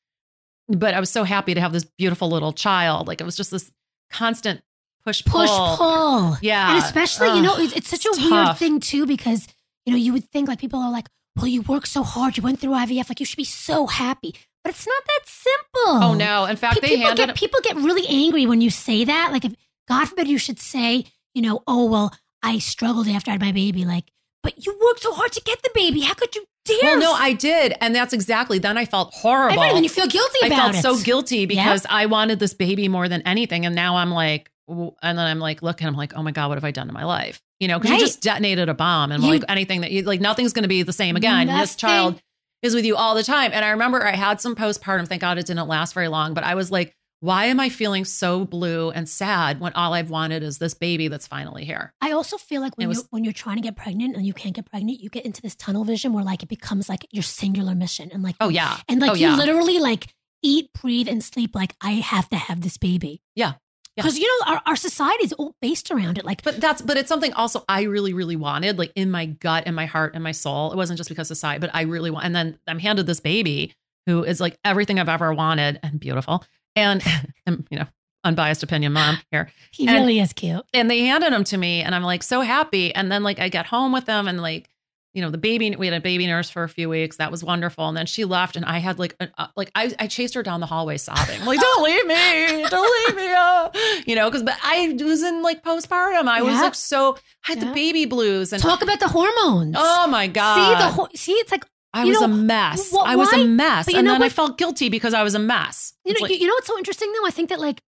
but 0.67 0.93
I 0.93 0.99
was 0.99 1.09
so 1.09 1.23
happy 1.23 1.53
to 1.55 1.59
have 1.61 1.73
this 1.73 1.83
beautiful 1.83 2.29
little 2.29 2.53
child. 2.53 3.07
Like 3.07 3.21
it 3.21 3.23
was 3.23 3.35
just 3.35 3.49
this 3.49 3.71
constant 4.11 4.61
push 5.03 5.25
pull. 5.25 5.41
push 5.41 5.77
pull. 5.79 6.37
Yeah. 6.43 6.75
And 6.75 6.83
especially, 6.83 7.35
you 7.35 7.41
know, 7.41 7.55
it's, 7.57 7.73
it's 7.75 7.89
such 7.89 8.05
a 8.05 8.09
it's 8.09 8.19
weird 8.19 8.57
thing 8.57 8.79
too, 8.79 9.07
because, 9.07 9.47
you 9.85 9.91
know, 9.91 9.97
you 9.97 10.13
would 10.13 10.29
think 10.29 10.47
like 10.47 10.59
people 10.59 10.79
are 10.79 10.91
like, 10.91 11.07
well, 11.35 11.47
you 11.47 11.63
work 11.63 11.87
so 11.87 12.03
hard, 12.03 12.37
you 12.37 12.43
went 12.43 12.59
through 12.59 12.73
IVF, 12.73 13.09
like 13.09 13.19
you 13.19 13.25
should 13.25 13.37
be 13.37 13.43
so 13.43 13.87
happy. 13.87 14.35
But 14.63 14.71
it's 14.71 14.87
not 14.87 15.03
that 15.05 15.19
simple. 15.25 16.03
Oh 16.09 16.13
no. 16.13 16.45
In 16.45 16.55
fact, 16.55 16.81
Pe- 16.81 16.87
they 16.87 16.95
people 16.97 17.15
get 17.15 17.35
people 17.35 17.59
get 17.61 17.75
really 17.77 18.07
angry 18.07 18.45
when 18.45 18.61
you 18.61 18.69
say 18.69 19.03
that. 19.05 19.31
Like 19.31 19.45
if 19.45 19.53
God 19.87 20.05
forbid 20.07 20.27
you 20.27 20.37
should 20.37 20.59
say, 20.59 21.05
you 21.33 21.41
know, 21.41 21.63
oh 21.67 21.85
well, 21.85 22.13
I 22.41 22.59
struggled 22.59 23.07
after 23.07 23.31
I 23.31 23.33
had 23.33 23.41
my 23.41 23.51
baby. 23.51 23.85
Like 23.85 24.05
but 24.41 24.65
you 24.65 24.77
worked 24.85 25.01
so 25.01 25.13
hard 25.13 25.31
to 25.33 25.41
get 25.41 25.61
the 25.63 25.69
baby. 25.73 26.01
How 26.01 26.13
could 26.13 26.35
you 26.35 26.45
dare? 26.65 26.77
Well, 26.81 26.99
no, 26.99 27.13
I 27.13 27.31
did, 27.33 27.75
and 27.79 27.95
that's 27.95 28.11
exactly. 28.13 28.59
Then 28.59 28.77
I 28.77 28.83
felt 28.85 29.13
horrible. 29.13 29.55
Right, 29.57 29.73
and 29.73 29.83
you 29.85 29.89
feel 29.89 30.07
guilty 30.07 30.39
I 30.43 30.49
felt 30.49 30.75
it. 30.75 30.81
so 30.81 30.97
guilty 31.01 31.45
because 31.45 31.85
I 31.89 32.07
wanted 32.07 32.39
this 32.39 32.53
baby 32.53 32.87
more 32.89 33.07
than 33.07 33.21
anything, 33.21 33.65
and 33.65 33.73
now 33.73 33.95
I'm 33.97 34.11
like, 34.11 34.49
and 34.67 34.91
then 35.01 35.19
I'm 35.19 35.39
like, 35.39 35.61
looking, 35.61 35.87
I'm 35.87 35.95
like, 35.95 36.13
oh 36.15 36.23
my 36.23 36.31
god, 36.31 36.49
what 36.49 36.57
have 36.57 36.65
I 36.65 36.71
done 36.71 36.87
to 36.87 36.93
my 36.93 37.05
life? 37.05 37.41
You 37.61 37.69
know, 37.69 37.79
because 37.79 37.91
Right. 37.91 37.99
you 38.01 38.05
just 38.05 38.21
detonated 38.21 38.67
a 38.67 38.73
bomb, 38.73 39.11
and 39.13 39.23
You- 39.23 39.29
like 39.31 39.43
anything 39.47 39.79
that 39.81 39.91
you 39.91 40.03
like, 40.03 40.19
nothing's 40.19 40.51
going 40.51 40.63
to 40.63 40.69
be 40.69 40.83
the 40.83 40.91
same 40.93 41.15
again. 41.15 41.47
And 41.47 41.61
this 41.61 41.75
child 41.77 42.21
is 42.63 42.73
with 42.73 42.85
you 42.85 42.95
all 42.95 43.13
the 43.13 43.23
time, 43.23 43.51
and 43.53 43.63
I 43.63 43.69
remember 43.69 44.03
I 44.03 44.15
had 44.15 44.41
some 44.41 44.55
postpartum. 44.55 45.07
Thank 45.07 45.21
God 45.21 45.37
it 45.37 45.45
didn't 45.45 45.67
last 45.67 45.93
very 45.93 46.07
long, 46.07 46.33
but 46.33 46.43
I 46.43 46.55
was 46.55 46.71
like. 46.71 46.95
Why 47.19 47.45
am 47.45 47.57
I 47.57 47.69
feeling 47.69 48.03
so 48.03 48.43
blue 48.43 48.89
and 48.89 49.07
sad 49.07 49.61
when 49.61 49.71
all 49.75 49.93
I've 49.93 50.09
wanted 50.09 50.43
is 50.43 50.57
this 50.57 50.73
baby 50.73 51.07
that's 51.07 51.25
finally 51.25 51.63
here? 51.63 51.93
I 52.01 52.11
also 52.11 52.35
feel 52.35 52.59
like 52.59 52.77
when 52.77 52.89
was- 52.89 52.97
you 52.97 53.03
when 53.11 53.23
you're 53.23 53.31
trying 53.31 53.55
to 53.55 53.61
get 53.61 53.77
pregnant 53.77 54.17
and 54.17 54.25
you 54.27 54.33
can't 54.33 54.53
get 54.53 54.65
pregnant, 54.65 54.99
you 54.99 55.09
get 55.09 55.23
into 55.23 55.41
this 55.41 55.55
tunnel 55.55 55.85
vision 55.85 56.11
where 56.11 56.25
like 56.25 56.43
it 56.43 56.49
becomes 56.49 56.89
like 56.89 57.07
your 57.11 57.23
singular 57.23 57.75
mission 57.75 58.09
and 58.11 58.23
like 58.23 58.35
Oh 58.41 58.49
yeah, 58.49 58.75
and 58.89 58.99
like 58.99 59.11
oh, 59.11 59.13
you 59.13 59.27
yeah. 59.27 59.37
literally 59.37 59.79
like 59.79 60.13
eat, 60.41 60.67
breathe, 60.81 61.07
and 61.07 61.23
sleep 61.23 61.55
like 61.55 61.73
I 61.79 61.91
have 61.91 62.27
to 62.31 62.35
have 62.35 62.59
this 62.59 62.77
baby. 62.77 63.21
Yeah. 63.35 63.53
Yeah. 63.95 64.03
Because 64.03 64.17
you 64.17 64.27
know 64.27 64.53
our, 64.53 64.61
our 64.65 64.75
society 64.75 65.23
is 65.23 65.33
all 65.33 65.55
based 65.61 65.91
around 65.91 66.17
it. 66.17 66.25
Like 66.25 66.41
But 66.43 66.59
that's 66.59 66.81
but 66.81 66.97
it's 66.97 67.09
something 67.09 67.31
also 67.33 67.63
I 67.69 67.83
really 67.83 68.13
really 68.13 68.35
wanted 68.35 68.79
like 68.79 68.91
in 68.95 69.11
my 69.11 69.27
gut 69.27 69.63
and 69.67 69.75
my 69.75 69.85
heart 69.85 70.15
and 70.15 70.23
my 70.23 70.31
soul. 70.31 70.71
It 70.71 70.77
wasn't 70.77 70.97
just 70.97 71.09
because 71.09 71.29
of 71.29 71.37
society, 71.37 71.59
but 71.59 71.69
I 71.73 71.81
really 71.83 72.09
want. 72.09 72.25
And 72.25 72.35
then 72.35 72.57
I'm 72.67 72.79
handed 72.79 73.05
this 73.05 73.19
baby 73.19 73.75
who 74.07 74.23
is 74.23 74.41
like 74.41 74.57
everything 74.65 74.99
I've 74.99 75.09
ever 75.09 75.33
wanted 75.33 75.79
and 75.83 75.99
beautiful 75.99 76.43
and, 76.75 77.03
and 77.45 77.67
you 77.69 77.77
know 77.77 77.85
unbiased 78.23 78.63
opinion 78.63 78.93
mom 78.93 79.17
here. 79.31 79.51
he 79.71 79.87
and- 79.87 79.95
really 79.95 80.19
is 80.19 80.33
cute. 80.33 80.65
And 80.73 80.89
they 80.89 81.01
handed 81.01 81.31
him 81.31 81.43
to 81.45 81.57
me 81.57 81.81
and 81.81 81.93
I'm 81.93 82.03
like 82.03 82.23
so 82.23 82.41
happy. 82.41 82.93
And 82.95 83.11
then 83.11 83.21
like 83.23 83.39
I 83.39 83.49
get 83.49 83.65
home 83.67 83.91
with 83.91 84.05
them 84.05 84.27
and 84.27 84.41
like 84.41 84.69
you 85.13 85.21
know 85.21 85.29
the 85.29 85.37
baby 85.37 85.75
we 85.75 85.85
had 85.87 85.93
a 85.95 86.01
baby 86.01 86.25
nurse 86.27 86.49
for 86.49 86.63
a 86.63 86.69
few 86.69 86.89
weeks. 86.89 87.17
That 87.17 87.29
was 87.31 87.43
wonderful. 87.43 87.87
And 87.87 87.95
then 87.95 88.05
she 88.07 88.25
left 88.25 88.55
and 88.55 88.65
i 88.65 88.79
had 88.79 88.97
like 88.99 89.15
a, 89.19 89.29
uh, 89.37 89.47
like 89.55 89.71
I, 89.75 89.93
I 89.99 90.07
chased 90.07 90.33
her 90.33 90.43
down 90.43 90.59
the 90.59 90.65
hallway 90.65 90.97
sobbing. 90.97 91.43
Like 91.45 91.59
don't 91.59 91.83
leave 91.89 92.05
me. 92.07 92.67
Don't 92.69 93.07
leave 93.07 93.15
me. 93.17 93.31
Uh, 93.33 93.69
you 94.05 94.15
know 94.15 94.29
because 94.29 94.43
but 94.43 94.57
i 94.63 94.95
was 94.99 95.21
in 95.23 95.41
like 95.43 95.63
postpartum. 95.63 96.27
I 96.27 96.41
was 96.41 96.55
like 96.59 96.75
so 96.75 97.15
i 97.47 97.49
had 97.51 97.57
Yeah. 97.59 97.65
the 97.69 97.73
baby 97.73 98.05
blues 98.05 98.53
and 98.53 98.61
Talk 98.61 98.81
about 98.81 98.99
the 98.99 99.07
hormones. 99.07 99.75
oh 99.77 100.07
my 100.07 100.27
god 100.27 100.55
see 100.55 100.83
the 100.83 100.91
ho- 100.91 101.09
see 101.15 101.31
it's 101.33 101.51
like 101.51 101.65
i 101.93 102.03
was 102.05 102.19
know, 102.19 102.25
a 102.25 102.27
mess. 102.29 102.91
i 103.05 103.15
was 103.15 103.31
a 103.33 103.45
mess. 103.45 103.87
And 103.93 104.07
then 104.07 104.21
i 104.23 104.29
felt 104.29 104.57
guilty 104.57 104.89
because 104.89 105.13
i 105.13 105.21
was 105.23 105.35
a 105.35 105.39
mess. 105.39 105.93
You 106.05 106.11
It's 106.11 106.19
know 106.21 106.23
like- 106.25 106.31
you, 106.31 106.37
you 106.41 106.47
know 106.47 106.53
what's 106.55 106.67
so 106.67 106.77
interesting 106.77 107.11
though. 107.13 107.27
I 107.27 107.31
think 107.31 107.49
that 107.49 107.59
like 107.59 107.81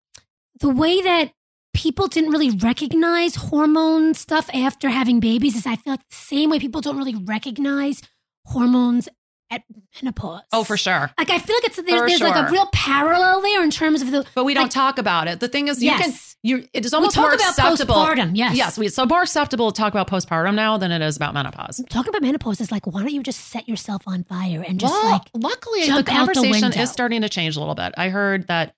the 0.60 0.68
way 0.68 1.00
that 1.02 1.32
people 1.74 2.06
didn't 2.08 2.30
really 2.30 2.50
recognize 2.50 3.34
hormone 3.34 4.14
stuff 4.14 4.48
after 4.54 4.88
having 4.88 5.20
babies 5.20 5.56
is 5.56 5.66
I 5.66 5.76
feel 5.76 5.92
like 5.94 6.08
the 6.08 6.14
same 6.16 6.50
way 6.50 6.58
people 6.58 6.80
don't 6.80 6.96
really 6.96 7.16
recognize 7.16 8.00
hormones 8.46 9.08
at 9.50 9.62
menopause. 10.02 10.40
oh 10.52 10.64
for 10.64 10.76
sure 10.76 11.10
Like 11.18 11.28
I 11.30 11.38
feel 11.38 11.54
like 11.56 11.64
it's 11.64 11.76
there's, 11.76 11.86
there's 12.10 12.20
like 12.20 12.48
a 12.48 12.50
real 12.50 12.66
parallel 12.72 13.42
there 13.42 13.62
in 13.62 13.70
terms 13.70 14.00
of 14.02 14.10
the 14.10 14.24
but 14.34 14.44
we 14.44 14.54
don't 14.54 14.64
like- 14.64 14.72
talk 14.72 14.98
about 14.98 15.28
it 15.28 15.38
the 15.40 15.48
thing 15.48 15.68
is 15.68 15.82
you 15.82 15.90
can 15.90 16.10
yes. 16.10 16.36
you 16.42 16.66
it 16.72 16.84
is 16.86 16.92
We 16.92 16.96
almost 16.96 17.14
talk 17.14 17.24
more 17.26 17.34
about 17.34 17.50
acceptable 17.50 17.94
postpartum. 17.94 18.30
Yes. 18.34 18.56
yes 18.56 18.78
we, 18.78 18.88
so 18.88 19.04
more 19.04 19.22
acceptable 19.22 19.70
to 19.70 19.76
talk 19.78 19.92
about 19.92 20.08
postpartum 20.08 20.54
now 20.54 20.78
than 20.78 20.90
it 20.92 21.02
is 21.02 21.16
about 21.16 21.34
menopause 21.34 21.82
Talking 21.90 22.08
about 22.08 22.22
menopause 22.22 22.60
is 22.60 22.72
like, 22.72 22.86
why 22.86 23.00
don't 23.02 23.12
you 23.12 23.22
just 23.22 23.40
set 23.48 23.68
yourself 23.68 24.02
on 24.06 24.24
fire 24.24 24.64
and 24.66 24.80
just 24.80 24.92
well, 24.92 25.10
like? 25.12 25.22
luckily 25.34 25.84
the 25.86 25.92
out 25.92 25.96
the 26.06 26.10
conversation 26.10 26.72
is 26.72 26.90
starting 26.90 27.20
to 27.20 27.28
change 27.28 27.56
a 27.56 27.60
little 27.60 27.74
bit. 27.74 27.92
I 27.98 28.08
heard 28.08 28.46
that 28.48 28.74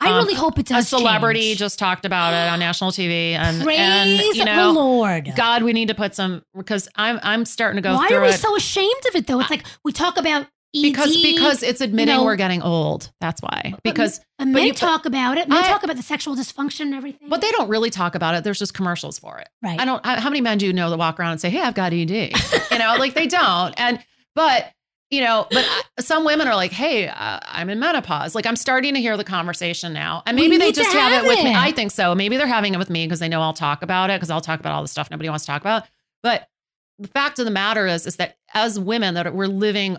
I 0.00 0.10
um, 0.10 0.16
really 0.18 0.34
hope 0.34 0.58
it 0.58 0.66
does. 0.66 0.86
a 0.86 0.88
celebrity 0.96 1.40
change. 1.40 1.58
just 1.58 1.78
talked 1.78 2.04
about 2.04 2.32
it 2.32 2.52
on 2.52 2.58
national 2.58 2.92
TV, 2.92 3.32
and 3.32 3.62
praise 3.62 3.78
and 3.78 4.10
you 4.10 4.34
the 4.34 4.44
know, 4.44 4.70
Lord. 4.70 5.32
God, 5.36 5.62
we 5.62 5.72
need 5.72 5.88
to 5.88 5.94
put 5.94 6.14
some 6.14 6.42
because 6.56 6.88
I'm 6.94 7.18
I'm 7.22 7.44
starting 7.44 7.82
to 7.82 7.88
go 7.88 7.94
Why 7.94 8.08
through 8.08 8.18
are 8.18 8.22
we 8.22 8.28
it 8.28 8.34
so 8.38 8.54
ashamed 8.56 9.06
of 9.08 9.16
it 9.16 9.26
though? 9.26 9.40
It's 9.40 9.50
like 9.50 9.64
we 9.84 9.92
talk 9.92 10.16
about 10.16 10.42
ED, 10.76 10.82
because 10.82 11.20
because 11.20 11.62
it's 11.62 11.80
admitting 11.80 12.14
know- 12.14 12.24
we're 12.24 12.36
getting 12.36 12.62
old. 12.62 13.10
That's 13.20 13.40
why 13.42 13.74
because 13.82 14.20
but 14.38 14.48
men 14.48 14.66
you- 14.66 14.72
talk 14.74 15.06
about 15.06 15.36
it. 15.38 15.48
Men 15.48 15.64
I- 15.64 15.68
talk 15.68 15.82
about 15.82 15.96
the 15.96 16.02
sexual 16.02 16.36
dysfunction 16.36 16.82
and 16.82 16.94
everything. 16.94 17.28
but 17.28 17.40
they 17.40 17.50
don't 17.52 17.68
really 17.68 17.90
talk 17.90 18.14
about 18.14 18.34
it. 18.34 18.44
There's 18.44 18.58
just 18.58 18.74
commercials 18.74 19.18
for 19.18 19.38
it. 19.38 19.48
right. 19.62 19.80
I 19.80 19.84
don't. 19.84 20.04
How 20.04 20.20
how 20.20 20.28
many 20.30 20.42
men 20.42 20.58
do 20.58 20.66
you 20.66 20.72
know 20.72 20.90
that 20.90 20.98
walk 20.98 21.18
around 21.18 21.32
and 21.32 21.40
say, 21.40 21.50
"Hey, 21.50 21.60
I've 21.62 21.74
got 21.74 21.92
ED"? 21.92 22.10
you 22.70 22.78
know, 22.78 22.96
like 22.98 23.14
they 23.14 23.26
don't. 23.26 23.74
And 23.80 23.98
but 24.34 24.70
you 25.10 25.22
know, 25.22 25.46
but 25.50 25.64
I- 25.66 25.82
some 26.02 26.24
women 26.24 26.46
are 26.48 26.54
like, 26.56 26.72
"Hey, 26.72 27.08
uh, 27.08 27.40
I'm 27.42 27.70
in 27.70 27.78
menopause." 27.78 28.34
Like 28.34 28.46
I'm 28.46 28.56
starting 28.56 28.94
to 28.94 29.00
hear 29.00 29.16
the 29.16 29.24
conversation 29.24 29.92
now, 29.92 30.22
and 30.26 30.36
maybe 30.36 30.56
they 30.58 30.70
just 30.72 30.92
have, 30.92 31.12
have 31.12 31.24
it 31.24 31.28
with 31.28 31.42
me. 31.44 31.54
I 31.54 31.72
think 31.72 31.90
so. 31.92 32.14
Maybe 32.14 32.36
they're 32.36 32.46
having 32.46 32.74
it 32.74 32.78
with 32.78 32.90
me 32.90 33.06
because 33.06 33.18
they 33.20 33.28
know 33.28 33.40
I'll 33.40 33.52
talk 33.54 33.82
about 33.82 34.10
it 34.10 34.14
because 34.18 34.30
I'll 34.30 34.40
talk 34.40 34.60
about 34.60 34.72
all 34.72 34.82
the 34.82 34.88
stuff 34.88 35.10
nobody 35.10 35.28
wants 35.28 35.44
to 35.46 35.50
talk 35.52 35.62
about. 35.62 35.84
But 36.22 36.48
the 36.98 37.08
fact 37.08 37.38
of 37.38 37.44
the 37.44 37.50
matter 37.50 37.86
is, 37.86 38.06
is 38.06 38.16
that 38.16 38.36
as 38.54 38.78
women, 38.78 39.14
that 39.14 39.32
we're 39.34 39.46
living 39.46 39.98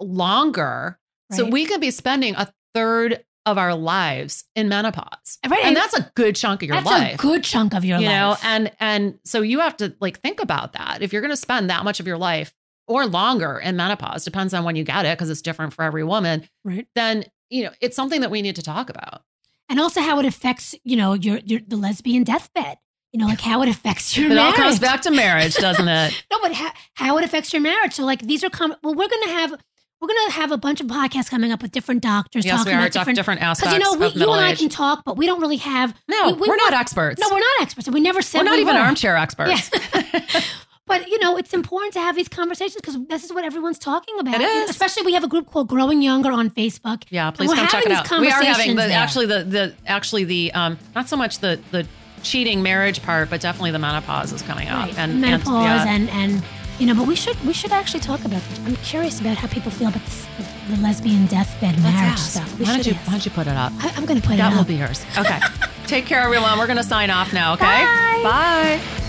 longer, 0.00 0.98
so 1.32 1.48
we 1.48 1.64
could 1.66 1.80
be 1.80 1.90
spending 1.90 2.34
a 2.36 2.52
third 2.74 3.24
of 3.46 3.58
our 3.58 3.74
lives 3.74 4.44
in 4.54 4.68
menopause, 4.68 5.38
Right, 5.48 5.64
and 5.64 5.76
that's 5.76 5.94
a 5.94 6.10
good 6.14 6.34
chunk 6.36 6.62
of 6.62 6.68
your 6.68 6.76
That's 6.76 6.86
life 6.86 7.14
a 7.14 7.18
good 7.18 7.44
chunk 7.44 7.74
of 7.74 7.84
your 7.84 7.98
you 7.98 8.06
life. 8.06 8.14
know 8.42 8.48
and 8.48 8.72
and 8.80 9.18
so 9.24 9.42
you 9.42 9.60
have 9.60 9.76
to 9.78 9.94
like 10.00 10.20
think 10.20 10.40
about 10.40 10.72
that 10.74 11.02
if 11.02 11.12
you're 11.12 11.20
going 11.20 11.30
to 11.32 11.36
spend 11.36 11.68
that 11.68 11.84
much 11.84 12.00
of 12.00 12.06
your 12.06 12.16
life 12.16 12.54
or 12.86 13.06
longer 13.06 13.58
in 13.58 13.76
menopause 13.76 14.24
depends 14.24 14.52
on 14.54 14.64
when 14.64 14.76
you 14.76 14.84
get 14.84 15.04
it 15.06 15.16
because 15.16 15.30
it's 15.30 15.42
different 15.42 15.72
for 15.72 15.82
every 15.84 16.04
woman 16.04 16.46
right. 16.64 16.86
then 16.94 17.24
you 17.50 17.64
know 17.64 17.70
it's 17.80 17.96
something 17.96 18.20
that 18.20 18.30
we 18.30 18.42
need 18.42 18.56
to 18.56 18.62
talk 18.62 18.90
about 18.90 19.22
And 19.70 19.80
also 19.80 20.00
how 20.00 20.18
it 20.20 20.26
affects, 20.26 20.74
you 20.84 20.96
know, 20.96 21.14
your 21.14 21.38
your 21.44 21.60
the 21.66 21.76
lesbian 21.76 22.22
deathbed. 22.24 22.76
You 23.12 23.20
know, 23.20 23.26
like 23.26 23.40
how 23.40 23.62
it 23.62 23.68
affects 23.68 24.16
your 24.16 24.26
it 24.26 24.30
all 24.36 24.50
marriage. 24.50 24.56
comes 24.56 24.78
back 24.80 25.02
to 25.02 25.10
marriage 25.12 25.54
doesn't 25.54 25.86
it 25.88 26.24
No, 26.32 26.38
but 26.42 26.52
how, 26.52 26.70
how 26.94 27.16
it 27.18 27.24
affects 27.24 27.52
your 27.52 27.62
marriage. 27.62 27.92
So 27.94 28.04
like 28.04 28.20
these 28.22 28.42
are 28.44 28.50
com- 28.50 28.74
well, 28.82 28.94
we're 28.94 29.08
gonna 29.08 29.28
have 29.38 29.54
we're 30.00 30.08
gonna 30.08 30.32
have 30.32 30.50
a 30.52 30.58
bunch 30.58 30.80
of 30.82 30.88
podcasts 30.88 31.30
coming 31.30 31.50
up 31.52 31.62
with 31.62 31.70
different 31.72 32.02
doctors 32.02 32.44
yes 32.44 32.56
talking 32.58 32.72
we 32.72 32.76
are 32.76 32.80
about 32.80 32.92
different 32.92 33.16
different 33.16 33.40
because 33.40 33.72
you 33.72 33.78
know 33.78 33.94
we, 33.94 34.08
you 34.08 34.30
and 34.32 34.40
I 34.44 34.54
can 34.56 34.68
talk, 34.68 35.02
but 35.06 35.16
we 35.16 35.26
don't 35.26 35.40
really 35.40 35.56
have. 35.58 35.94
no 36.10 36.26
we- 36.26 36.32
we, 36.34 36.40
we- 36.40 36.50
are 36.50 36.56
not 36.56 36.74
experts 36.74 37.20
No, 37.20 37.28
we're 37.30 37.38
not 37.38 37.62
experts, 37.62 37.88
we 37.88 38.00
never 38.00 38.20
said 38.20 38.38
We're 38.40 38.44
not 38.44 38.56
we 38.56 38.62
even 38.62 38.74
were. 38.74 38.80
armchair 38.82 39.16
experts 39.16 39.70
Yeah. 39.72 40.40
But 40.86 41.08
you 41.08 41.18
know, 41.18 41.36
it's 41.38 41.54
important 41.54 41.94
to 41.94 42.00
have 42.00 42.14
these 42.14 42.28
conversations 42.28 42.76
because 42.76 42.98
this 43.08 43.24
is 43.24 43.32
what 43.32 43.44
everyone's 43.44 43.78
talking 43.78 44.18
about. 44.18 44.34
It 44.34 44.40
know. 44.40 44.66
Especially 44.68 45.02
we 45.04 45.14
have 45.14 45.24
a 45.24 45.28
group 45.28 45.50
called 45.50 45.68
Growing 45.68 46.02
Younger 46.02 46.30
on 46.30 46.50
Facebook. 46.50 47.04
Yeah, 47.08 47.30
please 47.30 47.52
come 47.52 47.66
check 47.68 47.86
it 47.86 47.92
out. 47.92 48.10
We 48.20 48.30
are 48.30 48.42
having 48.42 48.76
the 48.76 48.92
actually 48.92 49.26
the 49.26 49.44
the 49.44 49.74
actually 49.86 50.24
the 50.24 50.52
um 50.52 50.78
not 50.94 51.08
so 51.08 51.16
much 51.16 51.38
the 51.38 51.58
the 51.70 51.86
cheating 52.22 52.62
marriage 52.62 53.02
part, 53.02 53.30
but 53.30 53.40
definitely 53.40 53.70
the 53.70 53.78
menopause 53.78 54.32
is 54.32 54.42
coming 54.42 54.68
up 54.68 54.84
Right. 54.88 54.98
and 54.98 55.20
menopause 55.20 55.86
and, 55.86 56.06
yeah. 56.06 56.14
and, 56.20 56.32
and 56.34 56.44
you 56.78 56.86
know, 56.86 56.94
but 56.94 57.06
we 57.06 57.16
should 57.16 57.42
we 57.46 57.52
should 57.54 57.72
actually 57.72 58.00
talk 58.00 58.20
about. 58.24 58.42
This. 58.42 58.60
I'm 58.66 58.76
curious 58.76 59.20
about 59.20 59.36
how 59.38 59.48
people 59.48 59.70
feel 59.70 59.88
about 59.88 60.02
this, 60.04 60.26
the, 60.68 60.74
the 60.76 60.82
lesbian 60.82 61.26
deathbed 61.26 61.76
Let's 61.76 61.82
marriage 61.82 62.12
ask. 62.12 62.32
stuff. 62.32 62.58
We 62.58 62.64
Why 62.66 62.74
don't 62.76 62.86
you 62.86 62.92
ask. 62.92 63.06
why 63.06 63.12
don't 63.12 63.24
you 63.24 63.30
put 63.30 63.46
it 63.46 63.56
up? 63.56 63.72
I, 63.78 63.88
I'm 63.96 64.04
going 64.04 64.20
to 64.20 64.26
put 64.26 64.36
That 64.36 64.38
it 64.38 64.40
up. 64.42 64.52
That 64.52 64.58
will 64.58 64.64
be 64.64 64.74
yours. 64.76 65.04
Okay. 65.16 65.38
Take 65.86 66.04
care, 66.06 66.20
everyone. 66.20 66.58
We're 66.58 66.66
going 66.66 66.76
to 66.78 66.82
sign 66.84 67.10
off 67.10 67.32
now, 67.32 67.54
okay? 67.54 67.64
Bye. 67.64 68.20
Bye. 68.22 69.00